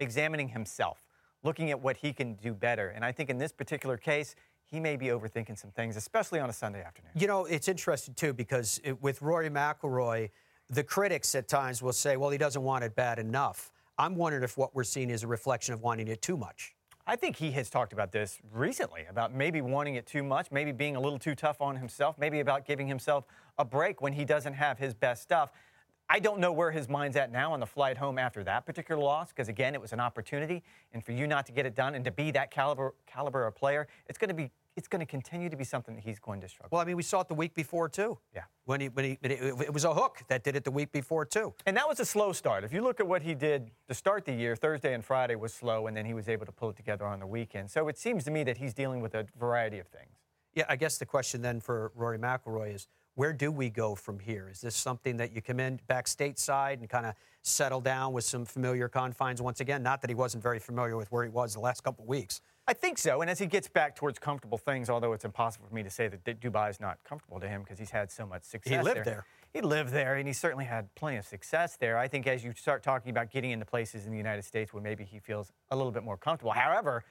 examining 0.00 0.48
himself, 0.48 1.04
looking 1.44 1.70
at 1.70 1.80
what 1.80 1.98
he 1.98 2.12
can 2.12 2.34
do 2.34 2.54
better. 2.54 2.88
And 2.88 3.04
I 3.04 3.12
think 3.12 3.30
in 3.30 3.38
this 3.38 3.52
particular 3.52 3.96
case, 3.96 4.34
he 4.70 4.80
may 4.80 4.96
be 4.96 5.06
overthinking 5.06 5.58
some 5.58 5.70
things, 5.72 5.96
especially 5.96 6.38
on 6.40 6.48
a 6.48 6.52
Sunday 6.52 6.82
afternoon. 6.82 7.10
You 7.14 7.26
know, 7.26 7.44
it's 7.44 7.68
interesting 7.68 8.14
too 8.14 8.32
because 8.32 8.80
it, 8.84 9.02
with 9.02 9.20
Rory 9.20 9.50
McIlroy, 9.50 10.30
the 10.68 10.84
critics 10.84 11.34
at 11.34 11.48
times 11.48 11.82
will 11.82 11.92
say, 11.92 12.16
"Well, 12.16 12.30
he 12.30 12.38
doesn't 12.38 12.62
want 12.62 12.84
it 12.84 12.94
bad 12.94 13.18
enough." 13.18 13.72
I'm 13.98 14.14
wondering 14.14 14.44
if 14.44 14.56
what 14.56 14.74
we're 14.74 14.84
seeing 14.84 15.10
is 15.10 15.24
a 15.24 15.26
reflection 15.26 15.74
of 15.74 15.82
wanting 15.82 16.08
it 16.08 16.22
too 16.22 16.36
much. 16.36 16.74
I 17.06 17.16
think 17.16 17.36
he 17.36 17.50
has 17.52 17.68
talked 17.68 17.92
about 17.92 18.12
this 18.12 18.38
recently 18.52 19.04
about 19.10 19.34
maybe 19.34 19.60
wanting 19.60 19.96
it 19.96 20.06
too 20.06 20.22
much, 20.22 20.52
maybe 20.52 20.70
being 20.70 20.94
a 20.94 21.00
little 21.00 21.18
too 21.18 21.34
tough 21.34 21.60
on 21.60 21.76
himself, 21.76 22.16
maybe 22.18 22.40
about 22.40 22.64
giving 22.64 22.86
himself 22.86 23.24
a 23.58 23.64
break 23.64 24.00
when 24.00 24.12
he 24.12 24.24
doesn't 24.24 24.54
have 24.54 24.78
his 24.78 24.94
best 24.94 25.22
stuff. 25.22 25.50
I 26.08 26.18
don't 26.18 26.40
know 26.40 26.50
where 26.50 26.70
his 26.70 26.88
mind's 26.88 27.16
at 27.16 27.30
now 27.30 27.52
on 27.52 27.60
the 27.60 27.66
flight 27.66 27.96
home 27.96 28.18
after 28.18 28.42
that 28.44 28.66
particular 28.66 29.00
loss, 29.00 29.28
because 29.28 29.48
again, 29.48 29.74
it 29.74 29.80
was 29.80 29.92
an 29.92 30.00
opportunity, 30.00 30.62
and 30.92 31.04
for 31.04 31.12
you 31.12 31.26
not 31.26 31.46
to 31.46 31.52
get 31.52 31.66
it 31.66 31.76
done 31.76 31.94
and 31.94 32.04
to 32.04 32.10
be 32.10 32.30
that 32.32 32.50
caliber 32.50 32.94
caliber 33.06 33.46
of 33.46 33.54
player, 33.54 33.86
it's 34.08 34.18
going 34.18 34.28
to 34.28 34.34
be 34.34 34.50
it's 34.76 34.88
going 34.88 35.00
to 35.00 35.06
continue 35.06 35.48
to 35.48 35.56
be 35.56 35.64
something 35.64 35.94
that 35.94 36.04
he's 36.04 36.18
going 36.18 36.40
to 36.40 36.48
struggle. 36.48 36.68
Well, 36.72 36.80
I 36.80 36.84
mean, 36.84 36.96
we 36.96 37.02
saw 37.02 37.20
it 37.20 37.28
the 37.28 37.34
week 37.34 37.54
before 37.54 37.88
too. 37.88 38.18
Yeah. 38.34 38.42
When 38.64 38.80
he, 38.80 38.88
when 38.88 39.04
he, 39.04 39.18
it, 39.22 39.30
it 39.60 39.74
was 39.74 39.84
a 39.84 39.92
hook 39.92 40.22
that 40.28 40.44
did 40.44 40.56
it 40.56 40.64
the 40.64 40.70
week 40.70 40.92
before 40.92 41.24
too. 41.24 41.54
And 41.66 41.76
that 41.76 41.88
was 41.88 42.00
a 42.00 42.04
slow 42.04 42.32
start. 42.32 42.64
If 42.64 42.72
you 42.72 42.80
look 42.80 43.00
at 43.00 43.06
what 43.06 43.22
he 43.22 43.34
did 43.34 43.70
to 43.88 43.94
start 43.94 44.24
the 44.24 44.32
year, 44.32 44.54
Thursday 44.56 44.94
and 44.94 45.04
Friday 45.04 45.34
was 45.34 45.52
slow, 45.52 45.86
and 45.86 45.96
then 45.96 46.06
he 46.06 46.14
was 46.14 46.28
able 46.28 46.46
to 46.46 46.52
pull 46.52 46.70
it 46.70 46.76
together 46.76 47.04
on 47.04 47.20
the 47.20 47.26
weekend. 47.26 47.70
So 47.70 47.88
it 47.88 47.98
seems 47.98 48.24
to 48.24 48.30
me 48.30 48.44
that 48.44 48.58
he's 48.58 48.72
dealing 48.72 49.00
with 49.00 49.14
a 49.14 49.26
variety 49.38 49.78
of 49.78 49.88
things. 49.88 50.12
Yeah, 50.54 50.64
I 50.68 50.76
guess 50.76 50.98
the 50.98 51.06
question 51.06 51.42
then 51.42 51.60
for 51.60 51.92
Rory 51.94 52.18
McIlroy 52.18 52.74
is, 52.74 52.88
where 53.14 53.32
do 53.32 53.50
we 53.50 53.70
go 53.70 53.94
from 53.94 54.18
here? 54.18 54.48
Is 54.50 54.60
this 54.60 54.74
something 54.74 55.16
that 55.18 55.34
you 55.34 55.42
come 55.42 55.60
in 55.60 55.80
back 55.88 56.06
stateside 56.06 56.74
and 56.74 56.88
kind 56.88 57.06
of 57.06 57.14
settle 57.42 57.80
down 57.80 58.12
with 58.12 58.24
some 58.24 58.44
familiar 58.44 58.88
confines 58.88 59.42
once 59.42 59.60
again? 59.60 59.82
Not 59.82 60.00
that 60.02 60.10
he 60.10 60.14
wasn't 60.14 60.42
very 60.42 60.58
familiar 60.58 60.96
with 60.96 61.10
where 61.12 61.24
he 61.24 61.30
was 61.30 61.54
the 61.54 61.60
last 61.60 61.82
couple 61.82 62.04
of 62.04 62.08
weeks. 62.08 62.40
I 62.66 62.72
think 62.72 62.98
so. 62.98 63.20
And 63.20 63.28
as 63.28 63.38
he 63.38 63.46
gets 63.46 63.68
back 63.68 63.96
towards 63.96 64.18
comfortable 64.18 64.58
things, 64.58 64.88
although 64.88 65.12
it's 65.12 65.24
impossible 65.24 65.66
for 65.68 65.74
me 65.74 65.82
to 65.82 65.90
say 65.90 66.06
that 66.08 66.24
Dubai 66.24 66.70
is 66.70 66.78
not 66.78 66.98
comfortable 67.02 67.40
to 67.40 67.48
him 67.48 67.62
because 67.62 67.78
he's 67.78 67.90
had 67.90 68.12
so 68.12 68.24
much 68.24 68.44
success. 68.44 68.76
He 68.76 68.80
lived 68.80 68.98
there. 68.98 69.04
there. 69.04 69.26
He 69.52 69.60
lived 69.60 69.90
there, 69.92 70.14
and 70.14 70.28
he 70.28 70.32
certainly 70.32 70.64
had 70.64 70.94
plenty 70.94 71.16
of 71.16 71.26
success 71.26 71.76
there. 71.76 71.98
I 71.98 72.06
think 72.06 72.28
as 72.28 72.44
you 72.44 72.52
start 72.56 72.84
talking 72.84 73.10
about 73.10 73.32
getting 73.32 73.50
into 73.50 73.66
places 73.66 74.06
in 74.06 74.12
the 74.12 74.16
United 74.16 74.44
States 74.44 74.72
where 74.72 74.82
maybe 74.82 75.02
he 75.02 75.18
feels 75.18 75.50
a 75.72 75.76
little 75.76 75.90
bit 75.90 76.04
more 76.04 76.16
comfortable. 76.16 76.52
However, 76.52 77.02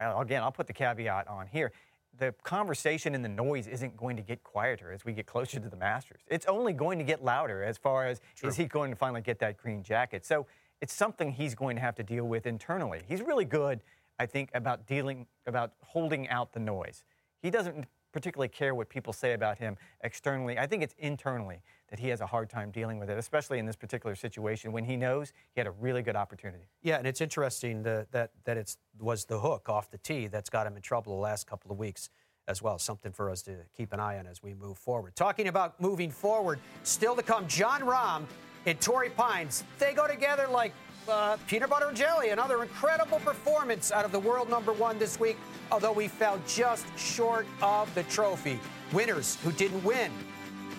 again, 0.00 0.44
I'll 0.44 0.52
put 0.52 0.68
the 0.68 0.72
caveat 0.72 1.26
on 1.26 1.48
here. 1.48 1.72
The 2.16 2.34
conversation 2.42 3.14
and 3.14 3.24
the 3.24 3.28
noise 3.28 3.66
isn't 3.66 3.96
going 3.96 4.16
to 4.16 4.22
get 4.22 4.42
quieter 4.42 4.92
as 4.92 5.04
we 5.04 5.12
get 5.12 5.26
closer 5.26 5.60
to 5.60 5.68
the 5.68 5.76
Masters. 5.76 6.20
It's 6.26 6.46
only 6.46 6.72
going 6.72 6.98
to 6.98 7.04
get 7.04 7.22
louder 7.22 7.62
as 7.62 7.78
far 7.78 8.06
as 8.06 8.20
True. 8.34 8.48
is 8.48 8.56
he 8.56 8.64
going 8.64 8.90
to 8.90 8.96
finally 8.96 9.20
get 9.20 9.38
that 9.38 9.56
green 9.56 9.82
jacket. 9.82 10.26
So 10.26 10.46
it's 10.80 10.92
something 10.92 11.32
he's 11.32 11.54
going 11.54 11.76
to 11.76 11.82
have 11.82 11.94
to 11.96 12.02
deal 12.02 12.24
with 12.24 12.46
internally. 12.46 13.02
He's 13.08 13.22
really 13.22 13.44
good 13.44 13.80
I 14.18 14.26
think, 14.26 14.50
about 14.54 14.86
dealing, 14.86 15.26
about 15.46 15.72
holding 15.82 16.28
out 16.28 16.52
the 16.52 16.60
noise. 16.60 17.04
He 17.40 17.50
doesn't 17.50 17.86
particularly 18.12 18.48
care 18.48 18.74
what 18.74 18.88
people 18.88 19.12
say 19.12 19.32
about 19.32 19.58
him 19.58 19.76
externally. 20.02 20.58
I 20.58 20.66
think 20.66 20.82
it's 20.82 20.94
internally 20.98 21.60
that 21.88 21.98
he 21.98 22.08
has 22.08 22.20
a 22.20 22.26
hard 22.26 22.50
time 22.50 22.70
dealing 22.70 22.98
with 22.98 23.10
it, 23.10 23.18
especially 23.18 23.58
in 23.58 23.66
this 23.66 23.76
particular 23.76 24.14
situation 24.14 24.72
when 24.72 24.84
he 24.84 24.96
knows 24.96 25.32
he 25.54 25.60
had 25.60 25.66
a 25.66 25.72
really 25.72 26.02
good 26.02 26.16
opportunity. 26.16 26.64
Yeah, 26.82 26.98
and 26.98 27.06
it's 27.06 27.20
interesting 27.20 27.82
that 27.82 28.12
that, 28.12 28.30
that 28.44 28.56
it 28.56 28.76
was 28.98 29.24
the 29.24 29.40
hook 29.40 29.68
off 29.68 29.90
the 29.90 29.98
tee 29.98 30.26
that's 30.26 30.50
got 30.50 30.66
him 30.66 30.76
in 30.76 30.82
trouble 30.82 31.14
the 31.14 31.20
last 31.20 31.46
couple 31.46 31.70
of 31.70 31.78
weeks 31.78 32.10
as 32.46 32.62
well. 32.62 32.78
Something 32.78 33.12
for 33.12 33.30
us 33.30 33.42
to 33.42 33.56
keep 33.76 33.92
an 33.92 34.00
eye 34.00 34.18
on 34.18 34.26
as 34.26 34.42
we 34.42 34.54
move 34.54 34.78
forward. 34.78 35.14
Talking 35.16 35.48
about 35.48 35.80
moving 35.80 36.10
forward, 36.10 36.58
still 36.82 37.14
to 37.16 37.22
come, 37.22 37.46
Jon 37.46 37.82
Rahm 37.82 38.24
and 38.66 38.80
Torrey 38.80 39.10
Pines. 39.10 39.64
They 39.78 39.94
go 39.94 40.06
together 40.06 40.46
like 40.48 40.72
uh, 41.08 41.36
peanut 41.46 41.70
butter 41.70 41.88
and 41.88 41.96
jelly. 41.96 42.30
Another 42.30 42.62
incredible 42.62 43.18
performance 43.20 43.92
out 43.92 44.04
of 44.04 44.12
the 44.12 44.18
world 44.18 44.50
number 44.50 44.72
one 44.72 44.98
this 44.98 45.18
week, 45.18 45.38
although 45.70 45.92
we 45.92 46.08
fell 46.08 46.40
just 46.46 46.86
short 46.98 47.46
of 47.62 47.92
the 47.94 48.02
trophy. 48.04 48.58
Winners 48.92 49.36
who 49.42 49.52
didn't 49.52 49.82
win 49.84 50.10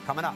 coming 0.05 0.25
up. 0.25 0.35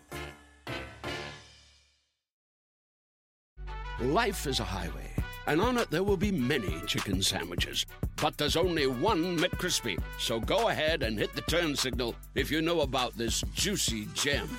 Life 3.99 4.47
is 4.47 4.59
a 4.59 4.63
highway, 4.63 5.11
and 5.47 5.61
on 5.61 5.77
it 5.77 5.91
there 5.91 6.03
will 6.03 6.17
be 6.17 6.31
many 6.31 6.81
chicken 6.87 7.21
sandwiches. 7.21 7.85
But 8.15 8.37
there's 8.37 8.55
only 8.55 8.87
one 8.87 9.37
McCrispy. 9.37 9.99
So 10.17 10.39
go 10.39 10.69
ahead 10.69 11.03
and 11.03 11.19
hit 11.19 11.35
the 11.35 11.41
turn 11.41 11.75
signal 11.75 12.15
if 12.33 12.49
you 12.49 12.61
know 12.61 12.81
about 12.81 13.17
this 13.17 13.43
juicy 13.53 14.07
gem 14.13 14.49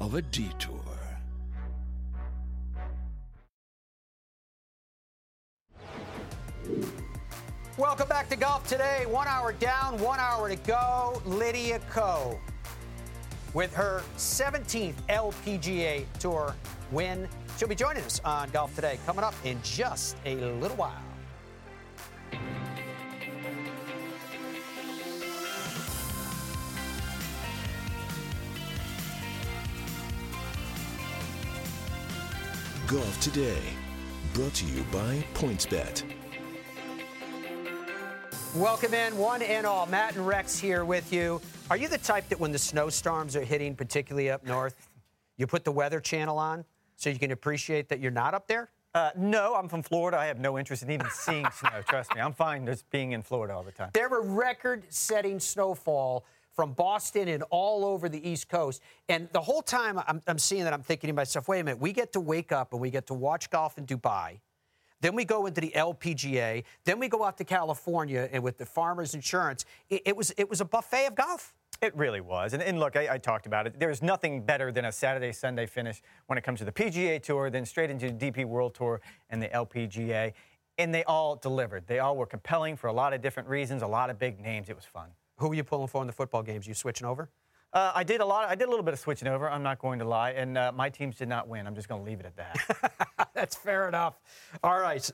of 0.00 0.14
a 0.14 0.22
detour. 0.22 0.80
Welcome 7.76 8.08
back 8.08 8.28
to 8.30 8.36
Golf 8.36 8.66
Today. 8.66 9.06
One 9.06 9.28
hour 9.28 9.52
down, 9.52 9.98
one 10.00 10.18
hour 10.18 10.48
to 10.48 10.56
go. 10.56 11.22
Lydia 11.24 11.78
Ko 11.90 12.40
with 13.54 13.72
her 13.74 14.02
17th 14.16 14.94
LPGA 15.08 16.04
Tour 16.18 16.54
win. 16.90 17.28
She'll 17.58 17.66
be 17.66 17.74
joining 17.74 18.04
us 18.04 18.20
on 18.24 18.50
Golf 18.50 18.72
Today 18.76 19.00
coming 19.04 19.24
up 19.24 19.34
in 19.42 19.60
just 19.64 20.16
a 20.24 20.36
little 20.36 20.76
while. 20.76 20.92
Golf 32.86 33.20
Today, 33.20 33.58
brought 34.34 34.54
to 34.54 34.64
you 34.64 34.84
by 34.92 35.24
PointsBet. 35.34 36.04
Welcome 38.54 38.94
in, 38.94 39.18
one 39.18 39.42
and 39.42 39.66
all. 39.66 39.86
Matt 39.86 40.14
and 40.14 40.24
Rex 40.24 40.60
here 40.60 40.84
with 40.84 41.12
you. 41.12 41.40
Are 41.70 41.76
you 41.76 41.88
the 41.88 41.98
type 41.98 42.28
that 42.28 42.38
when 42.38 42.52
the 42.52 42.58
snowstorms 42.58 43.34
are 43.34 43.42
hitting, 43.42 43.74
particularly 43.74 44.30
up 44.30 44.46
north, 44.46 44.88
you 45.38 45.48
put 45.48 45.64
the 45.64 45.72
Weather 45.72 45.98
Channel 45.98 46.38
on 46.38 46.64
so 46.98 47.08
you 47.08 47.18
can 47.18 47.30
appreciate 47.30 47.88
that 47.88 48.00
you're 48.00 48.10
not 48.10 48.34
up 48.34 48.48
there? 48.48 48.70
Uh, 48.92 49.10
no, 49.16 49.54
I'm 49.54 49.68
from 49.68 49.82
Florida. 49.82 50.18
I 50.18 50.26
have 50.26 50.40
no 50.40 50.58
interest 50.58 50.82
in 50.82 50.90
even 50.90 51.06
seeing 51.10 51.46
snow. 51.52 51.70
Trust 51.88 52.14
me, 52.14 52.20
I'm 52.20 52.32
fine 52.32 52.66
just 52.66 52.90
being 52.90 53.12
in 53.12 53.22
Florida 53.22 53.54
all 53.54 53.62
the 53.62 53.70
time. 53.70 53.90
There 53.94 54.08
were 54.08 54.22
record-setting 54.22 55.38
snowfall 55.38 56.26
from 56.56 56.72
Boston 56.72 57.28
and 57.28 57.44
all 57.50 57.84
over 57.84 58.08
the 58.08 58.28
East 58.28 58.48
Coast. 58.48 58.82
And 59.08 59.28
the 59.32 59.40
whole 59.40 59.62
time 59.62 60.00
I'm, 60.08 60.20
I'm 60.26 60.38
seeing 60.40 60.64
that, 60.64 60.72
I'm 60.72 60.82
thinking 60.82 61.06
to 61.06 61.14
myself, 61.14 61.46
wait 61.46 61.60
a 61.60 61.64
minute, 61.64 61.80
we 61.80 61.92
get 61.92 62.12
to 62.14 62.20
wake 62.20 62.50
up 62.50 62.72
and 62.72 62.80
we 62.80 62.90
get 62.90 63.06
to 63.06 63.14
watch 63.14 63.48
golf 63.48 63.78
in 63.78 63.86
Dubai. 63.86 64.40
Then 65.00 65.14
we 65.14 65.24
go 65.24 65.46
into 65.46 65.60
the 65.60 65.70
LPGA. 65.76 66.64
Then 66.84 66.98
we 66.98 67.08
go 67.08 67.22
out 67.22 67.38
to 67.38 67.44
California 67.44 68.28
and 68.32 68.42
with 68.42 68.58
the 68.58 68.66
Farmers 68.66 69.14
Insurance, 69.14 69.64
it, 69.88 70.02
it 70.06 70.16
was 70.16 70.32
it 70.36 70.50
was 70.50 70.60
a 70.60 70.64
buffet 70.64 71.06
of 71.06 71.14
golf. 71.14 71.54
It 71.80 71.96
really 71.96 72.20
was. 72.20 72.54
And, 72.54 72.62
and 72.62 72.80
look, 72.80 72.96
I, 72.96 73.14
I, 73.14 73.18
talked 73.18 73.46
about 73.46 73.66
it. 73.66 73.78
There's 73.78 74.02
nothing 74.02 74.42
better 74.42 74.72
than 74.72 74.86
a 74.86 74.92
Saturday, 74.92 75.32
Sunday 75.32 75.66
finish 75.66 76.02
when 76.26 76.36
it 76.36 76.42
comes 76.42 76.58
to 76.58 76.64
the 76.64 76.72
PGA 76.72 77.22
Tour, 77.22 77.50
then 77.50 77.64
straight 77.64 77.88
into 77.88 78.10
the 78.10 78.30
DP 78.30 78.44
World 78.44 78.74
Tour 78.74 79.00
and 79.30 79.40
the 79.40 79.48
LPGA. 79.48 80.32
And 80.78 80.92
they 80.92 81.04
all 81.04 81.36
delivered. 81.36 81.86
They 81.86 82.00
all 82.00 82.16
were 82.16 82.26
compelling 82.26 82.76
for 82.76 82.88
a 82.88 82.92
lot 82.92 83.12
of 83.12 83.20
different 83.20 83.48
reasons, 83.48 83.82
a 83.82 83.86
lot 83.86 84.10
of 84.10 84.18
big 84.18 84.40
names. 84.40 84.68
It 84.68 84.76
was 84.76 84.84
fun. 84.84 85.10
Who 85.38 85.48
were 85.48 85.54
you 85.54 85.64
pulling 85.64 85.86
for 85.86 86.00
in 86.00 86.08
the 86.08 86.12
football 86.12 86.42
games? 86.42 86.66
You 86.66 86.74
switching 86.74 87.06
over? 87.06 87.30
Uh, 87.72 87.92
I 87.94 88.02
did 88.02 88.20
a 88.20 88.24
lot. 88.24 88.48
I 88.48 88.54
did 88.54 88.66
a 88.66 88.70
little 88.70 88.84
bit 88.84 88.94
of 88.94 89.00
switching 89.00 89.28
over. 89.28 89.48
I'm 89.48 89.62
not 89.62 89.78
going 89.78 89.98
to 89.98 90.04
lie, 90.04 90.30
and 90.30 90.56
uh, 90.56 90.72
my 90.74 90.88
teams 90.88 91.16
did 91.16 91.28
not 91.28 91.48
win. 91.48 91.66
I'm 91.66 91.74
just 91.74 91.88
going 91.88 92.00
to 92.02 92.04
leave 92.08 92.18
it 92.18 92.26
at 92.26 92.36
that. 92.36 93.28
That's 93.34 93.54
fair 93.54 93.88
enough. 93.88 94.18
All 94.64 94.80
right, 94.80 95.08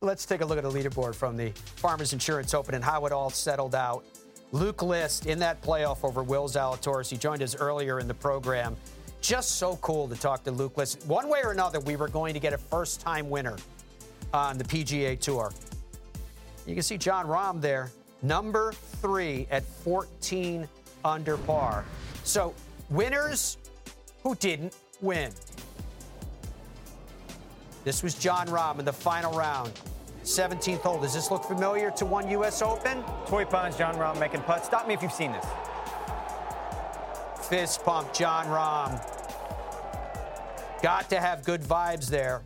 let's 0.00 0.24
take 0.24 0.40
a 0.40 0.44
look 0.44 0.56
at 0.56 0.64
the 0.64 0.70
leaderboard 0.70 1.14
from 1.14 1.36
the 1.36 1.50
Farmers 1.76 2.14
Insurance 2.14 2.54
Open 2.54 2.74
and 2.74 2.82
how 2.82 3.04
it 3.04 3.12
all 3.12 3.28
settled 3.28 3.74
out. 3.74 4.04
Luke 4.52 4.82
List 4.82 5.26
in 5.26 5.38
that 5.40 5.60
playoff 5.62 6.04
over 6.04 6.22
Will 6.22 6.48
Zalatoris. 6.48 7.10
He 7.10 7.16
joined 7.16 7.42
us 7.42 7.54
earlier 7.56 8.00
in 8.00 8.08
the 8.08 8.14
program. 8.14 8.76
Just 9.20 9.56
so 9.56 9.76
cool 9.76 10.08
to 10.08 10.16
talk 10.16 10.44
to 10.44 10.50
Luke 10.50 10.76
List. 10.76 11.04
One 11.06 11.28
way 11.28 11.40
or 11.42 11.50
another, 11.50 11.80
we 11.80 11.96
were 11.96 12.08
going 12.08 12.34
to 12.34 12.40
get 12.40 12.52
a 12.52 12.58
first-time 12.58 13.28
winner 13.28 13.56
on 14.32 14.56
the 14.58 14.64
PGA 14.64 15.18
Tour. 15.18 15.52
You 16.66 16.74
can 16.74 16.82
see 16.82 16.98
Jon 16.98 17.26
Rahm 17.26 17.60
there, 17.60 17.90
number 18.22 18.72
three 18.72 19.46
at 19.50 19.64
14 19.64 20.68
under 21.04 21.36
par. 21.38 21.84
So, 22.24 22.54
winners 22.90 23.58
who 24.22 24.34
didn't 24.34 24.76
win. 25.00 25.32
This 27.84 28.02
was 28.02 28.14
Jon 28.14 28.46
Rahm 28.48 28.78
in 28.78 28.84
the 28.84 28.92
final 28.92 29.32
round. 29.32 29.72
17th 30.28 30.80
hole. 30.80 31.00
Does 31.00 31.14
this 31.14 31.30
look 31.30 31.42
familiar 31.42 31.90
to 31.92 32.04
one 32.04 32.28
U.S. 32.30 32.60
Open? 32.60 33.02
Torrey 33.26 33.46
Pines, 33.46 33.76
Jon 33.76 33.94
Rahm 33.94 34.20
making 34.20 34.42
putts. 34.42 34.66
Stop 34.66 34.86
me 34.86 34.94
if 34.94 35.02
you've 35.02 35.12
seen 35.12 35.32
this. 35.32 35.46
Fist 37.48 37.82
pump, 37.82 38.12
Jon 38.12 38.44
Rahm. 38.46 39.00
Got 40.82 41.08
to 41.10 41.18
have 41.18 41.44
good 41.44 41.62
vibes 41.62 42.08
there. 42.08 42.42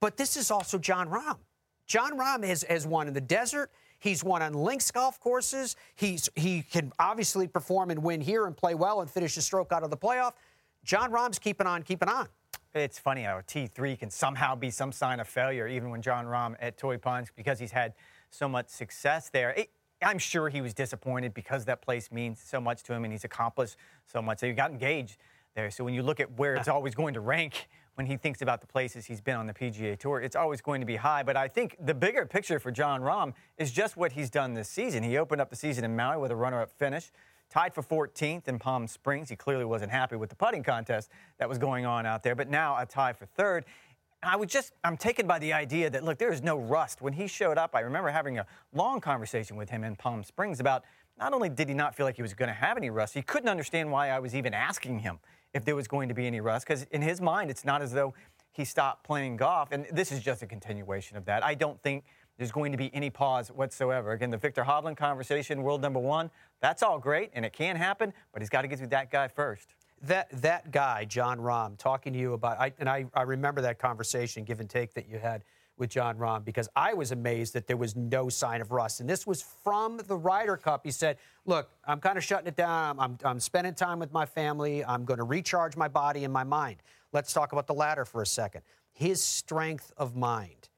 but 0.00 0.16
this 0.16 0.36
is 0.36 0.52
also 0.52 0.78
Jon 0.78 1.08
Rahm. 1.08 1.38
Jon 1.86 2.16
Rahm 2.16 2.44
has, 2.44 2.62
has 2.64 2.86
won 2.86 3.08
in 3.08 3.14
the 3.14 3.20
desert. 3.20 3.72
He's 3.98 4.22
won 4.22 4.42
on 4.42 4.52
links 4.52 4.92
golf 4.92 5.18
courses. 5.18 5.74
He's 5.96 6.28
he 6.36 6.62
can 6.62 6.92
obviously 7.00 7.48
perform 7.48 7.90
and 7.90 8.02
win 8.02 8.20
here 8.20 8.46
and 8.46 8.56
play 8.56 8.74
well 8.74 9.00
and 9.00 9.10
finish 9.10 9.36
a 9.38 9.42
stroke 9.42 9.72
out 9.72 9.82
of 9.82 9.90
the 9.90 9.96
playoff. 9.96 10.34
Jon 10.84 11.10
Rahm's 11.10 11.38
keeping 11.38 11.66
on, 11.66 11.82
keeping 11.82 12.08
on. 12.08 12.28
It's 12.74 12.98
funny 12.98 13.22
how 13.22 13.38
a 13.38 13.42
T3 13.44 13.96
can 13.96 14.10
somehow 14.10 14.56
be 14.56 14.68
some 14.68 14.90
sign 14.90 15.20
of 15.20 15.28
failure, 15.28 15.68
even 15.68 15.90
when 15.90 16.02
Jon 16.02 16.26
Rahm 16.26 16.56
at 16.58 16.76
Torrey 16.76 16.98
Pines, 16.98 17.28
because 17.36 17.60
he's 17.60 17.70
had 17.70 17.94
so 18.30 18.48
much 18.48 18.68
success 18.68 19.28
there. 19.28 19.50
It, 19.50 19.70
I'm 20.02 20.18
sure 20.18 20.48
he 20.48 20.60
was 20.60 20.74
disappointed 20.74 21.34
because 21.34 21.64
that 21.66 21.82
place 21.82 22.10
means 22.10 22.42
so 22.42 22.60
much 22.60 22.82
to 22.84 22.92
him 22.92 23.04
and 23.04 23.12
he's 23.12 23.22
accomplished 23.22 23.76
so 24.06 24.20
much. 24.20 24.40
So 24.40 24.48
he 24.48 24.54
got 24.54 24.72
engaged 24.72 25.18
there. 25.54 25.70
So 25.70 25.84
when 25.84 25.94
you 25.94 26.02
look 26.02 26.18
at 26.18 26.36
where 26.36 26.56
it's 26.56 26.66
ah. 26.66 26.74
always 26.74 26.96
going 26.96 27.14
to 27.14 27.20
rank 27.20 27.68
when 27.94 28.06
he 28.06 28.16
thinks 28.16 28.42
about 28.42 28.60
the 28.60 28.66
places 28.66 29.06
he's 29.06 29.20
been 29.20 29.36
on 29.36 29.46
the 29.46 29.54
PGA 29.54 29.96
Tour, 29.96 30.20
it's 30.20 30.34
always 30.34 30.60
going 30.60 30.80
to 30.80 30.86
be 30.86 30.96
high. 30.96 31.22
But 31.22 31.36
I 31.36 31.46
think 31.46 31.76
the 31.78 31.94
bigger 31.94 32.26
picture 32.26 32.58
for 32.58 32.72
Jon 32.72 33.02
Rahm 33.02 33.34
is 33.56 33.70
just 33.70 33.96
what 33.96 34.10
he's 34.10 34.30
done 34.30 34.54
this 34.54 34.68
season. 34.68 35.04
He 35.04 35.16
opened 35.16 35.40
up 35.40 35.48
the 35.48 35.54
season 35.54 35.84
in 35.84 35.94
Maui 35.94 36.18
with 36.18 36.32
a 36.32 36.36
runner-up 36.36 36.72
finish 36.72 37.12
tied 37.50 37.74
for 37.74 37.82
14th 37.82 38.48
in 38.48 38.58
Palm 38.58 38.86
Springs. 38.86 39.28
He 39.28 39.36
clearly 39.36 39.64
wasn't 39.64 39.90
happy 39.90 40.16
with 40.16 40.30
the 40.30 40.36
putting 40.36 40.62
contest 40.62 41.10
that 41.38 41.48
was 41.48 41.58
going 41.58 41.86
on 41.86 42.06
out 42.06 42.22
there, 42.22 42.34
but 42.34 42.48
now 42.48 42.76
a 42.78 42.86
tie 42.86 43.12
for 43.12 43.26
third. 43.26 43.64
I 44.22 44.36
was 44.36 44.50
just, 44.50 44.72
I'm 44.82 44.96
taken 44.96 45.26
by 45.26 45.38
the 45.38 45.52
idea 45.52 45.90
that, 45.90 46.02
look, 46.02 46.18
there 46.18 46.32
is 46.32 46.42
no 46.42 46.56
rust. 46.56 47.02
When 47.02 47.12
he 47.12 47.26
showed 47.26 47.58
up, 47.58 47.74
I 47.74 47.80
remember 47.80 48.08
having 48.08 48.38
a 48.38 48.46
long 48.72 49.00
conversation 49.00 49.56
with 49.56 49.70
him 49.70 49.84
in 49.84 49.96
Palm 49.96 50.24
Springs 50.24 50.60
about 50.60 50.84
not 51.18 51.32
only 51.32 51.48
did 51.48 51.68
he 51.68 51.74
not 51.74 51.94
feel 51.94 52.06
like 52.06 52.16
he 52.16 52.22
was 52.22 52.34
going 52.34 52.48
to 52.48 52.54
have 52.54 52.76
any 52.76 52.90
rust, 52.90 53.14
he 53.14 53.22
couldn't 53.22 53.48
understand 53.48 53.90
why 53.90 54.10
I 54.10 54.18
was 54.18 54.34
even 54.34 54.54
asking 54.54 55.00
him 55.00 55.18
if 55.52 55.64
there 55.64 55.76
was 55.76 55.86
going 55.86 56.08
to 56.08 56.14
be 56.14 56.26
any 56.26 56.40
rust, 56.40 56.66
because 56.66 56.82
in 56.90 57.00
his 57.00 57.20
mind, 57.20 57.50
it's 57.50 57.64
not 57.64 57.80
as 57.80 57.92
though 57.92 58.14
he 58.52 58.64
stopped 58.64 59.04
playing 59.04 59.36
golf. 59.36 59.70
And 59.70 59.86
this 59.92 60.10
is 60.10 60.20
just 60.20 60.42
a 60.42 60.46
continuation 60.46 61.16
of 61.16 61.24
that. 61.26 61.44
I 61.44 61.54
don't 61.54 61.80
think 61.82 62.04
there's 62.36 62.52
going 62.52 62.72
to 62.72 62.78
be 62.78 62.92
any 62.94 63.10
pause 63.10 63.48
whatsoever. 63.48 64.12
Again, 64.12 64.30
the 64.30 64.36
Viktor 64.36 64.64
Hovland 64.64 64.96
conversation, 64.96 65.62
world 65.62 65.80
number 65.80 66.00
one, 66.00 66.30
that's 66.60 66.82
all 66.82 66.98
great, 66.98 67.30
and 67.34 67.44
it 67.44 67.52
can 67.52 67.76
happen, 67.76 68.12
but 68.32 68.42
he's 68.42 68.48
got 68.48 68.62
to 68.62 68.68
get 68.68 68.78
through 68.78 68.88
that 68.88 69.10
guy 69.10 69.28
first. 69.28 69.74
That, 70.02 70.28
that 70.42 70.70
guy, 70.70 71.04
Jon 71.04 71.38
Rahm, 71.38 71.78
talking 71.78 72.12
to 72.12 72.18
you 72.18 72.34
about, 72.34 72.58
I, 72.58 72.72
and 72.78 72.88
I, 72.88 73.06
I 73.14 73.22
remember 73.22 73.60
that 73.62 73.78
conversation, 73.78 74.44
give 74.44 74.60
and 74.60 74.68
take, 74.68 74.94
that 74.94 75.08
you 75.08 75.18
had 75.18 75.44
with 75.76 75.90
Jon 75.90 76.16
Rahm 76.16 76.44
because 76.44 76.68
I 76.76 76.94
was 76.94 77.10
amazed 77.10 77.54
that 77.54 77.66
there 77.66 77.76
was 77.76 77.96
no 77.96 78.28
sign 78.28 78.60
of 78.60 78.70
rust. 78.70 79.00
And 79.00 79.08
this 79.08 79.26
was 79.26 79.42
from 79.42 79.98
the 80.06 80.16
Ryder 80.16 80.56
Cup. 80.56 80.82
He 80.84 80.90
said, 80.90 81.18
Look, 81.46 81.68
I'm 81.84 82.00
kind 82.00 82.16
of 82.16 82.24
shutting 82.24 82.46
it 82.46 82.56
down. 82.56 82.98
I'm, 82.98 83.18
I'm 83.24 83.40
spending 83.40 83.74
time 83.74 83.98
with 83.98 84.12
my 84.12 84.24
family. 84.24 84.84
I'm 84.84 85.04
going 85.04 85.18
to 85.18 85.24
recharge 85.24 85.76
my 85.76 85.88
body 85.88 86.24
and 86.24 86.32
my 86.32 86.44
mind. 86.44 86.76
Let's 87.12 87.32
talk 87.32 87.52
about 87.52 87.66
the 87.66 87.74
latter 87.74 88.04
for 88.04 88.22
a 88.22 88.26
second. 88.26 88.62
His 88.92 89.20
strength 89.20 89.92
of 89.96 90.14
mind 90.14 90.68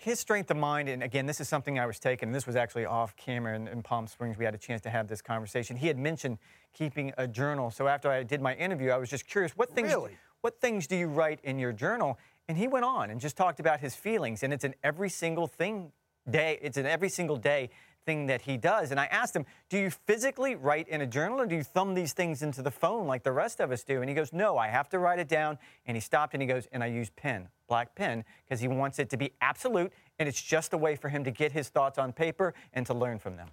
his 0.00 0.18
strength 0.18 0.50
of 0.50 0.56
mind, 0.56 0.88
and 0.88 1.02
again, 1.02 1.26
this 1.26 1.40
is 1.40 1.48
something 1.48 1.78
I 1.78 1.84
was 1.84 1.98
taking, 1.98 2.32
this 2.32 2.46
was 2.46 2.56
actually 2.56 2.86
off 2.86 3.14
camera 3.16 3.54
in, 3.54 3.68
in, 3.68 3.82
Palm 3.82 4.06
Springs. 4.06 4.38
We 4.38 4.46
had 4.46 4.54
a 4.54 4.58
chance 4.58 4.80
to 4.82 4.90
have 4.90 5.08
this 5.08 5.20
conversation. 5.20 5.76
He 5.76 5.88
had 5.88 5.98
mentioned 5.98 6.38
keeping 6.72 7.12
a 7.18 7.28
journal. 7.28 7.70
So 7.70 7.86
after 7.86 8.10
I 8.10 8.22
did 8.22 8.40
my 8.40 8.54
interview, 8.54 8.90
I 8.90 8.96
was 8.96 9.10
just 9.10 9.26
curious, 9.26 9.52
what 9.52 9.70
things, 9.70 9.88
really? 9.88 10.16
what 10.40 10.58
things 10.58 10.86
do 10.86 10.96
you 10.96 11.06
write 11.06 11.40
in 11.44 11.58
your 11.58 11.72
journal? 11.72 12.18
And 12.48 12.56
he 12.56 12.66
went 12.66 12.86
on 12.86 13.10
and 13.10 13.20
just 13.20 13.36
talked 13.36 13.60
about 13.60 13.80
his 13.80 13.94
feelings, 13.94 14.42
and 14.42 14.54
it's 14.54 14.64
in 14.64 14.74
every 14.82 15.10
single 15.10 15.46
thing 15.46 15.92
day, 16.28 16.58
it's 16.62 16.78
in 16.78 16.86
every 16.86 17.10
single 17.10 17.36
day 17.36 17.68
thing 18.06 18.26
that 18.26 18.42
he 18.42 18.56
does. 18.56 18.90
And 18.90 18.98
I 18.98 19.06
asked 19.06 19.34
him, 19.34 19.46
Do 19.68 19.78
you 19.78 19.90
physically 19.90 20.54
write 20.54 20.88
in 20.88 21.00
a 21.00 21.06
journal 21.06 21.40
or 21.40 21.46
do 21.46 21.56
you 21.56 21.62
thumb 21.62 21.94
these 21.94 22.12
things 22.12 22.42
into 22.42 22.62
the 22.62 22.70
phone 22.70 23.06
like 23.06 23.22
the 23.22 23.32
rest 23.32 23.60
of 23.60 23.70
us 23.70 23.84
do? 23.84 24.00
And 24.00 24.08
he 24.08 24.14
goes, 24.14 24.32
No, 24.32 24.58
I 24.58 24.68
have 24.68 24.88
to 24.90 24.98
write 24.98 25.18
it 25.18 25.28
down. 25.28 25.58
And 25.86 25.96
he 25.96 26.00
stopped 26.00 26.34
and 26.34 26.42
he 26.42 26.48
goes, 26.48 26.66
And 26.72 26.82
I 26.82 26.86
use 26.86 27.10
pen, 27.10 27.48
black 27.68 27.94
pen, 27.94 28.24
because 28.44 28.60
he 28.60 28.68
wants 28.68 28.98
it 28.98 29.10
to 29.10 29.16
be 29.16 29.32
absolute 29.40 29.92
and 30.18 30.28
it's 30.28 30.40
just 30.40 30.74
a 30.74 30.78
way 30.78 30.96
for 30.96 31.08
him 31.08 31.24
to 31.24 31.30
get 31.30 31.52
his 31.52 31.70
thoughts 31.70 31.98
on 31.98 32.12
paper 32.12 32.54
and 32.74 32.84
to 32.86 32.94
learn 32.94 33.18
from 33.18 33.36
them. 33.36 33.48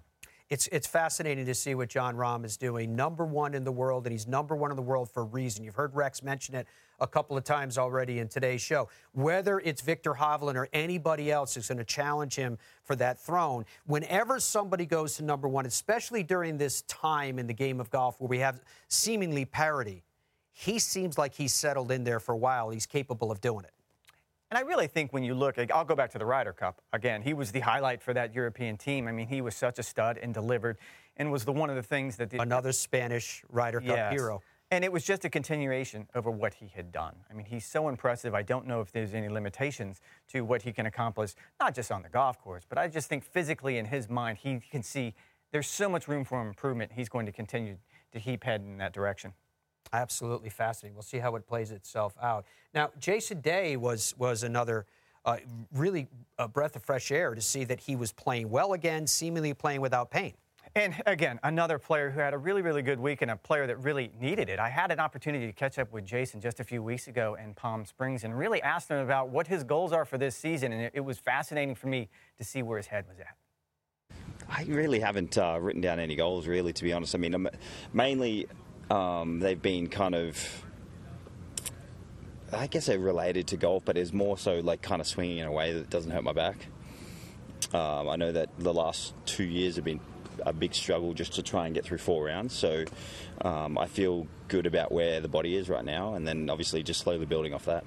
It's, 0.50 0.66
it's 0.68 0.86
fascinating 0.86 1.46
to 1.46 1.54
see 1.54 1.74
what 1.74 1.88
Jon 1.88 2.14
Rahm 2.16 2.44
is 2.44 2.56
doing. 2.56 2.96
Number 2.96 3.24
one 3.24 3.54
in 3.54 3.64
the 3.64 3.72
world, 3.72 4.06
and 4.06 4.12
he's 4.12 4.26
number 4.26 4.56
one 4.56 4.70
in 4.70 4.76
the 4.76 4.82
world 4.82 5.10
for 5.10 5.22
a 5.22 5.26
reason. 5.26 5.64
You've 5.64 5.74
heard 5.74 5.94
Rex 5.94 6.22
mention 6.22 6.54
it 6.54 6.66
a 7.00 7.06
couple 7.06 7.36
of 7.36 7.44
times 7.44 7.78
already 7.78 8.18
in 8.18 8.28
today's 8.28 8.60
show. 8.60 8.88
Whether 9.12 9.60
it's 9.60 9.80
Viktor 9.80 10.14
Hovland 10.14 10.56
or 10.56 10.68
anybody 10.72 11.30
else 11.30 11.54
who's 11.54 11.68
going 11.68 11.78
to 11.78 11.84
challenge 11.84 12.34
him 12.34 12.58
for 12.84 12.96
that 12.96 13.20
throne, 13.20 13.64
whenever 13.86 14.40
somebody 14.40 14.86
goes 14.86 15.16
to 15.16 15.24
number 15.24 15.48
one, 15.48 15.66
especially 15.66 16.22
during 16.22 16.58
this 16.58 16.82
time 16.82 17.38
in 17.38 17.46
the 17.46 17.54
game 17.54 17.80
of 17.80 17.90
golf 17.90 18.20
where 18.20 18.28
we 18.28 18.38
have 18.38 18.60
seemingly 18.88 19.44
parity, 19.44 20.02
he 20.52 20.78
seems 20.78 21.16
like 21.16 21.34
he's 21.34 21.54
settled 21.54 21.92
in 21.92 22.04
there 22.04 22.20
for 22.20 22.32
a 22.32 22.38
while. 22.38 22.70
He's 22.70 22.86
capable 22.86 23.30
of 23.30 23.40
doing 23.40 23.64
it. 23.64 23.72
And 24.50 24.56
I 24.56 24.62
really 24.62 24.86
think 24.86 25.12
when 25.12 25.22
you 25.22 25.34
look, 25.34 25.58
I'll 25.58 25.84
go 25.84 25.94
back 25.94 26.10
to 26.12 26.18
the 26.18 26.24
Ryder 26.24 26.54
Cup. 26.54 26.80
Again, 26.92 27.20
he 27.20 27.34
was 27.34 27.52
the 27.52 27.60
highlight 27.60 28.02
for 28.02 28.14
that 28.14 28.34
European 28.34 28.78
team. 28.78 29.06
I 29.06 29.12
mean, 29.12 29.28
he 29.28 29.42
was 29.42 29.54
such 29.54 29.78
a 29.78 29.82
stud 29.82 30.18
and 30.18 30.32
delivered 30.32 30.78
and 31.18 31.30
was 31.30 31.44
the 31.44 31.52
one 31.52 31.68
of 31.68 31.76
the 31.76 31.82
things 31.82 32.16
that 32.16 32.30
the, 32.30 32.40
another 32.40 32.72
Spanish 32.72 33.44
Ryder 33.50 33.80
Cup 33.80 33.96
yes. 33.96 34.12
hero. 34.12 34.40
And 34.70 34.84
it 34.84 34.92
was 34.92 35.02
just 35.02 35.24
a 35.24 35.30
continuation 35.30 36.06
over 36.14 36.30
what 36.30 36.52
he 36.52 36.70
had 36.74 36.92
done. 36.92 37.14
I 37.30 37.34
mean, 37.34 37.46
he's 37.46 37.64
so 37.64 37.88
impressive. 37.88 38.34
I 38.34 38.42
don't 38.42 38.66
know 38.66 38.82
if 38.82 38.92
there's 38.92 39.14
any 39.14 39.30
limitations 39.30 40.02
to 40.28 40.42
what 40.42 40.60
he 40.62 40.72
can 40.72 40.84
accomplish, 40.84 41.34
not 41.58 41.74
just 41.74 41.90
on 41.90 42.02
the 42.02 42.10
golf 42.10 42.38
course, 42.38 42.64
but 42.68 42.76
I 42.76 42.88
just 42.88 43.08
think 43.08 43.24
physically 43.24 43.78
in 43.78 43.86
his 43.86 44.10
mind, 44.10 44.38
he 44.38 44.60
can 44.70 44.82
see 44.82 45.14
there's 45.52 45.66
so 45.66 45.88
much 45.88 46.06
room 46.06 46.24
for 46.24 46.46
improvement. 46.46 46.92
He's 46.94 47.08
going 47.08 47.24
to 47.24 47.32
continue 47.32 47.78
to 48.12 48.20
keep 48.20 48.44
heading 48.44 48.72
in 48.72 48.78
that 48.78 48.92
direction. 48.92 49.32
Absolutely 49.94 50.50
fascinating. 50.50 50.94
We'll 50.94 51.02
see 51.02 51.18
how 51.18 51.34
it 51.36 51.46
plays 51.46 51.70
itself 51.70 52.14
out. 52.20 52.44
Now, 52.74 52.90
Jason 52.98 53.40
Day 53.40 53.78
was 53.78 54.14
was 54.18 54.42
another 54.42 54.84
uh, 55.24 55.38
really 55.72 56.08
a 56.38 56.46
breath 56.46 56.76
of 56.76 56.82
fresh 56.82 57.10
air 57.10 57.34
to 57.34 57.40
see 57.40 57.64
that 57.64 57.80
he 57.80 57.96
was 57.96 58.12
playing 58.12 58.50
well 58.50 58.74
again, 58.74 59.06
seemingly 59.06 59.54
playing 59.54 59.80
without 59.80 60.10
pain. 60.10 60.34
And 60.78 60.94
again, 61.06 61.40
another 61.42 61.76
player 61.76 62.08
who 62.08 62.20
had 62.20 62.34
a 62.34 62.38
really, 62.38 62.62
really 62.62 62.82
good 62.82 63.00
week 63.00 63.20
and 63.20 63.32
a 63.32 63.36
player 63.36 63.66
that 63.66 63.82
really 63.82 64.12
needed 64.20 64.48
it. 64.48 64.60
I 64.60 64.68
had 64.68 64.92
an 64.92 65.00
opportunity 65.00 65.44
to 65.44 65.52
catch 65.52 65.76
up 65.76 65.92
with 65.92 66.06
Jason 66.06 66.40
just 66.40 66.60
a 66.60 66.64
few 66.64 66.84
weeks 66.84 67.08
ago 67.08 67.34
in 67.34 67.52
Palm 67.52 67.84
Springs 67.84 68.22
and 68.22 68.38
really 68.38 68.62
asked 68.62 68.88
him 68.88 68.98
about 68.98 69.28
what 69.28 69.48
his 69.48 69.64
goals 69.64 69.92
are 69.92 70.04
for 70.04 70.18
this 70.18 70.36
season. 70.36 70.70
And 70.70 70.88
it, 70.94 71.00
was 71.00 71.18
fascinating 71.18 71.74
for 71.74 71.88
me 71.88 72.08
to 72.36 72.44
see 72.44 72.62
where 72.62 72.76
his 72.76 72.86
head 72.86 73.06
was 73.08 73.18
at. 73.18 74.16
I 74.48 74.62
really 74.68 75.00
haven't 75.00 75.36
uh, 75.36 75.58
written 75.60 75.80
down 75.80 75.98
any 75.98 76.14
goals, 76.14 76.46
really, 76.46 76.72
to 76.72 76.84
be 76.84 76.92
honest. 76.92 77.12
I 77.12 77.18
mean, 77.18 77.34
I'm 77.34 77.48
mainly 77.92 78.46
um, 78.88 79.40
they've 79.40 79.60
been 79.60 79.88
kind 79.88 80.14
of, 80.14 80.64
I 82.52 82.68
guess 82.68 82.86
they're 82.86 83.00
related 83.00 83.48
to 83.48 83.56
golf, 83.56 83.84
but 83.84 83.98
it's 83.98 84.12
more 84.12 84.38
so 84.38 84.60
like 84.60 84.82
kind 84.82 85.00
of 85.00 85.08
swinging 85.08 85.38
in 85.38 85.48
a 85.48 85.52
way 85.52 85.72
that 85.72 85.90
doesn't 85.90 86.12
hurt 86.12 86.22
my 86.22 86.32
back. 86.32 86.68
Um, 87.74 88.08
I 88.08 88.14
know 88.14 88.30
that 88.30 88.50
the 88.60 88.72
last 88.72 89.14
two 89.26 89.44
years 89.44 89.74
have 89.74 89.84
been 89.84 90.00
a 90.48 90.52
big 90.52 90.74
struggle 90.74 91.14
just 91.14 91.34
to 91.34 91.42
try 91.42 91.66
and 91.66 91.74
get 91.74 91.84
through 91.84 91.98
four 91.98 92.24
rounds. 92.24 92.54
So 92.54 92.84
um, 93.42 93.78
I 93.78 93.86
feel 93.86 94.26
good 94.48 94.66
about 94.66 94.90
where 94.90 95.20
the 95.20 95.28
body 95.28 95.56
is 95.56 95.68
right 95.68 95.84
now, 95.84 96.14
and 96.14 96.26
then 96.26 96.50
obviously 96.50 96.82
just 96.82 97.00
slowly 97.00 97.26
building 97.26 97.54
off 97.54 97.66
that. 97.66 97.84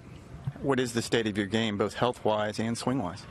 What 0.62 0.80
is 0.80 0.94
the 0.94 1.02
state 1.02 1.28
of 1.28 1.38
your 1.38 1.48
game, 1.48 1.78
both 1.78 1.96
health 1.96 2.24
wise 2.24 2.60
and 2.60 2.78
swing 2.78 3.02
wise? 3.02 3.24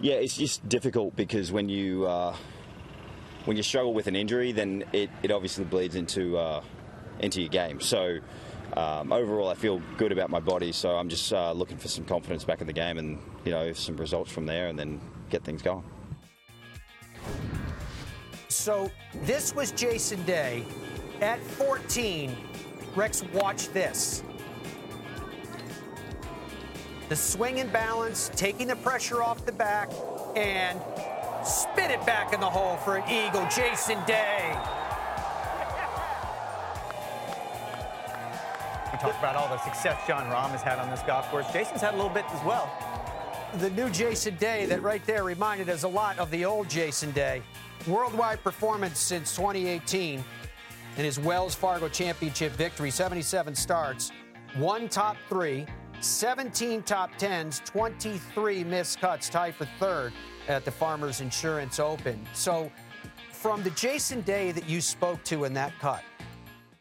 Yeah, 0.00 0.14
it's 0.14 0.36
just 0.36 0.68
difficult 0.68 1.16
because 1.16 1.52
when 1.52 1.68
you 1.68 2.06
uh, 2.06 2.36
when 3.44 3.56
you 3.56 3.62
struggle 3.62 3.94
with 3.94 4.08
an 4.08 4.16
injury, 4.16 4.52
then 4.52 4.84
it, 4.92 5.08
it 5.22 5.30
obviously 5.30 5.64
bleeds 5.64 5.94
into 5.94 6.36
uh, 6.36 6.62
into 7.20 7.40
your 7.40 7.50
game. 7.50 7.80
So 7.80 8.18
um, 8.76 9.12
overall, 9.12 9.48
I 9.48 9.54
feel 9.54 9.80
good 9.96 10.12
about 10.12 10.28
my 10.28 10.40
body. 10.40 10.72
So 10.72 10.90
I'm 10.90 11.08
just 11.08 11.32
uh, 11.32 11.52
looking 11.52 11.78
for 11.78 11.88
some 11.88 12.04
confidence 12.04 12.44
back 12.44 12.60
in 12.60 12.66
the 12.66 12.72
game, 12.72 12.98
and 12.98 13.20
you 13.44 13.52
know 13.52 13.72
some 13.72 13.96
results 13.96 14.30
from 14.30 14.46
there, 14.46 14.66
and 14.66 14.78
then 14.78 15.00
get 15.30 15.44
things 15.44 15.62
going. 15.62 15.84
So 18.66 18.90
this 19.22 19.54
was 19.54 19.70
Jason 19.70 20.20
Day 20.24 20.64
at 21.20 21.40
14. 21.40 22.36
Rex, 22.96 23.22
watch 23.32 23.68
this. 23.68 24.24
The 27.08 27.14
swing 27.14 27.60
and 27.60 27.72
balance, 27.72 28.28
taking 28.34 28.66
the 28.66 28.74
pressure 28.74 29.22
off 29.22 29.46
the 29.46 29.52
back, 29.52 29.92
and 30.34 30.80
spin 31.46 31.92
it 31.92 32.04
back 32.06 32.32
in 32.32 32.40
the 32.40 32.50
hole 32.50 32.76
for 32.78 32.96
an 32.96 33.08
eagle. 33.08 33.46
Jason 33.54 34.04
Day. 34.04 34.50
We 38.90 38.98
talked 38.98 39.20
about 39.20 39.36
all 39.36 39.48
the 39.48 39.58
success 39.58 39.96
Jon 40.08 40.24
Rahm 40.24 40.50
has 40.50 40.62
had 40.62 40.80
on 40.80 40.90
this 40.90 41.02
golf 41.06 41.30
course. 41.30 41.46
Jason's 41.52 41.82
had 41.82 41.94
a 41.94 41.96
little 41.96 42.10
bit 42.10 42.24
as 42.32 42.44
well. 42.44 42.66
The 43.54 43.70
new 43.70 43.88
Jason 43.88 44.36
Day, 44.36 44.66
that 44.66 44.82
right 44.82 45.04
there 45.06 45.24
reminded 45.24 45.70
us 45.70 45.84
a 45.84 45.88
lot 45.88 46.18
of 46.18 46.30
the 46.30 46.44
old 46.44 46.68
Jason 46.68 47.10
Day. 47.12 47.42
Worldwide 47.86 48.42
performance 48.42 48.98
since 48.98 49.34
2018 49.34 50.22
in 50.96 51.04
his 51.04 51.18
Wells 51.18 51.54
Fargo 51.54 51.88
Championship 51.88 52.52
victory 52.52 52.90
77 52.90 53.54
starts, 53.54 54.12
one 54.56 54.90
top 54.90 55.16
three, 55.30 55.64
17 56.00 56.82
top 56.82 57.16
tens, 57.16 57.62
23 57.64 58.64
missed 58.64 59.00
cuts, 59.00 59.30
tied 59.30 59.54
for 59.54 59.66
third 59.78 60.12
at 60.48 60.66
the 60.66 60.70
Farmers 60.70 61.22
Insurance 61.22 61.80
Open. 61.80 62.26
So, 62.34 62.70
from 63.32 63.62
the 63.62 63.70
Jason 63.70 64.20
Day 64.22 64.52
that 64.52 64.68
you 64.68 64.82
spoke 64.82 65.22
to 65.24 65.44
in 65.44 65.54
that 65.54 65.72
cut 65.78 66.02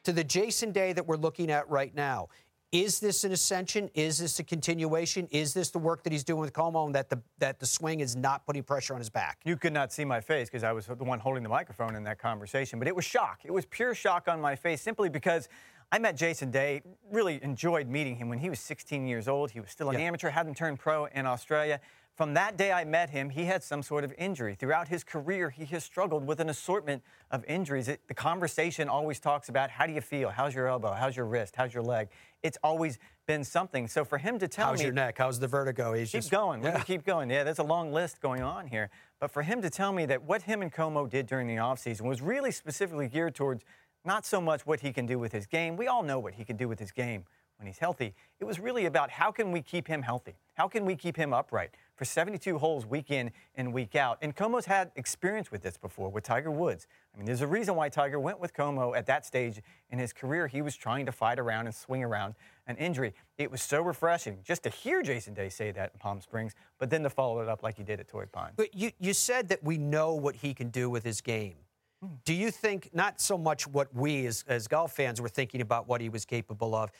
to 0.04 0.12
the 0.12 0.24
Jason 0.24 0.72
Day 0.72 0.94
that 0.94 1.06
we're 1.06 1.16
looking 1.16 1.50
at 1.50 1.70
right 1.70 1.94
now, 1.96 2.28
is 2.76 3.00
this 3.00 3.24
an 3.24 3.32
ascension? 3.32 3.90
Is 3.94 4.18
this 4.18 4.40
a 4.40 4.44
continuation? 4.44 5.30
Is 5.32 5.54
this 5.54 5.70
the 5.70 5.80
work 5.80 6.04
that 6.04 6.12
he's 6.12 6.26
doing 6.26 6.42
with 6.42 6.52
Como 6.52 6.86
and 6.86 6.94
that 6.94 7.10
the 7.10 7.22
that 7.40 7.58
the 7.58 7.66
swing 7.66 8.02
is 8.02 8.18
not 8.18 8.46
putting 8.46 8.64
pressure 8.64 8.94
on 8.94 9.00
his 9.00 9.10
back? 9.10 9.40
You 9.46 9.56
could 9.56 9.72
not 9.72 9.94
see 9.94 10.04
my 10.04 10.20
face 10.20 10.50
because 10.50 10.66
I 10.66 10.74
was 10.74 10.88
the 10.88 10.96
one 10.96 11.20
holding 11.20 11.42
the 11.42 11.50
microphone 11.50 11.96
in 11.96 12.04
that 12.04 12.20
conversation, 12.20 12.78
but 12.78 12.90
it 12.90 12.96
was 12.96 13.06
shock. 13.06 13.40
It 13.46 13.52
was 13.52 13.66
pure 13.66 13.96
shock 13.96 14.28
on 14.28 14.42
my 14.42 14.58
face 14.58 14.82
simply 14.82 15.08
because 15.08 15.48
I 15.90 16.00
met 16.00 16.18
Jason 16.18 16.52
Day, 16.52 16.82
really 17.10 17.42
enjoyed 17.42 17.88
meeting 17.88 18.18
him 18.18 18.28
when 18.28 18.40
he 18.40 18.50
was 18.50 18.60
16 18.60 19.08
years 19.08 19.30
old. 19.30 19.52
He 19.52 19.62
was 19.62 19.70
still 19.70 19.90
an 19.90 19.98
yeah. 19.98 20.06
amateur, 20.06 20.30
hadn't 20.30 20.58
turned 20.58 20.78
pro 20.78 21.06
in 21.06 21.26
Australia. 21.26 21.80
From 22.16 22.34
that 22.36 22.56
day 22.56 22.72
I 22.72 22.86
met 22.86 23.10
him, 23.10 23.30
he 23.30 23.44
had 23.44 23.62
some 23.62 23.84
sort 23.84 24.06
of 24.06 24.14
injury. 24.18 24.56
Throughout 24.56 24.88
his 24.88 25.04
career, 25.04 25.50
he 25.50 25.66
has 25.66 25.84
struggled 25.84 26.26
with 26.26 26.40
an 26.40 26.50
assortment 26.50 27.04
of 27.30 27.44
injuries. 27.44 27.90
It, 27.90 28.00
the 28.08 28.14
conversation 28.14 28.88
always 28.88 29.20
talks 29.20 29.50
about 29.50 29.70
how 29.70 29.86
do 29.86 29.92
you 29.92 30.00
feel? 30.00 30.30
How's 30.30 30.56
your 30.56 30.68
elbow? 30.68 30.94
How's 30.94 31.18
your 31.18 31.26
wrist? 31.26 31.56
How's 31.58 31.74
your 31.74 31.84
leg? 31.84 32.08
It's 32.42 32.58
always 32.64 33.00
been 33.28 33.44
something. 33.44 33.90
So 33.90 34.06
for 34.06 34.18
him 34.18 34.40
to 34.40 34.48
tell 34.48 34.68
How's 34.68 34.80
me. 34.80 34.84
How's 34.84 34.86
your 34.86 34.94
neck? 34.94 35.18
How's 35.18 35.40
the 35.40 35.48
vertigo? 35.48 35.92
He's 35.94 36.10
keep 36.10 36.20
just, 36.20 36.32
going. 36.32 36.64
Yeah. 36.64 36.80
keep 36.84 37.06
going. 37.06 37.30
Yeah, 37.30 37.44
there's 37.44 37.60
a 37.60 37.64
long 37.64 37.92
list 37.92 38.22
going 38.22 38.42
on 38.42 38.68
here. 38.68 38.90
But 39.20 39.32
for 39.32 39.44
him 39.44 39.62
to 39.62 39.70
tell 39.70 39.92
me 39.92 40.06
that 40.06 40.24
what 40.24 40.44
him 40.44 40.62
and 40.62 40.72
Como 40.72 41.08
did 41.08 41.26
during 41.28 41.48
the 41.48 41.56
offseason 41.56 42.04
was 42.04 42.22
really 42.22 42.52
specifically 42.52 43.10
geared 43.10 43.36
towards 43.36 43.66
not 44.06 44.26
so 44.26 44.40
much 44.40 44.66
what 44.66 44.80
he 44.80 44.94
can 44.94 45.06
do 45.06 45.20
with 45.20 45.34
his 45.34 45.46
game. 45.46 45.76
We 45.76 45.88
all 45.88 46.04
know 46.04 46.20
what 46.20 46.36
he 46.36 46.46
can 46.46 46.56
do 46.56 46.70
with 46.70 46.80
his 46.80 46.94
game 46.94 47.26
when 47.58 47.68
he's 47.68 47.80
healthy. 47.80 48.14
It 48.40 48.46
was 48.46 48.60
really 48.60 48.86
about 48.86 49.10
how 49.10 49.32
can 49.32 49.52
we 49.52 49.62
keep 49.62 49.88
him 49.88 50.02
healthy? 50.02 50.36
How 50.54 50.68
can 50.68 50.86
we 50.86 50.96
keep 50.96 51.18
him 51.18 51.34
upright? 51.34 51.72
For 51.96 52.06
72 52.06 52.58
holes 52.58 52.86
week 52.86 53.12
in 53.12 53.32
and 53.56 53.74
week 53.74 53.96
out. 53.96 54.18
And 54.22 54.36
Como's 54.36 54.66
had 54.66 54.92
experience 54.96 55.52
with 55.52 55.62
this 55.62 55.78
before 55.78 56.10
with 56.10 56.24
Tiger 56.24 56.52
Woods. 56.52 56.88
I 57.14 57.18
mean, 57.18 57.26
there's 57.26 57.42
a 57.42 57.48
reason 57.48 57.76
why 57.76 57.90
Tiger 57.90 58.20
went 58.20 58.40
with 58.40 58.54
Como 58.54 58.94
at 58.94 59.06
that 59.08 59.26
stage 59.26 59.62
in 59.90 60.00
his 60.00 60.12
career. 60.14 60.48
He 60.48 60.62
was 60.62 60.76
trying 60.76 61.06
to 61.06 61.12
fight 61.12 61.40
around 61.40 61.68
and 61.68 61.76
swing 61.76 62.04
around 62.04 62.36
an 62.68 62.76
injury. 62.78 63.14
It 63.38 63.50
was 63.50 63.62
so 63.62 63.82
refreshing 63.82 64.40
just 64.44 64.64
to 64.64 64.70
hear 64.70 65.02
Jason 65.02 65.34
Day 65.34 65.50
say 65.50 65.72
that 65.72 65.92
in 65.94 66.00
Palm 66.00 66.22
Springs, 66.22 66.54
but 66.80 66.90
then 66.90 67.04
to 67.04 67.10
follow 67.10 67.40
it 67.42 67.48
up 67.48 67.64
like 67.64 67.78
he 67.78 67.84
did 67.84 68.00
at 68.00 68.08
Torrey 68.08 68.28
Pines. 68.28 68.54
But 68.58 68.74
you, 68.76 68.92
you 69.00 69.14
said 69.14 69.48
that 69.50 69.64
we 69.64 69.78
know 69.78 70.14
what 70.14 70.36
he 70.36 70.54
can 70.54 70.70
do 70.70 70.90
with 70.90 71.04
his 71.04 71.22
game. 71.22 71.56
Hmm. 72.02 72.16
Do 72.26 72.34
you 72.34 72.52
think 72.52 72.90
not 72.94 73.22
so 73.22 73.38
much 73.38 73.68
what 73.68 73.94
we 73.96 74.26
as, 74.26 74.44
as 74.48 74.68
golf 74.68 74.94
fans 74.94 75.22
were 75.22 75.30
thinking 75.30 75.62
about 75.62 75.88
what 75.88 76.02
he 76.02 76.10
was 76.10 76.26
capable 76.26 76.76
of? 76.76 76.92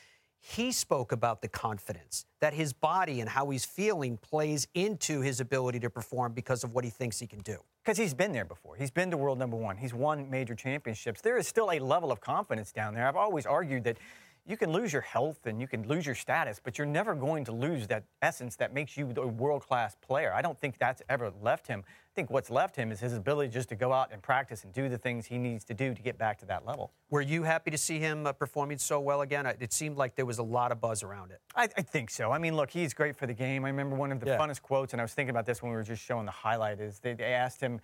He 0.48 0.72
spoke 0.72 1.12
about 1.12 1.42
the 1.42 1.48
confidence 1.48 2.28
that 2.40 2.54
his 2.54 2.72
body 2.72 3.20
and 3.20 3.28
how 3.28 3.50
he's 3.50 3.66
feeling 3.66 4.18
plays 4.18 4.68
into 4.76 5.22
his 5.22 5.40
ability 5.40 5.80
to 5.80 5.90
perform 5.90 6.34
because 6.34 6.64
of 6.64 6.72
what 6.72 6.84
he 6.84 6.92
thinks 6.92 7.18
he 7.18 7.26
can 7.26 7.40
do. 7.40 7.58
Because 7.84 7.98
he's 7.98 8.14
been 8.14 8.32
there 8.32 8.46
before. 8.46 8.76
He's 8.76 8.92
been 8.92 9.10
to 9.10 9.18
world 9.18 9.40
number 9.40 9.58
one. 9.58 9.76
He's 9.76 9.92
won 9.92 10.30
major 10.30 10.54
championships. 10.54 11.20
There 11.20 11.36
is 11.38 11.48
still 11.48 11.72
a 11.72 11.80
level 11.80 12.12
of 12.12 12.22
confidence 12.22 12.72
down 12.72 12.94
there. 12.94 13.08
I've 13.08 13.16
always 13.16 13.48
argued 13.48 13.86
that 13.86 13.98
you 14.46 14.56
can 14.56 14.72
lose 14.72 14.94
your 14.94 15.02
health 15.02 15.48
and 15.48 15.60
you 15.60 15.68
can 15.68 15.88
lose 15.88 16.06
your 16.06 16.14
status, 16.14 16.62
but 16.64 16.78
you're 16.78 16.86
never 16.86 17.16
going 17.16 17.44
to 17.46 17.52
lose 17.52 17.88
that 17.88 18.04
essence 18.22 18.56
that 18.58 18.72
makes 18.72 18.96
you 18.96 19.12
a 19.18 19.26
world 19.26 19.64
class 19.64 19.96
player. 19.96 20.32
I 20.32 20.44
don't 20.44 20.62
think 20.62 20.78
that's 20.78 21.02
ever 21.10 21.34
left 21.42 21.66
him. 21.66 21.84
I 22.16 22.22
think 22.22 22.30
what's 22.30 22.50
left 22.50 22.78
him 22.78 22.94
is 22.94 23.02
his 23.02 23.12
ability 23.12 23.50
just 23.50 23.68
to 23.68 23.76
go 23.76 23.92
out 23.92 24.14
and 24.14 24.22
practice 24.22 24.64
and 24.64 24.72
do 24.72 24.88
the 24.88 24.98
things 24.98 25.26
he 25.26 25.38
needs 25.38 25.66
to 25.66 25.74
do 25.74 25.94
to 25.94 26.02
get 26.02 26.18
back 26.18 26.38
to 26.40 26.46
that 26.46 26.66
level. 26.66 26.94
Were 27.10 27.20
you 27.20 27.44
happy 27.44 27.72
to 27.72 27.78
see 27.78 28.00
him 28.00 28.26
uh, 28.26 28.32
performing 28.32 28.78
so 28.78 29.02
well 29.02 29.20
again? 29.20 29.46
It 29.60 29.74
seemed 29.74 29.98
like 29.98 30.16
there 30.16 30.26
was 30.26 30.38
a 30.38 30.44
lot 30.44 30.72
of 30.72 30.80
buzz 30.80 31.04
around 31.04 31.32
it. 31.32 31.42
I, 31.58 31.64
I 31.78 31.82
think 31.82 32.10
so. 32.10 32.32
I 32.32 32.38
mean, 32.38 32.56
look, 32.56 32.72
he's 32.72 32.94
great 32.94 33.18
for 33.18 33.28
the 33.28 33.34
game. 33.34 33.66
I 33.66 33.68
remember 33.68 33.98
one 33.98 34.14
of 34.14 34.22
the 34.22 34.28
Yeah. 34.28 34.38
funnest 34.38 34.62
quotes, 34.62 34.94
and 34.94 35.02
I 35.02 35.04
was 35.04 35.14
thinking 35.14 35.32
about 35.32 35.46
this 35.46 35.62
when 35.62 35.72
we 35.74 35.76
were 35.76 35.84
just 35.84 36.02
showing 36.02 36.26
the 36.26 36.32
highlight, 36.32 36.80
is 36.80 37.00
they, 37.00 37.16
they 37.16 37.34
asked 37.34 37.60
him, 37.60 37.82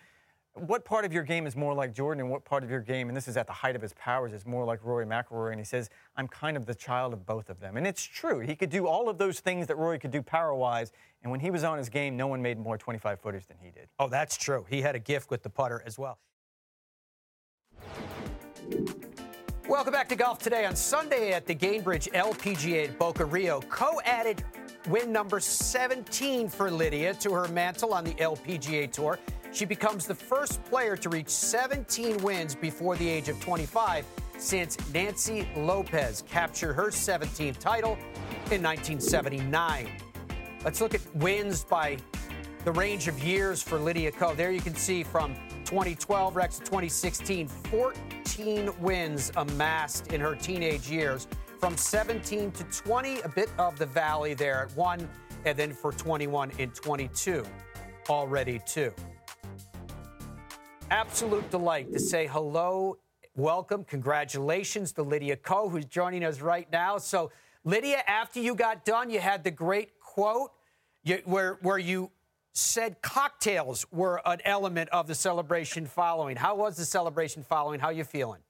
what 0.55 0.83
part 0.83 1.05
of 1.05 1.13
your 1.13 1.23
game 1.23 1.47
is 1.47 1.55
more 1.55 1.73
like 1.73 1.93
Jordan 1.93 2.21
and 2.21 2.29
what 2.29 2.43
part 2.43 2.63
of 2.63 2.69
your 2.69 2.81
game, 2.81 3.07
and 3.07 3.15
this 3.15 3.27
is 3.27 3.37
at 3.37 3.47
the 3.47 3.53
height 3.53 3.75
of 3.75 3.81
his 3.81 3.93
powers, 3.93 4.33
is 4.33 4.45
more 4.45 4.65
like 4.65 4.83
Rory 4.83 5.05
McIlroy? 5.05 5.51
And 5.51 5.59
he 5.59 5.65
says, 5.65 5.89
I'm 6.17 6.27
kind 6.27 6.57
of 6.57 6.65
the 6.65 6.75
child 6.75 7.13
of 7.13 7.25
both 7.25 7.49
of 7.49 7.59
them. 7.59 7.77
And 7.77 7.87
it's 7.87 8.03
true. 8.03 8.39
He 8.39 8.55
could 8.55 8.69
do 8.69 8.85
all 8.85 9.07
of 9.07 9.17
those 9.17 9.39
things 9.39 9.67
that 9.67 9.77
Rory 9.77 9.97
could 9.97 10.11
do 10.11 10.21
power-wise, 10.21 10.91
and 11.23 11.31
when 11.31 11.39
he 11.39 11.51
was 11.51 11.63
on 11.63 11.77
his 11.77 11.87
game, 11.87 12.17
no 12.17 12.27
one 12.27 12.41
made 12.41 12.59
more 12.59 12.77
25-footers 12.77 13.45
than 13.45 13.57
he 13.61 13.71
did. 13.71 13.87
Oh, 13.97 14.09
that's 14.09 14.35
true. 14.35 14.65
He 14.69 14.81
had 14.81 14.95
a 14.95 14.99
gift 14.99 15.29
with 15.29 15.41
the 15.41 15.49
putter 15.49 15.81
as 15.85 15.97
well. 15.97 16.19
Welcome 19.69 19.93
back 19.93 20.09
to 20.09 20.15
Golf 20.17 20.39
Today. 20.39 20.65
On 20.65 20.75
Sunday 20.75 21.31
at 21.31 21.45
the 21.45 21.55
Gainbridge 21.55 22.11
LPGA 22.11 22.89
at 22.89 22.99
Boca 22.99 23.23
Rio, 23.23 23.61
Ko 23.61 24.01
added 24.03 24.43
win 24.89 25.13
number 25.13 25.39
17 25.39 26.49
for 26.49 26.69
Lydia 26.69 27.13
to 27.13 27.31
her 27.31 27.47
mantle 27.49 27.93
on 27.93 28.03
the 28.03 28.13
LPGA 28.15 28.91
Tour. 28.91 29.17
She 29.53 29.65
becomes 29.65 30.07
the 30.07 30.15
first 30.15 30.63
player 30.65 30.95
to 30.95 31.09
reach 31.09 31.27
17 31.27 32.17
wins 32.19 32.55
before 32.55 32.95
the 32.95 33.07
age 33.07 33.27
of 33.27 33.39
25 33.41 34.05
since 34.37 34.77
Nancy 34.93 35.47
Lopez 35.57 36.23
captured 36.29 36.73
her 36.73 36.87
17th 36.87 37.59
title 37.59 37.97
in 38.49 38.63
1979. 38.63 39.89
Let's 40.63 40.79
look 40.79 40.95
at 40.95 41.01
wins 41.15 41.65
by 41.65 41.97
the 42.63 42.71
range 42.71 43.07
of 43.07 43.21
years 43.23 43.61
for 43.61 43.77
Lydia 43.77 44.11
Ko. 44.11 44.33
There 44.35 44.51
you 44.51 44.61
can 44.61 44.75
see 44.75 45.03
from 45.03 45.35
2012 45.65 46.35
Rex 46.35 46.59
to 46.59 46.65
2016, 46.65 47.47
14 47.47 48.71
wins 48.79 49.31
amassed 49.35 50.13
in 50.13 50.21
her 50.21 50.35
teenage 50.35 50.89
years. 50.89 51.27
From 51.59 51.75
17 51.75 52.51
to 52.51 52.63
20, 52.63 53.21
a 53.21 53.29
bit 53.29 53.49
of 53.57 53.77
the 53.77 53.85
valley 53.85 54.33
there 54.33 54.61
at 54.61 54.75
one, 54.77 55.09
and 55.45 55.57
then 55.57 55.73
for 55.73 55.91
21 55.91 56.51
and 56.57 56.73
22, 56.73 57.43
already 58.09 58.61
two. 58.65 58.93
Absolute 60.91 61.49
delight 61.49 61.93
to 61.93 61.99
say 61.99 62.27
hello, 62.27 62.97
welcome, 63.37 63.85
congratulations 63.85 64.91
to 64.91 65.03
Lydia 65.03 65.37
Ko, 65.37 65.69
who's 65.69 65.85
joining 65.85 66.21
us 66.25 66.41
right 66.41 66.69
now. 66.69 66.97
So, 66.97 67.31
Lydia, 67.63 68.03
after 68.07 68.41
you 68.41 68.55
got 68.55 68.83
done, 68.83 69.09
you 69.09 69.21
had 69.21 69.45
the 69.45 69.51
great 69.51 69.97
quote 70.01 70.51
you, 71.05 71.21
where, 71.23 71.59
where 71.61 71.77
you 71.77 72.11
said 72.51 73.01
cocktails 73.01 73.85
were 73.89 74.21
an 74.25 74.39
element 74.43 74.89
of 74.89 75.07
the 75.07 75.15
celebration 75.15 75.85
following. 75.85 76.35
How 76.35 76.55
was 76.55 76.75
the 76.75 76.83
celebration 76.83 77.41
following? 77.41 77.79
How 77.79 77.91
you 77.91 78.03
feeling? 78.03 78.41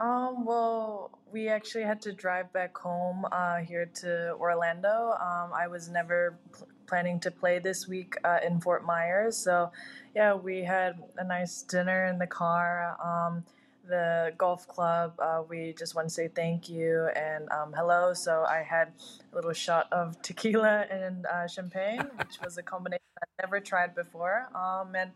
Um, 0.00 0.44
well, 0.44 1.16
we 1.30 1.48
actually 1.48 1.84
had 1.84 2.02
to 2.02 2.12
drive 2.12 2.52
back 2.52 2.76
home 2.76 3.24
uh, 3.30 3.58
here 3.58 3.88
to 4.00 4.34
Orlando. 4.34 5.12
Um, 5.12 5.52
I 5.54 5.68
was 5.68 5.88
never 5.88 6.40
pl- 6.52 6.66
planning 6.90 7.20
to 7.20 7.30
play 7.30 7.60
this 7.60 7.86
week 7.86 8.16
uh, 8.24 8.38
in 8.44 8.60
Fort 8.60 8.84
Myers. 8.84 9.36
So, 9.36 9.70
yeah, 10.14 10.34
we 10.34 10.64
had 10.64 11.00
a 11.16 11.24
nice 11.24 11.62
dinner 11.62 12.06
in 12.06 12.18
the 12.18 12.26
car. 12.26 12.96
Um, 13.02 13.44
the 13.88 14.32
golf 14.36 14.66
club, 14.66 15.14
uh, 15.20 15.42
we 15.48 15.72
just 15.78 15.94
want 15.94 16.08
to 16.08 16.14
say 16.14 16.28
thank 16.28 16.68
you 16.68 17.08
and 17.14 17.48
um, 17.50 17.72
hello. 17.76 18.12
So, 18.12 18.44
I 18.44 18.64
had 18.68 18.88
a 19.32 19.36
little 19.36 19.52
shot 19.52 19.86
of 19.92 20.20
tequila 20.20 20.86
and 20.90 21.26
uh, 21.26 21.46
champagne, 21.46 22.00
which 22.18 22.40
was 22.44 22.58
a 22.58 22.62
combination 22.62 23.04
I'd 23.22 23.44
never 23.44 23.60
tried 23.60 23.94
before. 23.94 24.48
Um, 24.52 24.96
and 24.96 25.12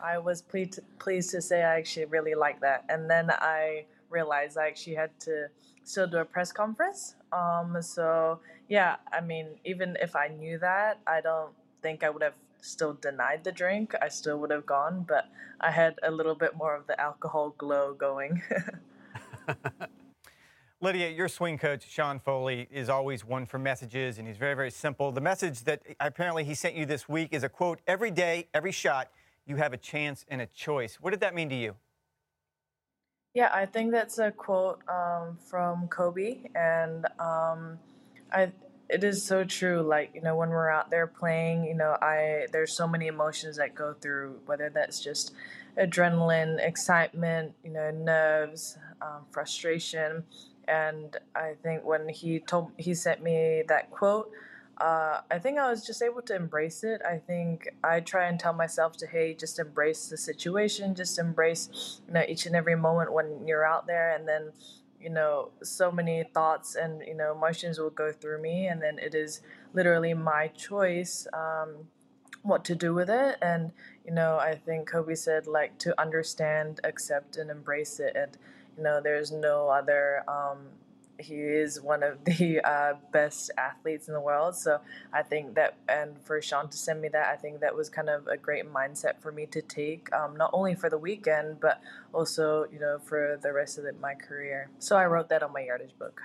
I 0.00 0.18
was 0.18 0.42
pleased 0.42 0.78
pleased 1.00 1.30
to 1.32 1.42
say 1.42 1.64
I 1.64 1.76
actually 1.76 2.06
really 2.06 2.34
liked 2.34 2.60
that. 2.60 2.84
And 2.88 3.10
then 3.10 3.30
I 3.30 3.86
realized 4.10 4.56
I 4.56 4.68
actually 4.68 4.94
had 4.94 5.10
to 5.20 5.48
still 5.86 6.06
do 6.06 6.18
a 6.18 6.24
press 6.24 6.52
conference. 6.52 7.14
Um, 7.32 7.76
so 7.80 8.40
yeah, 8.68 8.96
I 9.12 9.20
mean, 9.20 9.46
even 9.64 9.96
if 10.02 10.16
I 10.16 10.28
knew 10.28 10.58
that, 10.58 10.98
I 11.06 11.20
don't 11.20 11.52
think 11.80 12.02
I 12.02 12.10
would 12.10 12.22
have 12.22 12.34
still 12.60 12.94
denied 12.94 13.44
the 13.44 13.52
drink. 13.52 13.94
I 14.02 14.08
still 14.08 14.38
would 14.38 14.50
have 14.50 14.66
gone, 14.66 15.04
but 15.08 15.26
I 15.60 15.70
had 15.70 15.94
a 16.02 16.10
little 16.10 16.34
bit 16.34 16.56
more 16.56 16.74
of 16.74 16.86
the 16.86 17.00
alcohol 17.00 17.54
glow 17.56 17.94
going. 17.94 18.42
Lydia, 20.80 21.08
your 21.08 21.28
swing 21.28 21.56
coach, 21.56 21.88
Sean 21.88 22.18
Foley, 22.18 22.68
is 22.70 22.90
always 22.90 23.24
one 23.24 23.46
for 23.46 23.58
messages, 23.58 24.18
and 24.18 24.26
he's 24.26 24.36
very, 24.36 24.54
very 24.54 24.70
simple. 24.70 25.10
The 25.10 25.22
message 25.22 25.60
that 25.64 25.82
apparently 26.00 26.44
he 26.44 26.54
sent 26.54 26.74
you 26.74 26.84
this 26.84 27.08
week 27.08 27.32
is 27.32 27.44
a 27.44 27.48
quote 27.48 27.80
Every 27.86 28.10
day, 28.10 28.48
every 28.52 28.72
shot, 28.72 29.10
you 29.46 29.56
have 29.56 29.72
a 29.72 29.78
chance 29.78 30.26
and 30.28 30.42
a 30.42 30.46
choice. 30.46 30.96
What 31.00 31.12
did 31.12 31.20
that 31.20 31.34
mean 31.34 31.48
to 31.48 31.54
you? 31.54 31.76
Yeah, 33.36 33.50
I 33.52 33.66
think 33.66 33.92
that's 33.92 34.18
a 34.18 34.32
quote 34.32 34.80
um, 34.88 35.36
from 35.46 35.88
Kobe, 35.88 36.38
and 36.54 37.04
um, 37.20 37.78
I 38.32 38.50
it 38.88 39.04
is 39.04 39.22
so 39.22 39.44
true. 39.44 39.82
Like 39.82 40.12
you 40.14 40.22
know, 40.22 40.36
when 40.36 40.48
we're 40.48 40.70
out 40.70 40.90
there 40.90 41.06
playing, 41.06 41.66
you 41.66 41.74
know, 41.74 41.98
I 42.00 42.46
there's 42.50 42.72
so 42.72 42.88
many 42.88 43.08
emotions 43.08 43.58
that 43.58 43.74
go 43.74 43.94
through, 44.00 44.40
whether 44.46 44.70
that's 44.70 45.00
just 45.00 45.34
adrenaline, 45.78 46.66
excitement, 46.66 47.52
you 47.62 47.72
know, 47.72 47.90
nerves, 47.90 48.78
um, 49.02 49.26
frustration, 49.32 50.24
and 50.66 51.18
I 51.34 51.56
think 51.62 51.84
when 51.84 52.08
he 52.08 52.40
told 52.40 52.72
he 52.78 52.94
sent 52.94 53.22
me 53.22 53.64
that 53.68 53.90
quote. 53.90 54.30
Uh, 54.78 55.20
I 55.30 55.38
think 55.38 55.58
I 55.58 55.70
was 55.70 55.86
just 55.86 56.02
able 56.02 56.20
to 56.22 56.34
embrace 56.34 56.84
it. 56.84 57.00
I 57.02 57.16
think 57.16 57.68
I 57.82 58.00
try 58.00 58.26
and 58.28 58.38
tell 58.38 58.52
myself 58.52 58.96
to, 58.98 59.06
hey, 59.06 59.32
just 59.34 59.58
embrace 59.58 60.08
the 60.08 60.18
situation, 60.18 60.94
just 60.94 61.18
embrace, 61.18 62.00
you 62.06 62.12
know, 62.12 62.22
each 62.28 62.44
and 62.44 62.54
every 62.54 62.76
moment 62.76 63.12
when 63.12 63.46
you're 63.46 63.64
out 63.64 63.86
there, 63.86 64.14
and 64.14 64.28
then, 64.28 64.52
you 65.00 65.08
know, 65.08 65.50
so 65.62 65.90
many 65.90 66.24
thoughts 66.34 66.74
and 66.74 67.02
you 67.06 67.14
know 67.14 67.32
emotions 67.32 67.78
will 67.78 67.90
go 67.90 68.12
through 68.12 68.42
me, 68.42 68.66
and 68.66 68.82
then 68.82 68.98
it 68.98 69.14
is 69.14 69.40
literally 69.72 70.12
my 70.14 70.48
choice 70.48 71.26
um, 71.32 71.88
what 72.42 72.64
to 72.66 72.74
do 72.74 72.92
with 72.92 73.08
it. 73.08 73.36
And 73.40 73.72
you 74.04 74.12
know, 74.12 74.38
I 74.38 74.56
think 74.56 74.88
Kobe 74.88 75.14
said 75.14 75.46
like 75.46 75.78
to 75.78 75.98
understand, 76.00 76.80
accept, 76.84 77.36
and 77.36 77.50
embrace 77.50 77.98
it, 77.98 78.14
and 78.14 78.36
you 78.76 78.82
know, 78.82 79.00
there's 79.02 79.32
no 79.32 79.68
other. 79.68 80.22
Um, 80.28 80.68
he 81.18 81.34
is 81.34 81.80
one 81.80 82.02
of 82.02 82.24
the 82.24 82.60
uh, 82.64 82.94
best 83.12 83.50
athletes 83.56 84.08
in 84.08 84.14
the 84.14 84.20
world. 84.20 84.56
So 84.56 84.80
I 85.12 85.22
think 85.22 85.54
that, 85.54 85.76
and 85.88 86.18
for 86.24 86.40
Sean 86.42 86.68
to 86.68 86.76
send 86.76 87.00
me 87.00 87.08
that, 87.08 87.28
I 87.28 87.36
think 87.36 87.60
that 87.60 87.74
was 87.74 87.88
kind 87.88 88.08
of 88.08 88.26
a 88.26 88.36
great 88.36 88.70
mindset 88.72 89.20
for 89.20 89.32
me 89.32 89.46
to 89.46 89.62
take, 89.62 90.12
um, 90.12 90.36
not 90.36 90.50
only 90.52 90.74
for 90.74 90.90
the 90.90 90.98
weekend, 90.98 91.60
but 91.60 91.80
also, 92.12 92.66
you 92.72 92.78
know, 92.78 92.98
for 93.02 93.38
the 93.42 93.52
rest 93.52 93.78
of 93.78 93.84
the, 93.84 93.92
my 93.94 94.14
career. 94.14 94.70
So 94.78 94.96
I 94.96 95.06
wrote 95.06 95.28
that 95.30 95.42
on 95.42 95.52
my 95.52 95.60
yardage 95.60 95.96
book. 95.98 96.20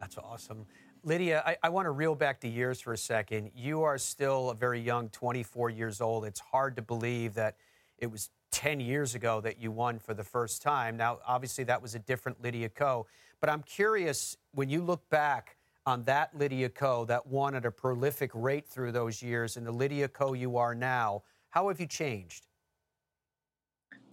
That's 0.00 0.16
awesome. 0.18 0.66
Lydia, 1.04 1.42
I, 1.46 1.56
I 1.62 1.68
want 1.68 1.86
to 1.86 1.90
reel 1.90 2.14
back 2.14 2.40
the 2.40 2.48
years 2.48 2.80
for 2.80 2.92
a 2.92 2.98
second. 2.98 3.52
You 3.54 3.82
are 3.82 3.98
still 3.98 4.50
a 4.50 4.54
very 4.54 4.80
young, 4.80 5.08
24 5.10 5.70
years 5.70 6.00
old. 6.00 6.24
It's 6.24 6.40
hard 6.40 6.76
to 6.76 6.82
believe 6.82 7.34
that 7.34 7.56
it 7.98 8.10
was 8.10 8.30
10 8.50 8.80
years 8.80 9.14
ago 9.14 9.40
that 9.40 9.60
you 9.60 9.70
won 9.70 9.98
for 9.98 10.14
the 10.14 10.24
first 10.24 10.62
time. 10.62 10.96
Now, 10.96 11.18
obviously, 11.26 11.64
that 11.64 11.82
was 11.82 11.94
a 11.94 11.98
different 11.98 12.42
Lydia 12.42 12.68
Ko. 12.68 13.06
But 13.40 13.50
I'm 13.50 13.62
curious, 13.62 14.36
when 14.52 14.68
you 14.68 14.82
look 14.82 15.08
back 15.10 15.56
on 15.86 16.04
that 16.04 16.36
Lydia 16.36 16.68
Ko 16.68 17.04
that 17.06 17.26
won 17.26 17.54
at 17.54 17.64
a 17.64 17.70
prolific 17.70 18.30
rate 18.34 18.68
through 18.68 18.92
those 18.92 19.22
years 19.22 19.56
and 19.56 19.66
the 19.66 19.72
Lydia 19.72 20.08
Ko 20.08 20.32
you 20.32 20.56
are 20.56 20.74
now, 20.74 21.22
how 21.50 21.68
have 21.68 21.80
you 21.80 21.86
changed? 21.86 22.46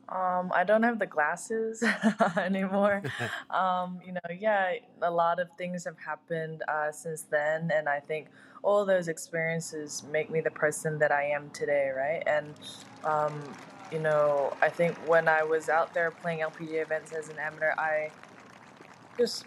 Um, 0.07 0.51
I 0.53 0.63
don't 0.63 0.83
have 0.83 0.99
the 0.99 1.07
glasses 1.07 1.83
anymore. 2.37 3.01
um, 3.49 3.99
you 4.05 4.13
know, 4.13 4.19
yeah, 4.39 4.73
a 5.01 5.09
lot 5.09 5.39
of 5.39 5.49
things 5.57 5.83
have 5.85 5.97
happened 5.97 6.61
uh, 6.67 6.91
since 6.91 7.23
then, 7.23 7.71
and 7.73 7.89
I 7.89 7.99
think 7.99 8.27
all 8.61 8.85
those 8.85 9.07
experiences 9.07 10.03
make 10.11 10.29
me 10.29 10.41
the 10.41 10.51
person 10.51 10.99
that 10.99 11.11
I 11.11 11.23
am 11.23 11.49
today, 11.51 11.89
right? 11.95 12.23
And 12.27 12.53
um, 13.03 13.41
you 13.91 13.99
know, 13.99 14.55
I 14.61 14.69
think 14.69 14.95
when 15.07 15.27
I 15.27 15.43
was 15.43 15.69
out 15.69 15.93
there 15.93 16.11
playing 16.11 16.39
LPGA 16.39 16.83
events 16.83 17.11
as 17.11 17.29
an 17.29 17.37
amateur, 17.39 17.71
I 17.77 18.11
just 19.17 19.45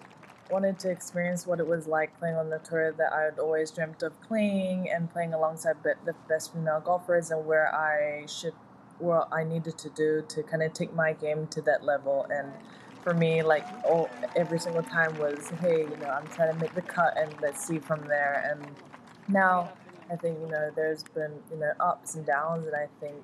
wanted 0.51 0.79
to 0.79 0.91
experience 0.91 1.47
what 1.47 1.61
it 1.61 1.66
was 1.66 1.87
like 1.87 2.19
playing 2.19 2.37
on 2.37 2.49
the 2.49 2.59
tour 2.59 2.93
that 2.93 3.12
I 3.12 3.23
had 3.23 3.39
always 3.39 3.71
dreamt 3.71 4.03
of 4.03 4.19
playing 4.23 4.89
and 4.91 5.11
playing 5.11 5.35
alongside 5.35 5.77
the 5.83 6.14
best 6.29 6.55
female 6.55 6.81
golfers 6.81 7.31
and 7.31 7.45
where 7.45 7.75
I 7.75 8.25
should 8.27 8.55
what 8.99 9.29
I 9.31 9.45
needed 9.45 9.79
to 9.79 9.91
do 9.91 10.25
to 10.29 10.43
kind 10.43 10.62
of 10.62 10.73
take 10.73 10.93
my 10.95 11.12
game 11.12 11.47
to 11.49 11.62
that 11.62 11.85
level. 11.85 12.27
And 12.31 12.53
for 13.03 13.14
me, 13.14 13.43
like 13.43 13.64
oh, 13.87 14.09
every 14.37 14.59
single 14.59 14.83
time 14.83 15.16
was, 15.19 15.51
hey, 15.61 15.81
you 15.83 15.97
know, 15.97 16.09
I'm 16.09 16.27
trying 16.29 16.53
to 16.53 16.61
make 16.61 16.75
the 16.75 16.83
cut, 16.83 17.16
and 17.16 17.33
let's 17.41 17.64
see 17.64 17.79
from 17.79 18.07
there. 18.07 18.51
And 18.51 18.75
now, 19.29 19.71
I 20.11 20.16
think 20.16 20.39
you 20.41 20.49
know, 20.49 20.71
there's 20.75 21.03
been 21.03 21.33
you 21.51 21.59
know 21.59 21.73
ups 21.81 22.14
and 22.16 22.27
downs, 22.27 22.66
and 22.66 22.75
I 22.75 22.89
think 23.01 23.16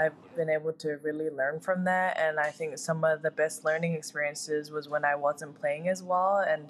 I've 0.00 0.36
been 0.36 0.50
able 0.50 0.72
to 0.74 0.98
really 1.02 1.30
learn 1.30 1.60
from 1.60 1.84
that. 1.84 2.18
And 2.18 2.38
I 2.38 2.50
think 2.50 2.78
some 2.78 3.04
of 3.04 3.22
the 3.22 3.30
best 3.30 3.64
learning 3.64 3.94
experiences 3.94 4.70
was 4.70 4.88
when 4.88 5.04
I 5.04 5.14
wasn't 5.14 5.60
playing 5.60 5.88
as 5.88 6.02
well. 6.02 6.44
And 6.48 6.68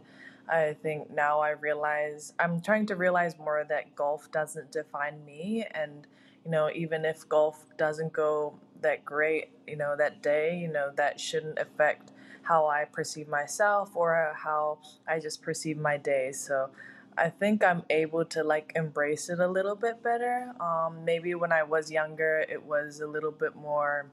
I 0.48 0.74
think 0.82 1.10
now 1.10 1.40
I 1.40 1.50
realize 1.50 2.32
I'm 2.38 2.60
trying 2.60 2.86
to 2.86 2.96
realize 2.96 3.38
more 3.38 3.64
that 3.68 3.94
golf 3.94 4.30
doesn't 4.32 4.72
define 4.72 5.24
me 5.26 5.66
and 5.72 6.06
you 6.44 6.50
know, 6.52 6.70
even 6.74 7.04
if 7.04 7.28
golf 7.28 7.66
doesn't 7.76 8.12
go 8.12 8.54
that 8.80 9.04
great, 9.04 9.50
you 9.66 9.76
know, 9.76 9.96
that 9.98 10.22
day, 10.22 10.56
you 10.56 10.68
know, 10.68 10.90
that 10.96 11.20
shouldn't 11.20 11.58
affect 11.58 12.12
how 12.42 12.66
I 12.66 12.86
perceive 12.86 13.28
myself 13.28 13.94
or 13.94 14.32
how 14.34 14.78
I 15.06 15.18
just 15.18 15.42
perceive 15.42 15.76
my 15.76 15.98
day. 15.98 16.32
So 16.32 16.70
I 17.18 17.30
think 17.30 17.64
I'm 17.64 17.82
able 17.90 18.24
to 18.26 18.44
like 18.44 18.72
embrace 18.76 19.28
it 19.28 19.40
a 19.40 19.48
little 19.48 19.74
bit 19.74 20.02
better. 20.02 20.52
Um, 20.60 21.04
maybe 21.04 21.34
when 21.34 21.52
I 21.52 21.62
was 21.62 21.90
younger, 21.90 22.44
it 22.48 22.62
was 22.62 23.00
a 23.00 23.06
little 23.06 23.32
bit 23.32 23.56
more, 23.56 24.06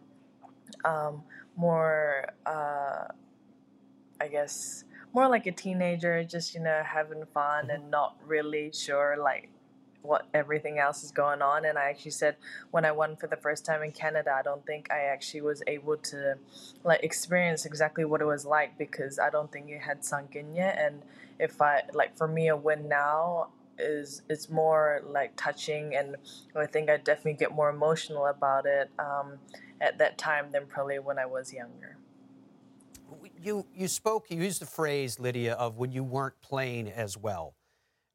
um, 0.84 1.24
more, 1.56 2.30
uh, 2.46 3.06
I 4.20 4.28
guess, 4.30 4.84
more 5.14 5.30
like 5.30 5.46
a 5.46 5.52
teenager, 5.52 6.24
just, 6.24 6.54
you 6.54 6.62
know, 6.62 6.82
having 6.84 7.24
fun 7.34 7.70
and 7.70 7.90
not 7.90 8.18
really 8.26 8.72
sure 8.74 9.16
like 9.18 9.50
what 10.02 10.28
everything 10.34 10.80
else 10.80 11.04
is 11.04 11.12
going 11.12 11.42
on. 11.42 11.66
And 11.66 11.78
I 11.78 11.90
actually 11.90 12.12
said 12.12 12.36
when 12.72 12.86
I 12.86 12.92
won 12.92 13.16
for 13.16 13.28
the 13.28 13.38
first 13.38 13.66
time 13.66 13.82
in 13.84 13.92
Canada, 13.92 14.36
I 14.38 14.42
don't 14.42 14.66
think 14.66 14.92
I 14.92 15.06
actually 15.06 15.42
was 15.42 15.64
able 15.68 15.98
to 15.98 16.36
like 16.84 17.04
experience 17.04 17.66
exactly 17.66 18.06
what 18.06 18.22
it 18.22 18.26
was 18.26 18.46
like 18.46 18.78
because 18.78 19.20
I 19.20 19.30
don't 19.30 19.52
think 19.52 19.70
it 19.70 19.82
had 19.82 20.04
sunk 20.06 20.36
in 20.36 20.56
yet. 20.56 20.78
And 20.80 21.02
if 21.40 21.62
I 21.62 21.84
like 21.94 22.18
for 22.18 22.28
me 22.28 22.50
a 22.50 22.56
win 22.56 22.88
now 22.88 23.50
is 23.78 24.22
it's 24.30 24.50
more 24.50 25.02
like 25.06 25.36
touching 25.36 25.96
and 25.96 26.16
I 26.56 26.66
think 26.66 26.90
I 26.90 26.98
definitely 26.98 27.34
get 27.34 27.52
more 27.52 27.70
emotional 27.70 28.28
about 28.28 28.66
it 28.66 28.90
um, 29.00 29.38
at 29.82 29.98
that 29.98 30.18
time 30.18 30.52
than 30.52 30.66
probably 30.66 31.00
when 31.00 31.20
I 31.20 31.26
was 31.26 31.54
younger. 31.54 31.98
You 33.42 33.66
you 33.76 33.88
spoke 33.88 34.32
you 34.32 34.42
used 34.42 34.62
the 34.62 34.66
phrase 34.66 35.20
Lydia 35.20 35.54
of 35.54 35.78
when 35.78 35.92
you 35.92 36.04
weren't 36.04 36.40
playing 36.42 36.90
as 36.90 37.18
well 37.18 37.56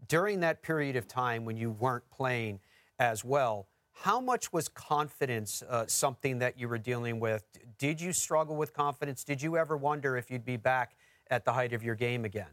during 0.09 0.41
that 0.41 0.63
period 0.63 0.97
of 0.97 1.07
time 1.07 1.45
when 1.45 1.57
you 1.57 1.71
weren't 1.71 2.09
playing 2.11 2.61
as 2.99 3.25
well, 3.25 3.69
how 3.93 4.21
much 4.21 4.53
was 4.53 4.69
confidence 4.69 5.63
uh, 5.69 5.85
something 5.87 6.39
that 6.39 6.59
you 6.59 6.69
were 6.69 6.79
dealing 6.79 7.21
with? 7.21 7.45
Did 7.79 8.01
you 8.01 8.13
struggle 8.13 8.57
with 8.57 8.73
confidence? 8.73 9.25
Did 9.25 9.43
you 9.43 9.57
ever 9.57 9.77
wonder 9.77 10.17
if 10.17 10.31
you'd 10.31 10.45
be 10.45 10.57
back 10.57 10.97
at 11.31 11.45
the 11.45 11.53
height 11.53 11.73
of 11.73 11.83
your 11.83 11.95
game 11.95 12.25
again? 12.25 12.49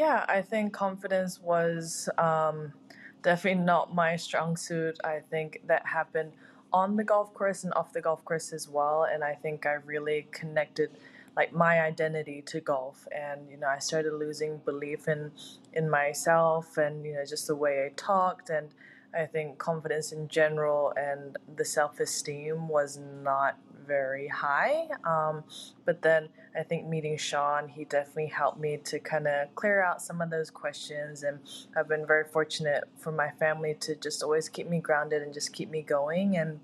Yeah, 0.00 0.24
I 0.30 0.40
think 0.40 0.72
confidence 0.72 1.38
was 1.42 2.08
um, 2.16 2.72
definitely 3.20 3.62
not 3.64 3.94
my 3.94 4.16
strong 4.16 4.56
suit. 4.56 4.96
I 5.04 5.20
think 5.30 5.60
that 5.66 5.84
happened 5.84 6.32
on 6.72 6.96
the 6.96 7.04
golf 7.04 7.34
course 7.34 7.64
and 7.64 7.74
off 7.74 7.92
the 7.92 8.00
golf 8.00 8.24
course 8.24 8.54
as 8.54 8.66
well. 8.66 9.04
And 9.12 9.22
I 9.22 9.34
think 9.34 9.66
I 9.66 9.74
really 9.84 10.26
connected 10.32 10.88
like 11.36 11.52
my 11.52 11.82
identity 11.82 12.40
to 12.46 12.60
golf 12.60 13.06
and 13.14 13.48
you 13.50 13.56
know 13.56 13.68
i 13.68 13.78
started 13.78 14.12
losing 14.12 14.58
belief 14.70 15.06
in 15.06 15.30
in 15.72 15.88
myself 15.88 16.76
and 16.76 17.04
you 17.06 17.12
know 17.12 17.24
just 17.24 17.46
the 17.46 17.54
way 17.54 17.86
i 17.86 17.88
talked 17.94 18.50
and 18.50 18.70
i 19.14 19.24
think 19.24 19.56
confidence 19.56 20.10
in 20.10 20.26
general 20.26 20.92
and 20.96 21.38
the 21.56 21.64
self-esteem 21.64 22.66
was 22.66 22.98
not 23.22 23.56
very 23.90 24.28
high 24.28 24.86
um, 25.04 25.42
but 25.84 26.00
then 26.02 26.28
i 26.56 26.62
think 26.62 26.86
meeting 26.86 27.16
sean 27.16 27.68
he 27.68 27.84
definitely 27.84 28.32
helped 28.40 28.60
me 28.60 28.76
to 28.84 28.98
kind 29.00 29.26
of 29.26 29.52
clear 29.56 29.82
out 29.82 30.00
some 30.00 30.20
of 30.20 30.30
those 30.30 30.50
questions 30.50 31.24
and 31.24 31.40
i've 31.76 31.88
been 31.88 32.06
very 32.06 32.24
fortunate 32.24 32.84
for 32.96 33.10
my 33.10 33.30
family 33.38 33.74
to 33.80 33.96
just 33.96 34.22
always 34.22 34.48
keep 34.48 34.68
me 34.68 34.78
grounded 34.80 35.22
and 35.22 35.34
just 35.34 35.52
keep 35.52 35.68
me 35.70 35.82
going 35.82 36.36
and 36.36 36.60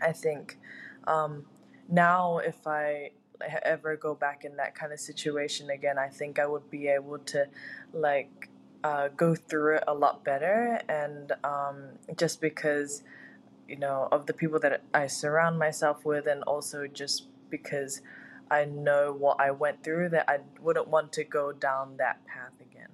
i 0.00 0.12
think 0.12 0.58
um, 1.08 1.44
now 1.88 2.38
if 2.38 2.66
i 2.66 3.10
ever 3.62 3.96
go 3.96 4.14
back 4.14 4.44
in 4.44 4.56
that 4.56 4.74
kind 4.74 4.92
of 4.92 5.00
situation 5.00 5.70
again, 5.70 5.98
I 5.98 6.08
think 6.08 6.38
I 6.38 6.46
would 6.46 6.70
be 6.70 6.88
able 6.88 7.18
to 7.18 7.46
like 7.92 8.48
uh, 8.84 9.08
go 9.08 9.34
through 9.34 9.76
it 9.76 9.84
a 9.86 9.94
lot 9.94 10.24
better. 10.24 10.80
And 10.88 11.32
um, 11.44 11.84
just 12.16 12.40
because, 12.40 13.02
you 13.70 13.76
know, 13.76 14.08
of 14.10 14.26
the 14.26 14.32
people 14.32 14.58
that 14.58 14.82
I 14.92 15.06
surround 15.06 15.56
myself 15.56 16.04
with, 16.04 16.26
and 16.26 16.42
also 16.42 16.88
just 16.88 17.28
because 17.50 18.02
I 18.50 18.64
know 18.64 19.14
what 19.16 19.40
I 19.40 19.52
went 19.52 19.84
through, 19.84 20.08
that 20.08 20.28
I 20.28 20.40
wouldn't 20.60 20.88
want 20.88 21.12
to 21.12 21.24
go 21.24 21.52
down 21.52 21.96
that 21.98 22.26
path 22.26 22.52
again. 22.60 22.88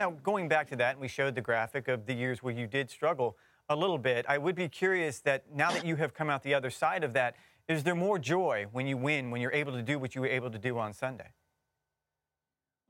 Now, 0.00 0.12
going 0.22 0.48
back 0.48 0.68
to 0.70 0.76
that, 0.76 0.92
and 0.92 1.00
we 1.00 1.08
showed 1.08 1.34
the 1.34 1.42
graphic 1.42 1.86
of 1.86 2.06
the 2.06 2.14
years 2.14 2.42
where 2.42 2.54
you 2.54 2.66
did 2.66 2.88
struggle 2.90 3.36
a 3.68 3.76
little 3.76 3.98
bit. 3.98 4.24
I 4.26 4.38
would 4.38 4.54
be 4.54 4.70
curious 4.70 5.20
that 5.20 5.44
now 5.54 5.70
that 5.70 5.84
you 5.84 5.96
have 5.96 6.14
come 6.14 6.30
out 6.30 6.42
the 6.42 6.54
other 6.54 6.70
side 6.70 7.04
of 7.04 7.12
that, 7.12 7.36
is 7.68 7.82
there 7.82 7.94
more 7.94 8.18
joy 8.18 8.66
when 8.72 8.86
you 8.86 8.96
win, 8.96 9.30
when 9.30 9.42
you're 9.42 9.52
able 9.52 9.72
to 9.72 9.82
do 9.82 9.98
what 9.98 10.14
you 10.14 10.22
were 10.22 10.28
able 10.28 10.50
to 10.50 10.58
do 10.58 10.78
on 10.78 10.94
Sunday? 10.94 11.28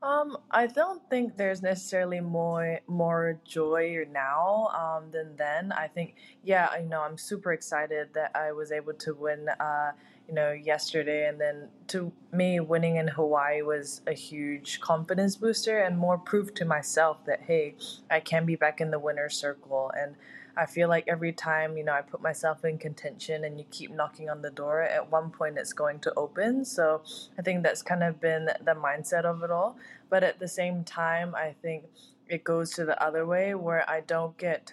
Um, 0.06 0.36
I 0.52 0.68
don't 0.68 1.02
think 1.10 1.36
there's 1.36 1.62
necessarily 1.62 2.20
more 2.20 2.78
more 2.86 3.40
joy 3.44 4.06
now 4.12 4.68
um, 4.68 5.10
than 5.10 5.34
then. 5.36 5.72
I 5.72 5.88
think, 5.88 6.14
yeah, 6.44 6.68
you 6.78 6.88
know, 6.88 7.00
I'm 7.00 7.18
super 7.18 7.52
excited 7.52 8.10
that 8.14 8.30
I 8.36 8.52
was 8.52 8.70
able 8.70 8.94
to 8.94 9.14
win, 9.14 9.48
uh, 9.48 9.90
you 10.28 10.34
know, 10.34 10.52
yesterday, 10.52 11.26
and 11.26 11.40
then 11.40 11.70
to 11.88 12.12
me, 12.30 12.60
winning 12.60 12.96
in 12.96 13.08
Hawaii 13.08 13.62
was 13.62 14.00
a 14.06 14.12
huge 14.12 14.80
confidence 14.80 15.34
booster 15.34 15.80
and 15.80 15.98
more 15.98 16.18
proof 16.18 16.54
to 16.54 16.64
myself 16.64 17.24
that 17.26 17.42
hey, 17.42 17.74
I 18.08 18.20
can 18.20 18.46
be 18.46 18.54
back 18.54 18.80
in 18.80 18.92
the 18.92 19.00
winner's 19.00 19.34
circle, 19.34 19.90
and 20.00 20.14
I 20.56 20.66
feel 20.66 20.88
like 20.88 21.04
every 21.06 21.32
time, 21.32 21.76
you 21.76 21.84
know, 21.84 21.92
I 21.92 22.02
put 22.02 22.22
myself 22.22 22.64
in 22.64 22.78
contention 22.78 23.44
and 23.44 23.58
you 23.58 23.66
keep 23.70 23.90
knocking 23.90 24.30
on 24.30 24.42
the 24.42 24.50
door, 24.50 24.82
at 24.82 25.10
one 25.10 25.30
point 25.30 25.58
it's 25.58 25.72
going 25.72 26.00
to 26.00 26.12
open. 26.16 26.64
So 26.64 27.02
I 27.38 27.42
think 27.42 27.62
that's 27.62 27.82
kind 27.82 28.02
of 28.02 28.20
been 28.20 28.46
the 28.46 28.74
mindset 28.74 29.24
of 29.24 29.42
it 29.42 29.50
all. 29.50 29.76
But 30.08 30.22
at 30.22 30.38
the 30.38 30.48
same 30.48 30.84
time, 30.84 31.34
I 31.34 31.54
think 31.60 31.84
it 32.28 32.44
goes 32.44 32.70
to 32.72 32.84
the 32.84 33.00
other 33.02 33.26
way 33.26 33.54
where 33.54 33.88
I 33.88 34.00
don't 34.00 34.36
get 34.38 34.72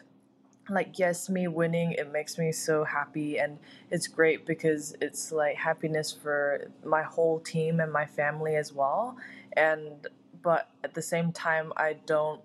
like 0.70 0.98
yes 0.98 1.30
me 1.30 1.48
winning 1.48 1.92
it 1.92 2.10
makes 2.12 2.38
me 2.38 2.50
so 2.50 2.86
happy 2.86 3.38
and 3.38 3.60
it's 3.92 4.08
great 4.08 4.46
because 4.46 4.96
it's 5.02 5.32
like 5.32 5.58
happiness 5.58 6.14
for 6.14 6.72
my 6.86 7.04
whole 7.04 7.40
team 7.42 7.82
and 7.82 7.92
my 7.92 8.06
family 8.06 8.56
as 8.56 8.72
well 8.72 9.18
and 9.58 10.08
but 10.42 10.70
at 10.84 10.94
the 10.94 11.02
same 11.02 11.34
time 11.34 11.74
I 11.76 11.98
don't 12.06 12.40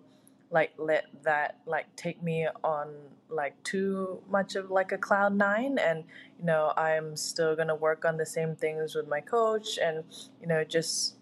like 0.51 0.73
let 0.79 1.07
that 1.23 1.59
like 1.67 1.95
take 1.97 2.23
me 2.23 2.47
on 2.65 2.89
like 3.29 3.63
too 3.63 4.23
much 4.31 4.57
of 4.57 4.71
like 4.71 4.93
a 4.93 4.99
cloud 4.99 5.35
nine. 5.35 5.79
And 5.79 6.05
you 6.39 6.45
know 6.45 6.73
i'm 6.77 7.17
still 7.17 7.55
going 7.57 7.69
to 7.69 7.75
work 7.75 8.05
on 8.05 8.17
the 8.17 8.27
same 8.27 8.55
things 8.57 8.95
with 8.95 9.09
my 9.09 9.21
coach 9.21 9.79
and 9.79 10.05
you 10.41 10.47
know 10.47 10.65
just 10.65 11.17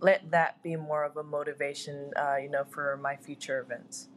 let 0.00 0.30
that 0.30 0.62
be 0.62 0.76
more 0.76 1.04
of 1.04 1.16
a 1.16 1.22
motivation 1.22 2.12
uh, 2.16 2.36
you 2.36 2.48
know 2.48 2.64
for 2.70 2.96
my 3.02 3.16
future 3.16 3.60
events. 3.60 4.08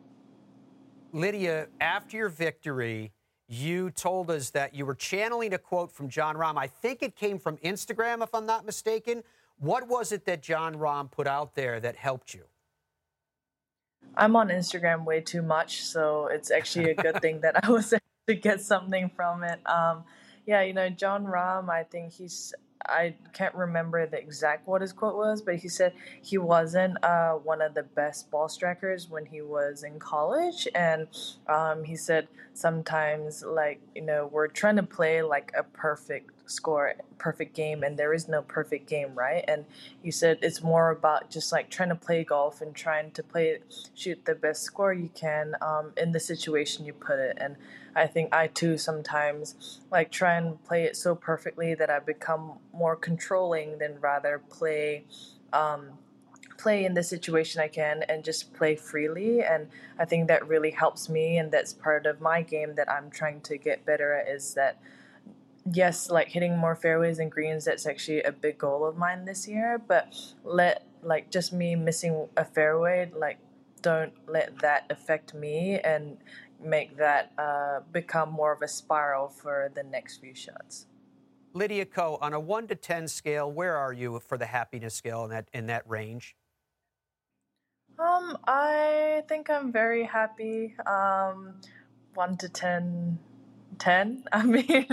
Lydia 1.12 1.68
after 1.80 2.18
your 2.18 2.30
victory 2.30 3.12
you 3.48 3.90
told 3.90 4.32
us 4.32 4.52
that 4.52 4.74
you 4.74 4.86
were 4.86 4.96
channeling 4.96 5.54
a 5.54 5.58
quote 5.58 5.92
from 5.92 6.08
jon 6.08 6.36
rahm. 6.36 6.58
I 6.58 6.68
think 6.68 7.02
it 7.02 7.16
came 7.16 7.40
from 7.40 7.58
instagram 7.58 8.24
if 8.24 8.34
i'm 8.34 8.46
not 8.46 8.66
mistaken. 8.66 9.24
What 9.58 9.88
was 9.88 10.12
it 10.12 10.26
that 10.26 10.42
jon 10.42 10.76
rahm 10.76 11.12
put 11.12 11.28
out 11.28 11.56
there 11.56 11.80
that 11.80 11.96
helped 11.96 12.34
you 12.34 12.44
I'm 14.16 14.36
on 14.36 14.50
Instagram 14.50 15.06
way 15.06 15.22
too 15.22 15.42
much, 15.42 15.84
so 15.84 16.28
it's 16.28 16.52
actually 16.52 16.92
a 16.92 16.96
good 16.96 17.22
thing 17.22 17.42
that 17.42 17.64
I 17.64 17.70
was 17.72 17.94
able 17.94 18.02
to 18.28 18.36
get 18.36 18.62
something 18.62 19.10
from 19.16 19.44
it. 19.44 19.60
Um, 19.68 20.04
yeah, 20.46 20.62
you 20.62 20.74
know, 20.74 20.90
Jon 20.90 21.26
Rahm, 21.26 21.70
I 21.70 21.84
think 21.84 22.14
he's 22.14 22.54
I 22.86 23.16
can't 23.34 23.56
remember 23.56 24.06
the 24.06 24.18
exact 24.18 24.68
what 24.68 24.82
his 24.82 24.94
quote 24.94 25.16
was, 25.16 25.42
but 25.42 25.56
he 25.56 25.68
said 25.68 25.94
he 26.22 26.38
wasn't 26.38 27.04
uh, 27.04 27.34
one 27.34 27.62
of 27.62 27.74
the 27.74 27.84
best 27.84 28.30
ball 28.32 28.50
strikers 28.50 29.10
when 29.10 29.26
he 29.26 29.42
was 29.42 29.84
in 29.84 30.00
college, 30.00 30.68
and 30.76 31.08
um, 31.48 31.84
he 31.84 31.96
said 31.96 32.28
sometimes 32.54 33.44
like 33.44 33.80
you 33.96 34.02
know 34.02 34.30
we're 34.32 34.48
trying 34.48 34.76
to 34.76 34.84
play 34.84 35.22
like 35.22 35.52
a 35.58 35.64
perfect 35.64 36.32
score, 36.52 36.94
perfect 37.18 37.56
game, 37.56 37.84
and 37.84 37.98
there 37.98 38.14
is 38.14 38.28
no 38.28 38.42
perfect 38.42 38.88
game, 38.88 39.14
right? 39.16 39.44
And 39.48 39.66
he 40.04 40.12
said 40.12 40.40
it's 40.42 40.62
more 40.62 40.92
about 40.92 41.30
just 41.30 41.52
like 41.52 41.70
trying 41.70 41.90
to 41.90 41.96
play 41.96 42.24
golf 42.24 42.62
and 42.62 42.76
trying 42.76 43.12
to 43.12 43.24
play 43.24 43.60
shoot 43.96 44.26
the 44.26 44.36
best 44.36 44.64
score 44.64 44.94
you 44.94 45.10
can 45.16 45.56
um, 45.62 45.94
in 45.98 46.12
the 46.12 46.20
situation 46.20 46.86
you 46.86 46.94
put 46.94 47.20
it, 47.20 47.38
and 47.40 47.56
I 47.96 48.08
think 48.08 48.34
I 48.34 48.48
too 48.48 48.78
sometimes 48.78 49.80
like 49.92 50.12
try 50.12 50.36
and 50.36 50.64
play 50.64 50.84
it 50.84 50.96
so 50.96 51.16
perfectly 51.16 51.76
that 51.76 51.90
I 51.90 52.00
become 52.00 52.54
more 52.74 52.96
controlling 52.96 53.78
than 53.80 54.00
rather 54.00 54.40
play 54.50 55.06
um, 55.54 55.90
play 56.58 56.86
in 56.86 56.94
the 56.94 57.04
situation 57.04 57.60
I 57.60 57.68
can 57.68 58.04
and 58.04 58.24
just 58.24 58.54
play 58.54 58.76
freely. 58.76 59.42
And 59.42 59.68
I 59.98 60.06
think 60.06 60.28
that 60.28 60.48
really 60.48 60.72
helps 60.72 61.10
me, 61.10 61.38
and 61.38 61.52
that's 61.52 61.74
part 61.74 62.06
of 62.06 62.22
my 62.22 62.44
game 62.44 62.76
that 62.76 62.90
I'm 62.90 63.10
trying 63.10 63.42
to 63.42 63.58
get 63.58 63.86
better 63.86 64.14
at. 64.14 64.28
Is 64.28 64.54
that 64.54 64.78
yes, 65.72 66.10
like 66.10 66.30
hitting 66.30 66.58
more 66.58 66.76
fairways 66.76 67.20
and 67.20 67.32
greens. 67.32 67.66
That's 67.66 67.86
actually 67.86 68.24
a 68.24 68.32
big 68.32 68.58
goal 68.58 68.86
of 68.86 68.98
mine 68.98 69.26
this 69.26 69.48
year. 69.48 69.82
But 69.86 70.16
let 70.44 70.86
like 71.04 71.32
just 71.32 71.52
me 71.52 71.76
missing 71.76 72.28
a 72.38 72.46
fairway 72.46 73.10
like 73.16 73.40
don't 73.82 74.14
let 74.28 74.60
that 74.60 74.86
affect 74.92 75.34
me 75.34 75.80
and 75.80 76.18
make 76.64 76.98
that 76.98 77.32
uh, 77.38 77.80
become 77.92 78.32
more 78.32 78.52
of 78.52 78.62
a 78.62 78.68
spiral 78.68 79.30
for 79.30 79.72
the 79.74 79.84
next 79.84 80.18
few 80.18 80.36
shots. 80.36 80.86
Lydia 81.54 81.86
Ko, 81.86 82.18
on 82.22 82.34
a 82.34 82.40
one 82.40 82.68
to 82.68 82.76
ten 82.76 83.08
scale, 83.08 83.52
where 83.52 83.76
are 83.76 83.92
you 83.92 84.20
for 84.20 84.38
the 84.38 84.46
happiness 84.46 84.96
scale 84.96 85.26
in 85.26 85.32
that 85.32 85.50
in 85.54 85.68
that 85.68 85.88
range? 85.90 86.36
Um, 88.00 88.38
I 88.48 89.24
think 89.28 89.50
I'm 89.50 89.72
very 89.72 90.04
happy. 90.06 90.76
Um, 90.88 91.56
one 92.14 92.38
to 92.38 92.50
ten, 92.50 93.20
ten. 93.80 94.24
I 94.32 94.44
mean, 94.44 94.88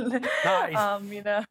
nice. 0.44 0.76
um, 0.76 1.12
you 1.12 1.22
know, 1.22 1.44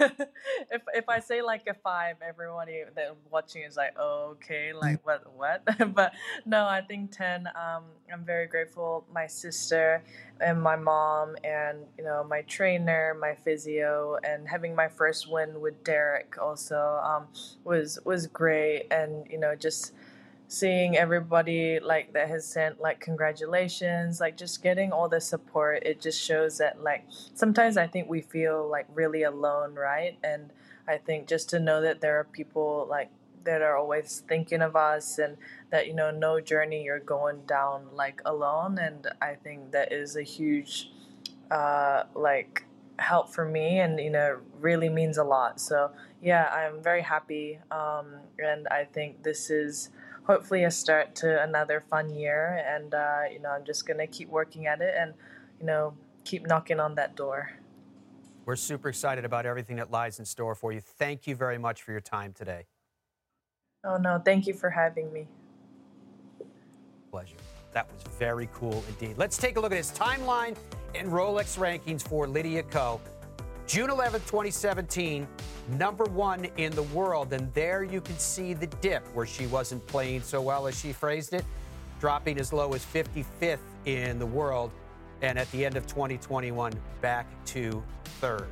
if 0.00 0.82
if 0.94 1.08
I 1.08 1.20
say 1.20 1.42
like 1.42 1.66
a 1.68 1.74
five, 1.74 2.16
everybody 2.26 2.82
that 2.94 3.16
watching 3.30 3.62
is 3.62 3.76
like, 3.76 3.94
oh, 3.98 4.36
okay, 4.36 4.72
like 4.72 5.04
what 5.04 5.24
what? 5.36 5.62
but 5.94 6.12
no, 6.44 6.66
I 6.66 6.80
think 6.80 7.12
ten. 7.12 7.46
Um, 7.48 7.84
I'm 8.12 8.24
very 8.24 8.46
grateful. 8.46 9.04
My 9.12 9.26
sister 9.26 10.02
and 10.40 10.60
my 10.62 10.76
mom, 10.76 11.36
and 11.44 11.78
you 11.98 12.04
know, 12.04 12.24
my 12.28 12.42
trainer, 12.42 13.16
my 13.20 13.34
physio, 13.34 14.18
and 14.24 14.48
having 14.48 14.74
my 14.74 14.88
first 14.88 15.30
win 15.30 15.60
with 15.60 15.82
Derek 15.84 16.36
also 16.40 17.00
um, 17.04 17.26
was 17.64 17.98
was 18.04 18.26
great, 18.26 18.86
and 18.90 19.26
you 19.30 19.38
know, 19.38 19.54
just 19.54 19.92
seeing 20.54 20.96
everybody 20.96 21.80
like 21.80 22.12
that 22.12 22.28
has 22.28 22.46
sent 22.46 22.80
like 22.80 23.00
congratulations 23.00 24.20
like 24.20 24.36
just 24.36 24.62
getting 24.62 24.92
all 24.92 25.08
the 25.08 25.20
support 25.20 25.82
it 25.84 26.00
just 26.00 26.20
shows 26.20 26.58
that 26.58 26.80
like 26.80 27.04
sometimes 27.34 27.76
i 27.76 27.86
think 27.86 28.08
we 28.08 28.20
feel 28.20 28.68
like 28.70 28.86
really 28.94 29.24
alone 29.24 29.74
right? 29.74 30.16
And 30.22 30.52
i 30.86 30.96
think 30.96 31.26
just 31.26 31.48
to 31.50 31.58
know 31.58 31.80
that 31.82 32.00
there 32.00 32.18
are 32.20 32.24
people 32.24 32.86
like 32.88 33.10
that 33.44 33.62
are 33.62 33.76
always 33.76 34.22
thinking 34.28 34.62
of 34.62 34.74
us 34.76 35.18
and 35.18 35.36
that 35.70 35.86
you 35.86 35.94
know 35.94 36.10
no 36.10 36.40
journey 36.40 36.84
you're 36.84 37.00
going 37.00 37.42
down 37.46 37.88
like 37.92 38.22
alone. 38.24 38.78
And 38.78 39.06
i 39.20 39.34
think 39.34 39.72
that 39.72 39.92
is 39.92 40.16
a 40.16 40.22
huge 40.22 40.90
uh 41.50 42.04
like 42.14 42.64
help 42.98 43.28
for 43.28 43.44
me 43.44 43.80
and 43.80 43.98
you 43.98 44.10
know 44.10 44.38
really 44.60 44.88
means 44.88 45.18
a 45.18 45.24
lot. 45.24 45.60
So 45.60 45.90
yeah 46.24 46.48
i'm 46.52 46.82
very 46.82 47.02
happy 47.02 47.58
um 47.70 48.06
and 48.38 48.66
i 48.68 48.82
think 48.84 49.22
this 49.22 49.50
is 49.50 49.90
hopefully 50.26 50.64
a 50.64 50.70
start 50.70 51.14
to 51.16 51.42
another 51.42 51.84
fun 51.88 52.10
year. 52.14 52.64
And 52.66 52.94
uh, 52.94 53.22
you 53.30 53.40
know, 53.40 53.50
I'm 53.50 53.64
just 53.64 53.86
gonna 53.86 54.06
keep 54.06 54.28
working 54.28 54.66
at 54.66 54.80
it 54.80 54.94
and 54.98 55.14
you 55.60 55.66
know 55.66 55.94
keep 56.24 56.46
knocking 56.46 56.80
on 56.80 56.94
that 56.96 57.16
door. 57.16 57.50
We're 58.46 58.56
super 58.56 58.88
excited 58.88 59.24
about 59.24 59.46
everything 59.46 59.76
that 59.76 59.90
lies 59.90 60.18
in 60.18 60.24
store 60.24 60.54
for 60.54 60.72
you. 60.72 60.80
Thank 60.80 61.26
you 61.26 61.34
very 61.34 61.56
much 61.56 61.82
for 61.82 61.92
your 61.92 62.00
time 62.00 62.32
today. 62.32 62.66
Oh 63.84 63.96
no, 63.96 64.20
thank 64.22 64.46
you 64.46 64.54
for 64.54 64.70
having 64.70 65.12
me. 65.12 65.26
Pleasure. 67.10 67.36
That 67.72 67.86
was 67.92 68.02
very 68.18 68.48
cool 68.54 68.84
indeed. 68.88 69.16
Let's 69.18 69.36
take 69.36 69.56
a 69.56 69.60
look 69.60 69.72
at 69.72 69.78
his 69.78 69.90
timeline 69.92 70.56
and 70.94 71.08
Rolex 71.08 71.58
rankings 71.58 72.06
for 72.06 72.26
Lydia 72.26 72.62
Ko. 72.62 73.00
June 73.66 73.88
11, 73.88 74.20
2017, 74.22 75.26
number 75.78 76.04
one 76.04 76.46
in 76.58 76.72
the 76.72 76.82
world. 76.84 77.32
And 77.32 77.52
there 77.54 77.82
you 77.82 78.00
can 78.00 78.18
see 78.18 78.52
the 78.52 78.66
dip 78.66 79.06
where 79.14 79.26
she 79.26 79.46
wasn't 79.46 79.86
playing 79.86 80.22
so 80.22 80.42
well, 80.42 80.66
as 80.66 80.78
she 80.78 80.92
phrased 80.92 81.32
it, 81.32 81.44
dropping 81.98 82.38
as 82.38 82.52
low 82.52 82.74
as 82.74 82.84
55th 82.84 83.58
in 83.86 84.18
the 84.18 84.26
world. 84.26 84.70
And 85.22 85.38
at 85.38 85.50
the 85.50 85.64
end 85.64 85.76
of 85.76 85.86
2021, 85.86 86.74
back 87.00 87.26
to 87.46 87.82
third. 88.20 88.48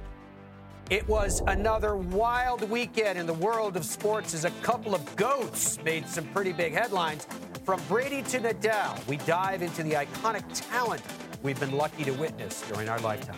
It 0.89 1.07
was 1.07 1.43
another 1.47 1.97
wild 1.97 2.69
weekend 2.69 3.19
in 3.19 3.27
the 3.27 3.35
world 3.35 3.77
of 3.77 3.85
sports 3.85 4.35
as 4.35 4.45
a 4.45 4.51
couple 4.63 4.95
of 4.95 5.17
goats 5.17 5.79
made 5.85 6.09
some 6.09 6.25
pretty 6.29 6.53
big 6.53 6.73
headlines. 6.73 7.27
From 7.65 7.81
Brady 7.87 8.23
to 8.23 8.41
Nadal, 8.41 9.07
we 9.07 9.19
dive 9.19 9.63
into 9.63 9.83
the 9.83 9.93
iconic 9.93 10.45
talent 10.71 11.03
we've 11.43 11.61
been 11.61 11.73
lucky 11.73 12.05
to 12.05 12.13
witness 12.13 12.63
during 12.69 12.89
our 12.89 12.99
lifetime. 13.01 13.37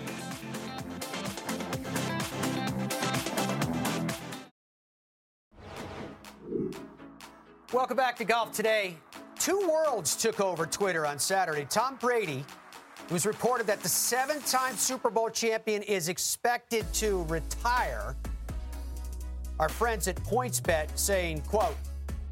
Welcome 7.75 7.97
back 7.97 8.15
to 8.19 8.25
Golf 8.25 8.53
Today. 8.53 8.97
Two 9.37 9.69
worlds 9.69 10.15
took 10.15 10.39
over 10.39 10.65
Twitter 10.65 11.05
on 11.05 11.19
Saturday. 11.19 11.67
Tom 11.69 11.97
Brady, 11.97 12.45
it 13.05 13.13
was 13.13 13.27
reported 13.27 13.67
that 13.67 13.81
the 13.81 13.89
seven 13.89 14.41
time 14.43 14.77
Super 14.77 15.11
Bowl 15.11 15.29
champion 15.29 15.83
is 15.83 16.09
expected 16.09 16.87
to 16.93 17.25
retire. 17.25 18.15
Our 19.59 19.69
friends 19.69 20.07
at 20.07 20.15
PointsBet 20.23 20.97
saying, 20.97 21.41
quote, 21.49 21.75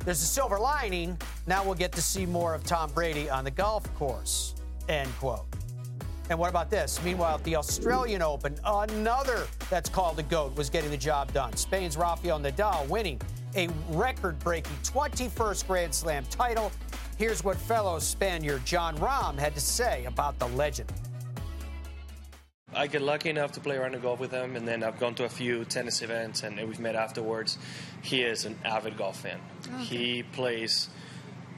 there's 0.04 0.22
a 0.22 0.26
silver 0.26 0.60
lining. 0.60 1.18
Now 1.48 1.64
we'll 1.64 1.74
get 1.74 1.90
to 1.94 2.02
see 2.02 2.24
more 2.24 2.54
of 2.54 2.62
Tom 2.62 2.92
Brady 2.92 3.28
on 3.28 3.42
the 3.42 3.50
golf 3.50 3.92
course, 3.96 4.54
end 4.88 5.10
quote. 5.18 5.46
And 6.30 6.38
what 6.38 6.50
about 6.50 6.70
this? 6.70 7.02
Meanwhile, 7.02 7.34
at 7.34 7.42
the 7.42 7.56
Australian 7.56 8.22
Open, 8.22 8.56
another 8.64 9.48
that's 9.70 9.90
called 9.90 10.20
a 10.20 10.22
GOAT 10.22 10.54
was 10.54 10.70
getting 10.70 10.92
the 10.92 10.96
job 10.96 11.32
done. 11.32 11.56
Spain's 11.56 11.96
Rafael 11.96 12.38
Nadal 12.38 12.88
winning 12.88 13.20
a 13.56 13.68
record 13.90 14.38
breaking 14.38 14.76
21st 14.82 15.66
Grand 15.66 15.94
Slam 15.94 16.24
title. 16.30 16.72
Here's 17.18 17.44
what 17.44 17.56
fellow 17.56 17.98
Spaniard 17.98 18.64
Jon 18.64 18.96
Rahm 18.98 19.38
had 19.38 19.54
to 19.54 19.60
say 19.60 20.04
about 20.06 20.38
the 20.38 20.48
legend. 20.48 20.92
I 22.74 22.86
get 22.86 23.02
lucky 23.02 23.28
enough 23.28 23.52
to 23.52 23.60
play 23.60 23.76
around 23.76 23.92
the 23.92 23.98
golf 23.98 24.18
with 24.18 24.30
him, 24.30 24.56
and 24.56 24.66
then 24.66 24.82
I've 24.82 24.98
gone 24.98 25.14
to 25.16 25.24
a 25.24 25.28
few 25.28 25.66
tennis 25.66 26.00
events, 26.00 26.42
and 26.42 26.56
we've 26.56 26.80
met 26.80 26.96
afterwards. 26.96 27.58
He 28.00 28.22
is 28.22 28.46
an 28.46 28.58
avid 28.64 28.96
golf 28.96 29.20
fan. 29.20 29.38
Oh, 29.70 29.74
okay. 29.74 29.84
He 29.84 30.22
plays 30.22 30.88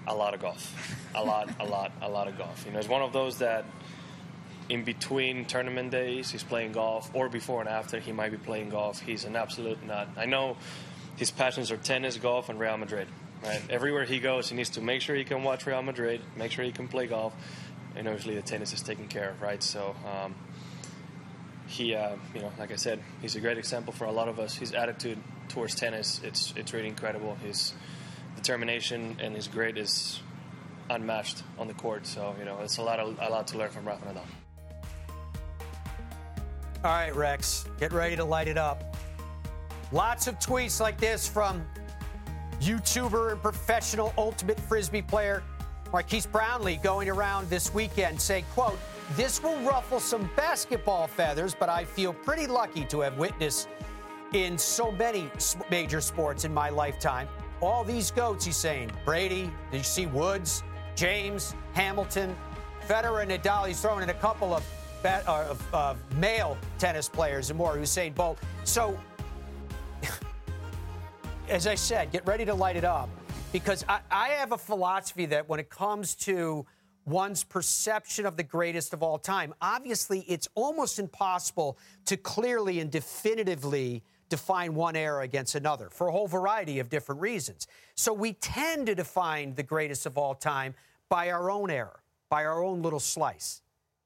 a 0.08 0.14
lot 0.14 0.34
of 0.34 0.40
golf, 0.40 0.74
a 1.14 1.22
lot, 1.22 1.48
a 1.60 1.64
lot, 1.64 1.92
a 2.02 2.08
lot 2.08 2.26
of 2.26 2.36
golf. 2.36 2.64
You 2.66 2.72
know, 2.72 2.78
he's 2.78 2.88
one 2.88 3.02
of 3.02 3.12
those 3.12 3.38
that 3.38 3.64
in 4.68 4.82
between 4.82 5.44
tournament 5.44 5.90
days 5.90 6.30
he's 6.30 6.42
playing 6.42 6.72
golf, 6.72 7.10
or 7.14 7.28
before 7.28 7.60
and 7.60 7.68
after 7.68 8.00
he 8.00 8.10
might 8.10 8.32
be 8.32 8.38
playing 8.38 8.70
golf. 8.70 9.00
He's 9.00 9.24
an 9.24 9.36
absolute 9.36 9.84
nut. 9.86 10.08
I 10.16 10.26
know 10.26 10.56
his 11.16 11.30
passions 11.30 11.70
are 11.70 11.76
tennis, 11.76 12.16
golf, 12.16 12.48
and 12.48 12.58
Real 12.58 12.76
Madrid. 12.76 13.08
Right, 13.42 13.60
everywhere 13.68 14.04
he 14.04 14.20
goes, 14.20 14.48
he 14.48 14.56
needs 14.56 14.70
to 14.70 14.80
make 14.80 15.02
sure 15.02 15.14
he 15.14 15.24
can 15.24 15.42
watch 15.42 15.66
Real 15.66 15.82
Madrid, 15.82 16.22
make 16.36 16.50
sure 16.50 16.64
he 16.64 16.72
can 16.72 16.88
play 16.88 17.06
golf, 17.06 17.34
and 17.94 18.08
obviously 18.08 18.34
the 18.36 18.42
tennis 18.42 18.72
is 18.72 18.82
taken 18.82 19.06
care 19.08 19.30
of. 19.30 19.42
Right, 19.42 19.62
so. 19.62 19.94
Um, 20.06 20.34
he, 21.66 21.94
uh, 21.94 22.16
you 22.34 22.40
know, 22.40 22.52
like 22.58 22.72
I 22.72 22.76
said, 22.76 23.00
he's 23.22 23.36
a 23.36 23.40
great 23.40 23.58
example 23.58 23.92
for 23.92 24.04
a 24.04 24.12
lot 24.12 24.28
of 24.28 24.38
us. 24.38 24.54
His 24.54 24.72
attitude 24.72 25.18
towards 25.48 25.74
tennis, 25.74 26.20
it's 26.22 26.52
it's 26.56 26.72
really 26.72 26.88
incredible. 26.88 27.36
His 27.36 27.74
determination 28.36 29.16
and 29.20 29.34
his 29.34 29.48
grit 29.48 29.78
is 29.78 30.20
unmatched 30.90 31.42
on 31.58 31.66
the 31.66 31.74
court. 31.74 32.06
So 32.06 32.34
you 32.38 32.44
know, 32.44 32.60
it's 32.60 32.78
a 32.78 32.82
lot 32.82 33.00
of, 33.00 33.18
a 33.20 33.30
lot 33.30 33.46
to 33.48 33.58
learn 33.58 33.70
from 33.70 33.86
Rafa 33.86 34.06
Nadal. 34.06 34.26
All 36.84 36.90
right, 36.90 37.14
Rex, 37.14 37.64
get 37.80 37.92
ready 37.92 38.16
to 38.16 38.24
light 38.24 38.46
it 38.46 38.58
up. 38.58 38.96
Lots 39.94 40.26
of 40.26 40.40
tweets 40.40 40.80
like 40.80 40.98
this 40.98 41.28
from 41.28 41.64
YouTuber 42.60 43.30
and 43.30 43.40
professional 43.40 44.12
ultimate 44.18 44.58
frisbee 44.58 45.02
player 45.02 45.44
Marques 45.92 46.26
Brownlee 46.26 46.78
going 46.78 47.08
around 47.08 47.48
this 47.48 47.72
weekend 47.72 48.20
saying, 48.20 48.44
quote, 48.54 48.76
this 49.12 49.40
will 49.40 49.56
ruffle 49.60 50.00
some 50.00 50.28
basketball 50.34 51.06
feathers, 51.06 51.54
but 51.54 51.68
I 51.68 51.84
feel 51.84 52.12
pretty 52.12 52.48
lucky 52.48 52.84
to 52.86 53.02
have 53.02 53.18
witnessed 53.18 53.68
in 54.32 54.58
so 54.58 54.90
many 54.90 55.30
major 55.70 56.00
sports 56.00 56.44
in 56.44 56.52
my 56.52 56.70
lifetime. 56.70 57.28
All 57.60 57.84
these 57.84 58.10
goats, 58.10 58.46
he's 58.46 58.56
saying. 58.56 58.90
Brady, 59.04 59.48
did 59.70 59.78
you 59.78 59.84
see 59.84 60.06
Woods, 60.06 60.64
James, 60.96 61.54
Hamilton, 61.74 62.34
Federer, 62.88 63.22
and 63.22 63.30
Nadal? 63.30 63.68
He's 63.68 63.80
throwing 63.80 64.02
in 64.02 64.10
a 64.10 64.14
couple 64.14 64.52
of, 64.52 64.64
of, 65.04 65.64
of 65.72 65.98
male 66.16 66.58
tennis 66.80 67.08
players 67.08 67.50
and 67.50 67.56
more. 67.56 67.76
Usain 67.76 68.12
Bolt. 68.12 68.40
So 68.64 68.98
as 71.48 71.66
I 71.66 71.74
said, 71.74 72.10
get 72.10 72.26
ready 72.26 72.44
to 72.44 72.54
light 72.54 72.76
it 72.76 72.84
up 72.84 73.08
because 73.52 73.84
I, 73.88 74.00
I 74.10 74.28
have 74.28 74.52
a 74.52 74.58
philosophy 74.58 75.26
that 75.26 75.48
when 75.48 75.60
it 75.60 75.68
comes 75.68 76.14
to 76.16 76.66
one's 77.04 77.44
perception 77.44 78.24
of 78.24 78.36
the 78.36 78.42
greatest 78.42 78.94
of 78.94 79.02
all 79.02 79.18
time, 79.18 79.54
obviously 79.60 80.20
it's 80.26 80.48
almost 80.54 80.98
impossible 80.98 81.78
to 82.06 82.16
clearly 82.16 82.80
and 82.80 82.90
definitively 82.90 84.02
define 84.30 84.74
one 84.74 84.96
era 84.96 85.22
against 85.22 85.54
another 85.54 85.90
for 85.90 86.08
a 86.08 86.12
whole 86.12 86.26
variety 86.26 86.78
of 86.78 86.88
different 86.88 87.20
reasons. 87.20 87.66
So 87.94 88.12
we 88.12 88.32
tend 88.32 88.86
to 88.86 88.94
define 88.94 89.54
the 89.54 89.62
greatest 89.62 90.06
of 90.06 90.16
all 90.16 90.34
time 90.34 90.74
by 91.10 91.30
our 91.30 91.50
own 91.50 91.70
era, 91.70 92.00
by 92.30 92.44
our 92.44 92.64
own 92.64 92.80
little 92.80 93.00
slice. 93.00 93.60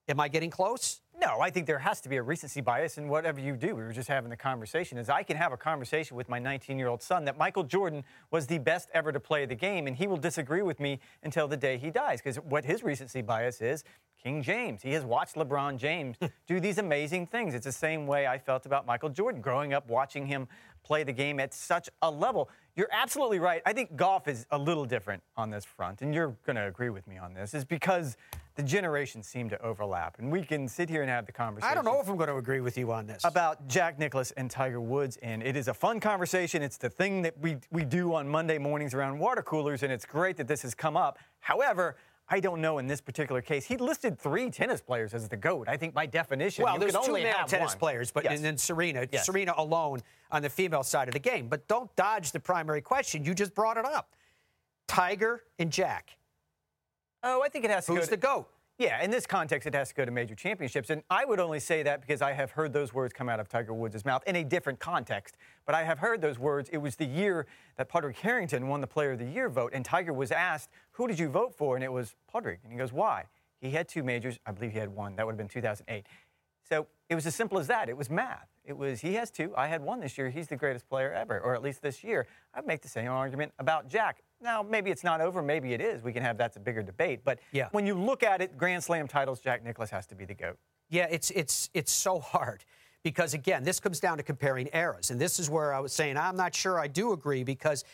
Am 0.09 0.19
I 0.19 0.29
getting 0.29 0.51
close? 0.51 1.01
No, 1.21 1.41
I 1.41 1.51
think 1.51 1.67
there 1.67 1.81
has 1.81 2.01
to 2.03 2.09
be 2.09 2.17
a 2.17 2.23
recency 2.23 2.61
bias 2.61 2.97
in 2.97 3.09
whatever 3.09 3.41
you 3.41 3.57
do. 3.57 3.75
We 3.75 3.83
were 3.83 3.93
just 3.93 4.07
having 4.07 4.31
the 4.31 4.37
conversation. 4.37 4.99
Is 4.99 5.09
I 5.09 5.25
can 5.25 5.37
have 5.37 5.53
a 5.53 5.57
conversation 5.57 6.17
with 6.17 6.29
my 6.29 6.39
19-year-old 6.39 7.03
son 7.03 7.25
that 7.25 7.37
Michael 7.37 7.65
Jordan 7.65 8.05
was 8.31 8.47
the 8.47 8.59
best 8.59 8.89
ever 8.95 9.11
to 9.11 9.19
play 9.19 9.45
the 9.45 9.57
game, 9.57 9.89
and 9.89 9.97
he 9.97 10.07
will 10.07 10.17
disagree 10.17 10.63
with 10.63 10.79
me 10.79 11.01
until 11.25 11.49
the 11.49 11.57
day 11.57 11.77
he 11.77 11.91
dies. 11.91 12.21
Because 12.21 12.37
what 12.37 12.65
his 12.65 12.85
recency 12.85 13.21
bias 13.21 13.61
is, 13.61 13.83
King 14.23 14.43
James. 14.43 14.83
He 14.83 14.93
has 14.93 15.05
watched 15.05 15.35
LeBron 15.35 15.77
James 15.77 16.17
do 16.47 16.61
these 16.61 16.79
amazing 16.79 17.27
things. 17.27 17.53
It's 17.55 17.67
the 17.67 17.73
same 17.73 18.07
way 18.07 18.29
I 18.29 18.39
felt 18.39 18.65
about 18.65 18.87
Michael 18.87 19.09
Jordan, 19.09 19.41
growing 19.41 19.73
up 19.73 19.89
watching 19.89 20.27
him 20.27 20.47
play 20.85 21.03
the 21.03 21.13
game 21.13 21.41
at 21.41 21.53
such 21.53 21.89
a 22.03 22.11
level. 22.11 22.49
You're 22.77 22.89
absolutely 22.93 23.41
right. 23.41 23.61
I 23.67 23.73
think 23.73 23.97
golf 23.97 24.29
is 24.29 24.47
a 24.51 24.59
little 24.59 24.85
different 24.85 25.23
on 25.37 25.51
this 25.51 25.65
front, 25.65 26.03
and 26.03 26.15
you're 26.15 26.37
going 26.47 26.57
to 26.57 26.67
agree 26.67 26.91
with 26.91 27.07
me 27.09 27.19
on 27.19 27.35
this, 27.35 27.55
is 27.55 27.65
because 27.65 28.17
the 28.59 28.65
generations 28.65 29.29
seem 29.29 29.49
to 29.49 29.63
overlap. 29.63 30.19
And 30.19 30.33
we 30.33 30.43
can 30.43 30.67
sit 30.67 30.91
here 30.91 31.03
and 31.03 31.09
have 31.09 31.27
the 31.27 31.33
conversation. 31.33 31.71
I 31.71 31.75
don't 31.77 31.85
know 31.85 32.01
if 32.01 32.09
I'm 32.09 32.17
going 32.17 32.29
to 32.29 32.37
agree 32.39 32.61
with 32.61 32.77
you 32.77 32.91
on 32.91 33.07
this. 33.07 33.23
About 33.25 33.69
Jack 33.69 34.01
Nicklaus 34.01 34.33
and 34.33 34.51
Tiger 34.51 34.81
Woods. 34.81 35.17
And 35.23 35.45
it 35.45 35.57
is 35.57 35.69
a 35.69 35.75
fun 35.75 36.01
conversation. 36.01 36.61
It's 36.61 36.77
the 36.77 36.91
thing 36.91 37.23
that 37.23 37.39
we, 37.39 37.59
we 37.71 37.85
do 37.85 38.13
on 38.15 38.29
Monday 38.29 38.59
mornings 38.59 38.95
around 38.95 39.17
water 39.21 39.43
coolers, 39.43 39.85
and 39.85 39.93
it's 39.93 40.05
great 40.05 40.37
that 40.39 40.49
this 40.49 40.63
has 40.63 40.75
come 40.75 40.97
up. 40.97 41.21
However, 41.39 41.95
I 42.29 42.41
don't 42.41 42.61
know 42.61 42.79
in 42.79 42.89
this 42.89 43.01
particular 43.01 43.41
case. 43.41 43.65
He 43.65 43.77
listed 43.77 44.19
three 44.19 44.51
tennis 44.51 44.81
players 44.81 45.15
as 45.15 45.29
the 45.29 45.37
GOAT. 45.37 45.69
I 45.69 45.77
think 45.77 45.95
by 45.95 46.07
definition, 46.07 46.65
well, 46.65 46.75
you 46.75 46.81
there's 46.81 46.93
two 46.95 46.99
only 46.99 47.23
male 47.23 47.45
tennis 47.47 47.71
one. 47.71 47.79
players, 47.79 48.11
but 48.11 48.25
Yes. 48.25 48.35
and 48.35 48.45
then 48.45 48.59
Serena, 48.59 49.07
Yes. 49.13 49.25
Serena 49.25 49.55
alone 49.57 50.03
on 50.33 50.43
the 50.43 50.51
female 50.51 50.83
side 50.83 51.07
of 51.07 51.15
the 51.15 51.21
game. 51.21 51.47
But 51.47 51.69
don't 51.69 51.95
dodge 51.95 52.33
the 52.33 52.41
primary 52.41 52.81
question. 52.81 53.25
You 53.25 53.35
just 53.35 53.55
brought 53.55 53.77
it 53.77 53.85
up. 53.85 54.17
Tiger 54.89 55.45
and 55.61 55.71
Jack. 55.71 56.17
Oh, 57.23 57.43
I 57.43 57.49
think 57.49 57.65
it 57.65 57.71
has 57.71 57.87
to 57.87 57.93
go 57.93 57.97
Who's 57.97 58.05
to- 58.07 58.11
the 58.11 58.17
GOAT? 58.17 58.49
Yeah, 58.79 59.03
in 59.03 59.11
this 59.11 59.27
context, 59.27 59.67
it 59.67 59.75
has 59.75 59.89
to 59.89 59.95
go 59.97 60.05
to 60.05 60.13
major 60.13 60.37
championships. 60.37 60.89
And 60.91 61.03
I 61.11 61.25
would 61.25 61.41
only 61.41 61.59
say 61.59 61.83
that 61.83 62.01
because 62.01 62.23
I 62.23 62.31
have 62.31 62.53
heard 62.53 62.73
those 62.73 62.95
words 62.95 63.13
come 63.13 63.29
out 63.29 63.41
of 63.41 63.49
Tiger 63.49 63.75
Woods' 63.75 64.05
mouth 64.05 64.23
in 64.25 64.37
a 64.37 64.45
different 64.45 64.79
context. 64.79 65.37
But 65.67 65.75
I 65.75 65.83
have 65.83 65.99
heard 65.99 66.21
those 66.21 66.39
words. 66.39 66.69
It 66.73 66.77
was 66.79 66.95
the 66.95 67.05
year 67.05 67.47
that 67.77 67.89
Padraig 67.89 68.15
Harrington 68.19 68.69
won 68.69 68.81
the 68.81 68.87
Player 68.87 69.13
of 69.13 69.19
the 69.19 69.25
Year 69.25 69.49
vote, 69.49 69.73
and 69.75 69.85
Tiger 69.85 70.13
was 70.13 70.31
asked, 70.31 70.71
Who 70.93 71.09
did 71.09 71.19
you 71.19 71.29
vote 71.29 71.57
for? 71.57 71.75
And 71.75 71.83
it 71.83 71.91
was 71.93 72.15
Padraig. 72.33 72.61
And 72.63 72.73
he 72.73 72.79
goes, 72.79 72.93
Why? 72.93 73.25
He 73.61 73.71
had 73.71 73.89
two 73.89 74.05
majors. 74.05 74.39
I 74.47 74.53
believe 74.53 74.71
he 74.71 74.79
had 74.79 74.95
one. 74.95 75.17
That 75.17 75.27
would 75.27 75.33
have 75.33 75.39
been 75.39 75.49
2008. 75.49 76.07
So 76.69 76.87
it 77.09 77.17
was 77.17 77.27
as 77.27 77.35
simple 77.35 77.59
as 77.59 77.67
that. 77.67 77.89
It 77.89 77.97
was 77.97 78.09
math. 78.09 78.47
It 78.65 78.77
was 78.77 79.01
he 79.01 79.15
has 79.15 79.33
two. 79.33 79.53
I 79.57 79.67
had 79.67 79.83
one 79.83 79.99
this 79.99 80.17
year. 80.17 80.31
He's 80.31 80.47
the 80.47 80.57
greatest 80.57 80.89
player 80.89 81.13
ever, 81.13 81.41
or 81.41 81.57
at 81.57 81.63
least 81.63 81.83
this 81.83 82.05
year. 82.05 82.29
I'd 82.55 82.67
make 82.67 82.83
the 82.83 82.89
same 82.89 83.11
argument 83.11 83.53
about 83.59 83.89
Jack. 83.89 84.23
Now 84.41 84.63
maybe 84.63 84.91
it's 84.91 85.05
not 85.05 85.21
over. 85.21 85.43
Maybe 85.43 85.73
it 85.73 85.81
is. 85.81 86.03
We 86.03 86.13
can 86.13 86.23
have 86.23 86.39
that's 86.39 86.57
a 86.57 86.61
bigger 86.61 86.83
debate. 86.83 87.21
But 87.25 87.41
Yeah. 87.53 87.69
when 87.73 87.87
you 87.87 87.95
look 87.95 88.23
at 88.23 88.41
it, 88.41 88.57
Grand 88.57 88.85
Slam 88.85 89.09
titles, 89.09 89.41
Jack 89.41 89.65
Nicklaus 89.65 89.91
has 89.91 90.07
to 90.07 90.15
be 90.15 90.25
the 90.25 90.35
goat. 90.35 90.59
Yeah, 90.89 91.07
it's 91.11 91.31
it's 91.33 91.69
it's 91.75 91.93
so 91.93 92.19
hard 92.21 92.65
because 93.03 93.35
again, 93.35 93.63
this 93.65 93.81
comes 93.81 94.01
down 94.01 94.17
to 94.19 94.23
comparing 94.23 94.69
eras, 94.73 95.11
and 95.11 95.21
this 95.21 95.39
is 95.39 95.51
where 95.51 95.75
I 95.75 95.81
was 95.81 95.93
saying 95.93 96.17
I'm 96.17 96.37
not 96.37 96.55
sure 96.55 96.79
I 96.79 96.87
do 96.87 97.13
agree 97.13 97.45
because 97.45 97.85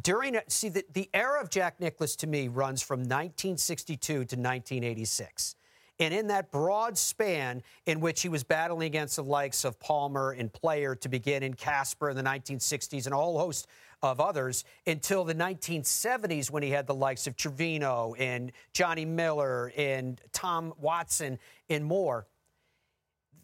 during 0.00 0.38
see 0.48 0.68
the, 0.68 0.84
the 0.92 1.08
era 1.14 1.40
of 1.40 1.50
Jack 1.50 1.80
Nicklaus 1.80 2.16
to 2.16 2.26
me 2.26 2.48
runs 2.48 2.82
from 2.82 3.00
1962 3.00 3.96
to 4.12 4.20
1986. 4.20 5.56
And 6.00 6.12
in 6.12 6.26
that 6.28 6.50
broad 6.50 6.98
span 6.98 7.62
in 7.86 8.00
which 8.00 8.22
he 8.22 8.28
was 8.28 8.42
battling 8.42 8.86
against 8.86 9.16
the 9.16 9.22
likes 9.22 9.64
of 9.64 9.78
Palmer 9.78 10.32
and 10.32 10.52
Player 10.52 10.96
to 10.96 11.08
begin 11.08 11.42
in 11.42 11.54
Casper 11.54 12.10
in 12.10 12.16
the 12.16 12.22
1960s 12.22 13.06
and 13.06 13.14
a 13.14 13.16
whole 13.16 13.38
host 13.38 13.68
of 14.02 14.20
others 14.20 14.64
until 14.86 15.24
the 15.24 15.34
1970s 15.34 16.50
when 16.50 16.62
he 16.62 16.70
had 16.70 16.86
the 16.86 16.94
likes 16.94 17.26
of 17.26 17.36
Trevino 17.36 18.14
and 18.18 18.52
Johnny 18.72 19.04
Miller 19.04 19.72
and 19.76 20.20
Tom 20.32 20.74
Watson 20.78 21.38
and 21.70 21.84
more. 21.84 22.26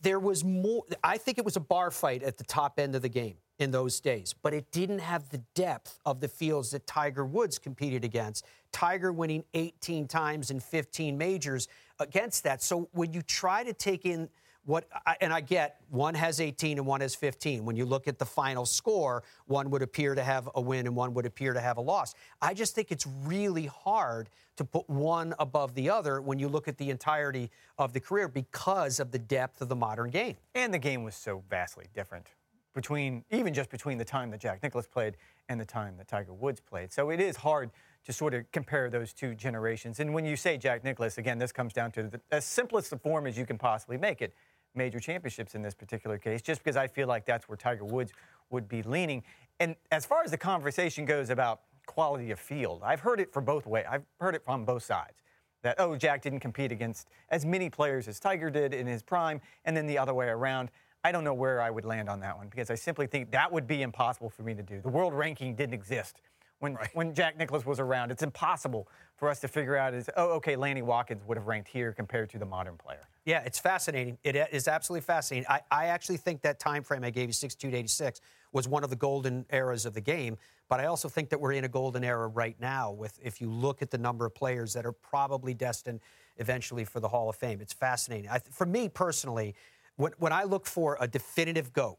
There 0.03 0.19
was 0.19 0.45
more 0.45 0.85
i 1.05 1.19
think 1.19 1.39
it 1.39 1.45
was 1.45 1.57
a 1.57 1.61
bar 1.61 1.91
fight 1.91 2.23
at 2.23 2.39
the 2.39 2.45
top 2.45 2.79
end 2.79 2.95
of 2.95 3.03
the 3.03 3.09
game 3.09 3.37
in 3.59 3.71
those 3.71 4.01
days 4.01 4.35
but 4.43 4.55
it 4.55 4.73
didn't 4.73 5.01
have 5.01 5.29
the 5.29 5.43
depth 5.55 5.99
of 6.07 6.21
the 6.21 6.29
fields 6.29 6.71
that 6.71 6.87
tiger 6.87 7.25
woods 7.25 7.59
competed 7.59 8.03
against. 8.03 8.47
Tiger 8.73 9.13
winning 9.13 9.45
18 9.55 10.07
times 10.07 10.51
in 10.51 10.61
15 10.61 11.19
majors 11.19 11.69
against 12.01 12.45
that 12.45 12.63
so 12.63 12.89
when 12.93 13.13
you 13.13 13.23
try 13.23 13.63
to 13.63 13.73
take 13.73 14.05
in 14.05 14.29
what 14.65 14.87
and 15.21 15.33
I 15.33 15.41
get 15.41 15.81
one 15.89 16.15
has 16.15 16.41
18 16.41 16.79
and 16.79 16.87
one 16.87 17.01
has 17.01 17.15
15. 17.15 17.65
When 17.65 17.77
you 17.77 17.85
look 17.85 18.07
at 18.07 18.19
the 18.19 18.27
final 18.27 18.67
score, 18.67 19.23
one 19.47 19.71
would 19.71 19.83
appear 19.83 20.15
to 20.15 20.23
have 20.23 20.49
a 20.55 20.61
win 20.61 20.87
and 20.87 20.95
one 20.95 21.15
would 21.15 21.27
appear 21.27 21.53
to 21.55 21.61
have 21.61 21.79
a 21.79 21.81
loss. 21.81 22.15
I 22.43 22.55
just 22.55 22.75
think 22.75 22.93
it's 22.93 23.07
really 23.25 23.67
hard 23.67 24.29
to 24.57 24.65
put 24.65 24.89
one 24.89 25.35
above 25.39 25.75
the 25.75 25.89
other 25.89 26.21
when 26.21 26.39
you 26.39 26.49
look 26.49 26.69
at 26.69 26.77
the 26.77 26.91
entirety 26.91 27.51
of 27.79 27.93
the 27.93 28.01
career 28.01 28.29
because 28.29 29.01
of 29.01 29.11
the 29.11 29.19
depth 29.19 29.63
of 29.63 29.69
the 29.69 29.77
modern 29.77 30.11
game. 30.11 30.37
And 30.55 30.73
the 30.73 30.79
game 30.79 31.03
was 31.03 31.15
so 31.15 31.43
vastly 31.49 31.87
different 31.95 32.27
between 32.75 33.25
even 33.31 33.53
just 33.53 33.71
between 33.71 33.99
the 33.99 34.05
time 34.05 34.31
that 34.31 34.41
Jack 34.41 34.63
Nicklaus 34.63 34.87
played 34.87 35.17
and 35.49 35.59
the 35.61 35.65
time 35.65 35.97
that 35.97 36.07
Tiger 36.07 36.33
Woods 36.33 36.61
played. 36.61 36.93
So 36.93 37.11
it 37.11 37.21
is 37.21 37.37
hard 37.37 37.71
to 38.05 38.13
sort 38.13 38.35
of 38.35 38.51
compare 38.53 38.89
those 38.89 39.13
two 39.13 39.35
generations. 39.35 40.01
And 40.01 40.15
when 40.15 40.25
you 40.25 40.37
say 40.37 40.57
Jack 40.57 40.85
Nicklaus, 40.85 41.19
again, 41.19 41.39
this 41.39 41.53
comes 41.53 41.73
down 41.73 41.93
to 41.93 42.05
the 42.05 42.21
as 42.31 42.45
simplest 42.45 42.93
form 43.03 43.27
as 43.27 43.37
you 43.37 43.47
can 43.47 43.59
possibly 43.59 43.99
make 43.99 44.23
it. 44.23 44.35
Major 44.75 45.01
championships 45.01 45.57
in 45.57 45.63
this 45.63 45.75
particular 45.75 46.17
case, 46.17 46.43
just 46.43 46.63
because 46.63 46.77
I 46.77 46.87
feel 46.87 47.09
like 47.09 47.27
that's 47.27 47.49
where 47.49 47.57
Tiger 47.57 47.85
Woods 47.85 48.13
would 48.51 48.69
be 48.69 48.83
leaning. 48.85 49.25
And 49.59 49.75
as 49.91 50.07
far 50.07 50.23
as 50.23 50.31
the 50.31 50.39
conversation 50.39 51.05
goes 51.05 51.29
about 51.29 51.63
quality 51.87 52.31
of 52.31 52.39
field, 52.39 52.83
I've 52.85 53.01
heard 53.01 53.19
it 53.19 53.33
for 53.33 53.41
both 53.41 53.67
ways. 53.67 53.85
I've 53.91 54.05
heard 54.21 54.37
it 54.37 54.45
from 54.45 54.65
both 54.65 54.85
sides 54.85 55.15
that, 55.63 55.75
oh, 55.79 55.97
Jack 55.97 56.23
didn't 56.23 56.39
compete 56.39 56.71
against 56.71 57.09
as 57.31 57.45
many 57.45 57.69
players 57.69 58.07
as 58.07 58.21
Tiger 58.21 58.49
did 58.49 58.73
in 58.73 58.87
his 58.87 59.03
prime, 59.03 59.41
and 59.65 59.77
then 59.77 59.87
the 59.87 59.99
other 59.99 60.15
way 60.15 60.29
around. 60.29 60.71
I 61.03 61.13
don't 61.13 61.25
know 61.25 61.35
where 61.35 61.63
I 61.63 61.71
would 61.71 61.87
land 61.87 62.09
on 62.09 62.21
that 62.21 62.37
one 62.37 62.49
because 62.49 62.71
I 62.71 62.75
simply 62.75 63.07
think 63.07 63.31
that 63.33 63.51
would 63.51 63.67
be 63.67 63.83
impossible 63.83 64.29
for 64.29 64.43
me 64.43 64.55
to 64.55 64.63
do. 64.63 64.81
The 64.83 64.89
world 64.89 65.15
ranking 65.15 65.55
didn't 65.55 65.75
exist 65.75 66.21
when, 66.61 66.79
when 66.93 67.15
Jack 67.15 67.37
Nicklaus 67.37 67.67
was 67.67 67.81
around. 67.81 68.11
It's 68.11 68.23
impossible 68.23 68.89
for 69.17 69.29
us 69.29 69.41
to 69.41 69.49
figure 69.49 69.77
out 69.77 69.93
is, 69.93 70.09
oh, 70.17 70.31
okay, 70.37 70.57
Lanny 70.57 70.83
Wadkins 70.83 71.25
would 71.27 71.37
have 71.37 71.47
ranked 71.47 71.69
here 71.69 71.93
compared 71.93 72.31
to 72.31 72.39
the 72.39 72.47
modern 72.47 72.77
player. 72.77 73.01
Yeah, 73.25 73.43
it's 73.45 73.59
fascinating. 73.59 74.19
It 74.23 74.37
is 74.53 74.69
absolutely 74.69 75.05
fascinating. 75.05 75.47
I, 75.49 75.61
I 75.71 75.87
actually 75.87 76.19
think 76.19 76.43
that 76.43 76.59
time 76.59 76.83
frame 76.83 77.03
I 77.03 77.11
gave 77.11 77.29
you, 77.29 77.33
62 77.33 77.71
to 77.71 77.77
86, 77.77 78.21
was 78.53 78.69
one 78.69 78.85
of 78.85 78.91
the 78.91 78.97
golden 78.97 79.45
eras 79.53 79.87
of 79.87 79.95
the 79.95 80.01
game. 80.01 80.37
But 80.69 80.81
I 80.81 80.87
also 80.87 81.09
think 81.09 81.31
that 81.31 81.41
we're 81.41 81.53
in 81.53 81.65
a 81.65 81.69
golden 81.69 82.05
era 82.05 82.29
right 82.29 82.57
now 82.61 82.93
with 82.93 83.19
if 83.23 83.41
you 83.41 83.51
look 83.51 83.83
at 83.83 83.91
the 83.91 83.99
number 83.99 84.25
of 84.25 84.35
players 84.35 84.73
that 84.75 84.87
are 84.87 84.93
probably 84.93 85.53
destined 85.55 86.01
eventually 86.37 86.85
for 86.85 87.01
the 87.01 87.09
Hall 87.09 87.29
of 87.29 87.37
Fame. 87.37 87.61
It's 87.61 87.73
fascinating. 87.73 88.31
I, 88.31 88.39
for 88.39 88.67
me 88.67 88.89
personally, 88.89 89.55
when, 89.97 90.13
when 90.19 90.33
I 90.33 90.45
look 90.45 90.67
for 90.67 90.97
a 91.01 91.09
definitive 91.09 91.73
GOAT, 91.73 91.99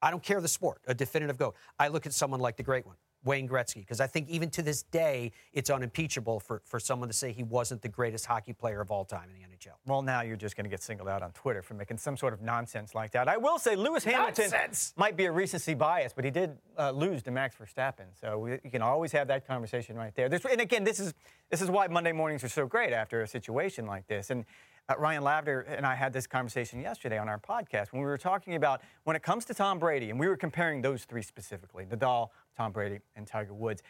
I 0.00 0.10
don't 0.10 0.22
care 0.22 0.40
the 0.40 0.48
sport, 0.48 0.80
a 0.86 0.94
definitive 0.94 1.38
GOAT, 1.38 1.54
I 1.78 1.88
look 1.88 2.06
at 2.06 2.12
someone 2.12 2.40
like 2.40 2.56
the 2.56 2.64
great 2.64 2.86
one. 2.86 2.96
Wayne 3.24 3.48
Gretzky, 3.48 3.76
because 3.76 4.00
I 4.00 4.06
think 4.06 4.28
even 4.28 4.50
to 4.50 4.62
this 4.62 4.82
day, 4.82 5.32
it's 5.52 5.70
unimpeachable 5.70 6.40
for, 6.40 6.62
for 6.64 6.80
someone 6.80 7.08
to 7.08 7.14
say 7.14 7.32
he 7.32 7.42
wasn't 7.42 7.82
the 7.82 7.88
greatest 7.88 8.26
hockey 8.26 8.52
player 8.52 8.80
of 8.80 8.90
all 8.90 9.04
time 9.04 9.28
in 9.34 9.40
the 9.40 9.46
NHL. 9.46 9.74
Well, 9.86 10.02
now 10.02 10.22
you're 10.22 10.36
just 10.36 10.56
going 10.56 10.64
to 10.64 10.70
get 10.70 10.82
singled 10.82 11.08
out 11.08 11.22
on 11.22 11.32
Twitter 11.32 11.62
for 11.62 11.74
making 11.74 11.98
some 11.98 12.16
sort 12.16 12.32
of 12.32 12.42
nonsense 12.42 12.94
like 12.94 13.12
that. 13.12 13.28
I 13.28 13.36
will 13.36 13.58
say 13.58 13.76
Lewis 13.76 14.04
Hamilton 14.04 14.50
Nonsense! 14.50 14.92
might 14.96 15.16
be 15.16 15.26
a 15.26 15.32
recency 15.32 15.74
bias, 15.74 16.12
but 16.14 16.24
he 16.24 16.30
did 16.30 16.58
uh, 16.78 16.90
lose 16.90 17.22
to 17.22 17.30
Max 17.30 17.56
Verstappen. 17.56 18.06
So 18.20 18.38
we, 18.38 18.52
you 18.64 18.70
can 18.70 18.82
always 18.82 19.12
have 19.12 19.28
that 19.28 19.46
conversation 19.46 19.96
right 19.96 20.14
there. 20.14 20.28
There's, 20.28 20.44
and 20.44 20.60
again, 20.60 20.84
this 20.84 20.98
is 20.98 21.14
this 21.50 21.60
is 21.60 21.70
why 21.70 21.86
Monday 21.86 22.12
mornings 22.12 22.42
are 22.42 22.48
so 22.48 22.66
great 22.66 22.92
after 22.92 23.22
a 23.22 23.26
situation 23.28 23.86
like 23.86 24.06
this. 24.06 24.30
And 24.30 24.46
uh, 24.92 25.00
Ryan 25.00 25.22
Lavner 25.22 25.64
and 25.68 25.86
I 25.86 25.94
had 25.94 26.12
this 26.12 26.26
conversation 26.26 26.80
yesterday 26.80 27.18
on 27.18 27.28
our 27.28 27.38
podcast 27.38 27.92
when 27.92 28.02
we 28.02 28.06
were 28.06 28.18
talking 28.18 28.54
about 28.54 28.82
when 29.04 29.16
it 29.16 29.22
comes 29.22 29.44
to 29.46 29.54
Tom 29.54 29.78
Brady, 29.78 30.10
and 30.10 30.18
we 30.18 30.28
were 30.28 30.36
comparing 30.36 30.82
those 30.82 31.04
three 31.04 31.22
specifically: 31.22 31.84
Nadal, 31.84 32.28
Tom 32.56 32.72
Brady, 32.72 33.00
and 33.16 33.26
Tiger 33.26 33.54
Woods. 33.54 33.82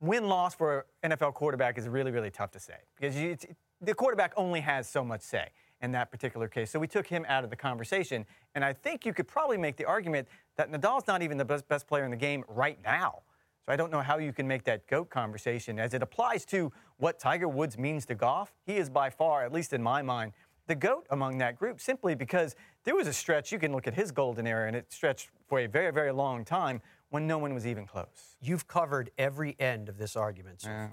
Win 0.00 0.28
loss 0.28 0.54
for 0.54 0.86
an 1.02 1.10
NFL 1.10 1.34
quarterback 1.34 1.78
is 1.78 1.88
really, 1.88 2.10
really 2.10 2.30
tough 2.30 2.50
to 2.52 2.60
say 2.60 2.76
because 2.98 3.16
you, 3.16 3.36
the 3.80 3.94
quarterback 3.94 4.32
only 4.36 4.60
has 4.60 4.88
so 4.88 5.04
much 5.04 5.22
say 5.22 5.48
in 5.80 5.92
that 5.92 6.10
particular 6.10 6.48
case. 6.48 6.70
So 6.70 6.78
we 6.78 6.86
took 6.86 7.06
him 7.06 7.24
out 7.28 7.44
of 7.44 7.50
the 7.50 7.56
conversation. 7.56 8.24
And 8.54 8.64
I 8.64 8.72
think 8.72 9.04
you 9.04 9.12
could 9.12 9.28
probably 9.28 9.58
make 9.58 9.76
the 9.76 9.84
argument 9.84 10.28
that 10.56 10.70
Nadal's 10.70 11.06
not 11.06 11.22
even 11.22 11.36
the 11.36 11.44
best, 11.44 11.68
best 11.68 11.86
player 11.86 12.04
in 12.04 12.10
the 12.10 12.16
game 12.16 12.44
right 12.48 12.78
now. 12.82 13.22
So 13.64 13.72
I 13.72 13.76
don't 13.76 13.90
know 13.90 14.02
how 14.02 14.18
you 14.18 14.32
can 14.32 14.46
make 14.46 14.64
that 14.64 14.86
GOAT 14.86 15.08
conversation 15.08 15.78
as 15.78 15.94
it 15.94 16.02
applies 16.02 16.44
to 16.46 16.70
what 16.98 17.18
Tiger 17.18 17.48
Woods 17.48 17.78
means 17.78 18.04
to 18.06 18.14
golf. 18.14 18.52
He 18.66 18.76
is 18.76 18.90
by 18.90 19.08
far, 19.08 19.42
at 19.42 19.52
least 19.52 19.72
in 19.72 19.82
my 19.82 20.02
mind, 20.02 20.32
the 20.66 20.74
GOAT 20.74 21.06
among 21.10 21.38
that 21.38 21.58
group 21.58 21.80
simply 21.80 22.14
because 22.14 22.54
there 22.84 22.94
was 22.94 23.06
a 23.06 23.12
stretch, 23.12 23.52
you 23.52 23.58
can 23.58 23.72
look 23.72 23.86
at 23.86 23.94
his 23.94 24.10
golden 24.10 24.46
era, 24.46 24.66
and 24.66 24.76
it 24.76 24.92
stretched 24.92 25.30
for 25.46 25.60
a 25.60 25.66
very, 25.66 25.92
very 25.92 26.12
long 26.12 26.44
time 26.44 26.80
when 27.10 27.26
no 27.26 27.38
one 27.38 27.54
was 27.54 27.66
even 27.66 27.86
close. 27.86 28.36
You've 28.40 28.66
covered 28.66 29.10
every 29.18 29.56
end 29.58 29.88
of 29.88 29.98
this 29.98 30.16
argument. 30.16 30.62
So, 30.62 30.68
far 30.68 30.90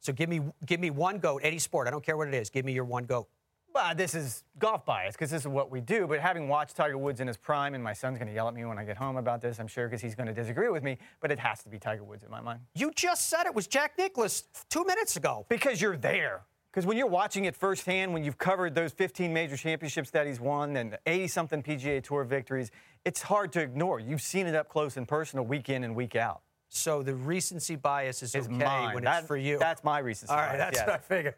so 0.00 0.12
give 0.12 0.28
me 0.28 0.40
give 0.66 0.80
me 0.80 0.90
one 0.90 1.18
goat, 1.18 1.40
any 1.42 1.58
sport. 1.58 1.88
I 1.88 1.90
don't 1.90 2.04
care 2.04 2.16
what 2.16 2.28
it 2.28 2.34
is. 2.34 2.50
Give 2.50 2.64
me 2.64 2.72
your 2.72 2.84
one 2.84 3.04
goat. 3.04 3.28
Well, 3.74 3.92
this 3.92 4.14
is 4.14 4.44
golf 4.56 4.84
bias 4.84 5.16
because 5.16 5.32
this 5.32 5.42
is 5.42 5.48
what 5.48 5.68
we 5.68 5.80
do. 5.80 6.06
But 6.06 6.20
having 6.20 6.46
watched 6.46 6.76
Tiger 6.76 6.96
Woods 6.96 7.18
in 7.18 7.26
his 7.26 7.36
prime, 7.36 7.74
and 7.74 7.82
my 7.82 7.92
son's 7.92 8.18
going 8.18 8.28
to 8.28 8.34
yell 8.34 8.46
at 8.46 8.54
me 8.54 8.64
when 8.64 8.78
I 8.78 8.84
get 8.84 8.96
home 8.96 9.16
about 9.16 9.40
this, 9.40 9.58
I'm 9.58 9.66
sure, 9.66 9.88
because 9.88 10.00
he's 10.00 10.14
going 10.14 10.28
to 10.28 10.32
disagree 10.32 10.68
with 10.68 10.84
me. 10.84 10.96
But 11.20 11.32
it 11.32 11.40
has 11.40 11.64
to 11.64 11.68
be 11.68 11.80
Tiger 11.80 12.04
Woods 12.04 12.22
in 12.22 12.30
my 12.30 12.40
mind. 12.40 12.60
You 12.76 12.92
just 12.94 13.28
said 13.28 13.46
it 13.46 13.54
was 13.54 13.66
Jack 13.66 13.98
Nicklaus 13.98 14.44
two 14.70 14.84
minutes 14.84 15.16
ago. 15.16 15.44
Because 15.48 15.80
you're 15.80 15.96
there. 15.96 16.42
Because 16.74 16.86
when 16.86 16.96
you're 16.96 17.06
watching 17.06 17.44
it 17.44 17.54
firsthand, 17.54 18.12
when 18.12 18.24
you've 18.24 18.36
covered 18.36 18.74
those 18.74 18.90
15 18.90 19.32
major 19.32 19.56
championships 19.56 20.10
that 20.10 20.26
he's 20.26 20.40
won 20.40 20.76
and 20.76 20.98
80 21.06 21.28
something 21.28 21.62
PGA 21.62 22.02
Tour 22.02 22.24
victories, 22.24 22.72
it's 23.04 23.22
hard 23.22 23.52
to 23.52 23.60
ignore. 23.60 24.00
You've 24.00 24.20
seen 24.20 24.48
it 24.48 24.56
up 24.56 24.68
close 24.68 24.96
and 24.96 25.06
personal 25.06 25.44
week 25.44 25.68
in 25.68 25.84
and 25.84 25.94
week 25.94 26.16
out. 26.16 26.40
So 26.70 27.04
the 27.04 27.14
recency 27.14 27.76
bias 27.76 28.24
is, 28.24 28.34
Is 28.34 28.46
okay 28.46 28.56
mine. 28.64 28.94
when 28.96 29.04
That- 29.04 29.20
it's 29.20 29.28
for 29.28 29.36
you. 29.36 29.56
That's 29.60 29.84
my 29.84 30.00
recency 30.00 30.34
bias. 30.34 30.40
All 30.40 30.48
right, 30.48 30.58
bias, 30.58 30.76
that's 30.76 30.78
yes. 30.78 30.86
what 30.88 30.94
I 30.96 31.16
figured. 31.16 31.34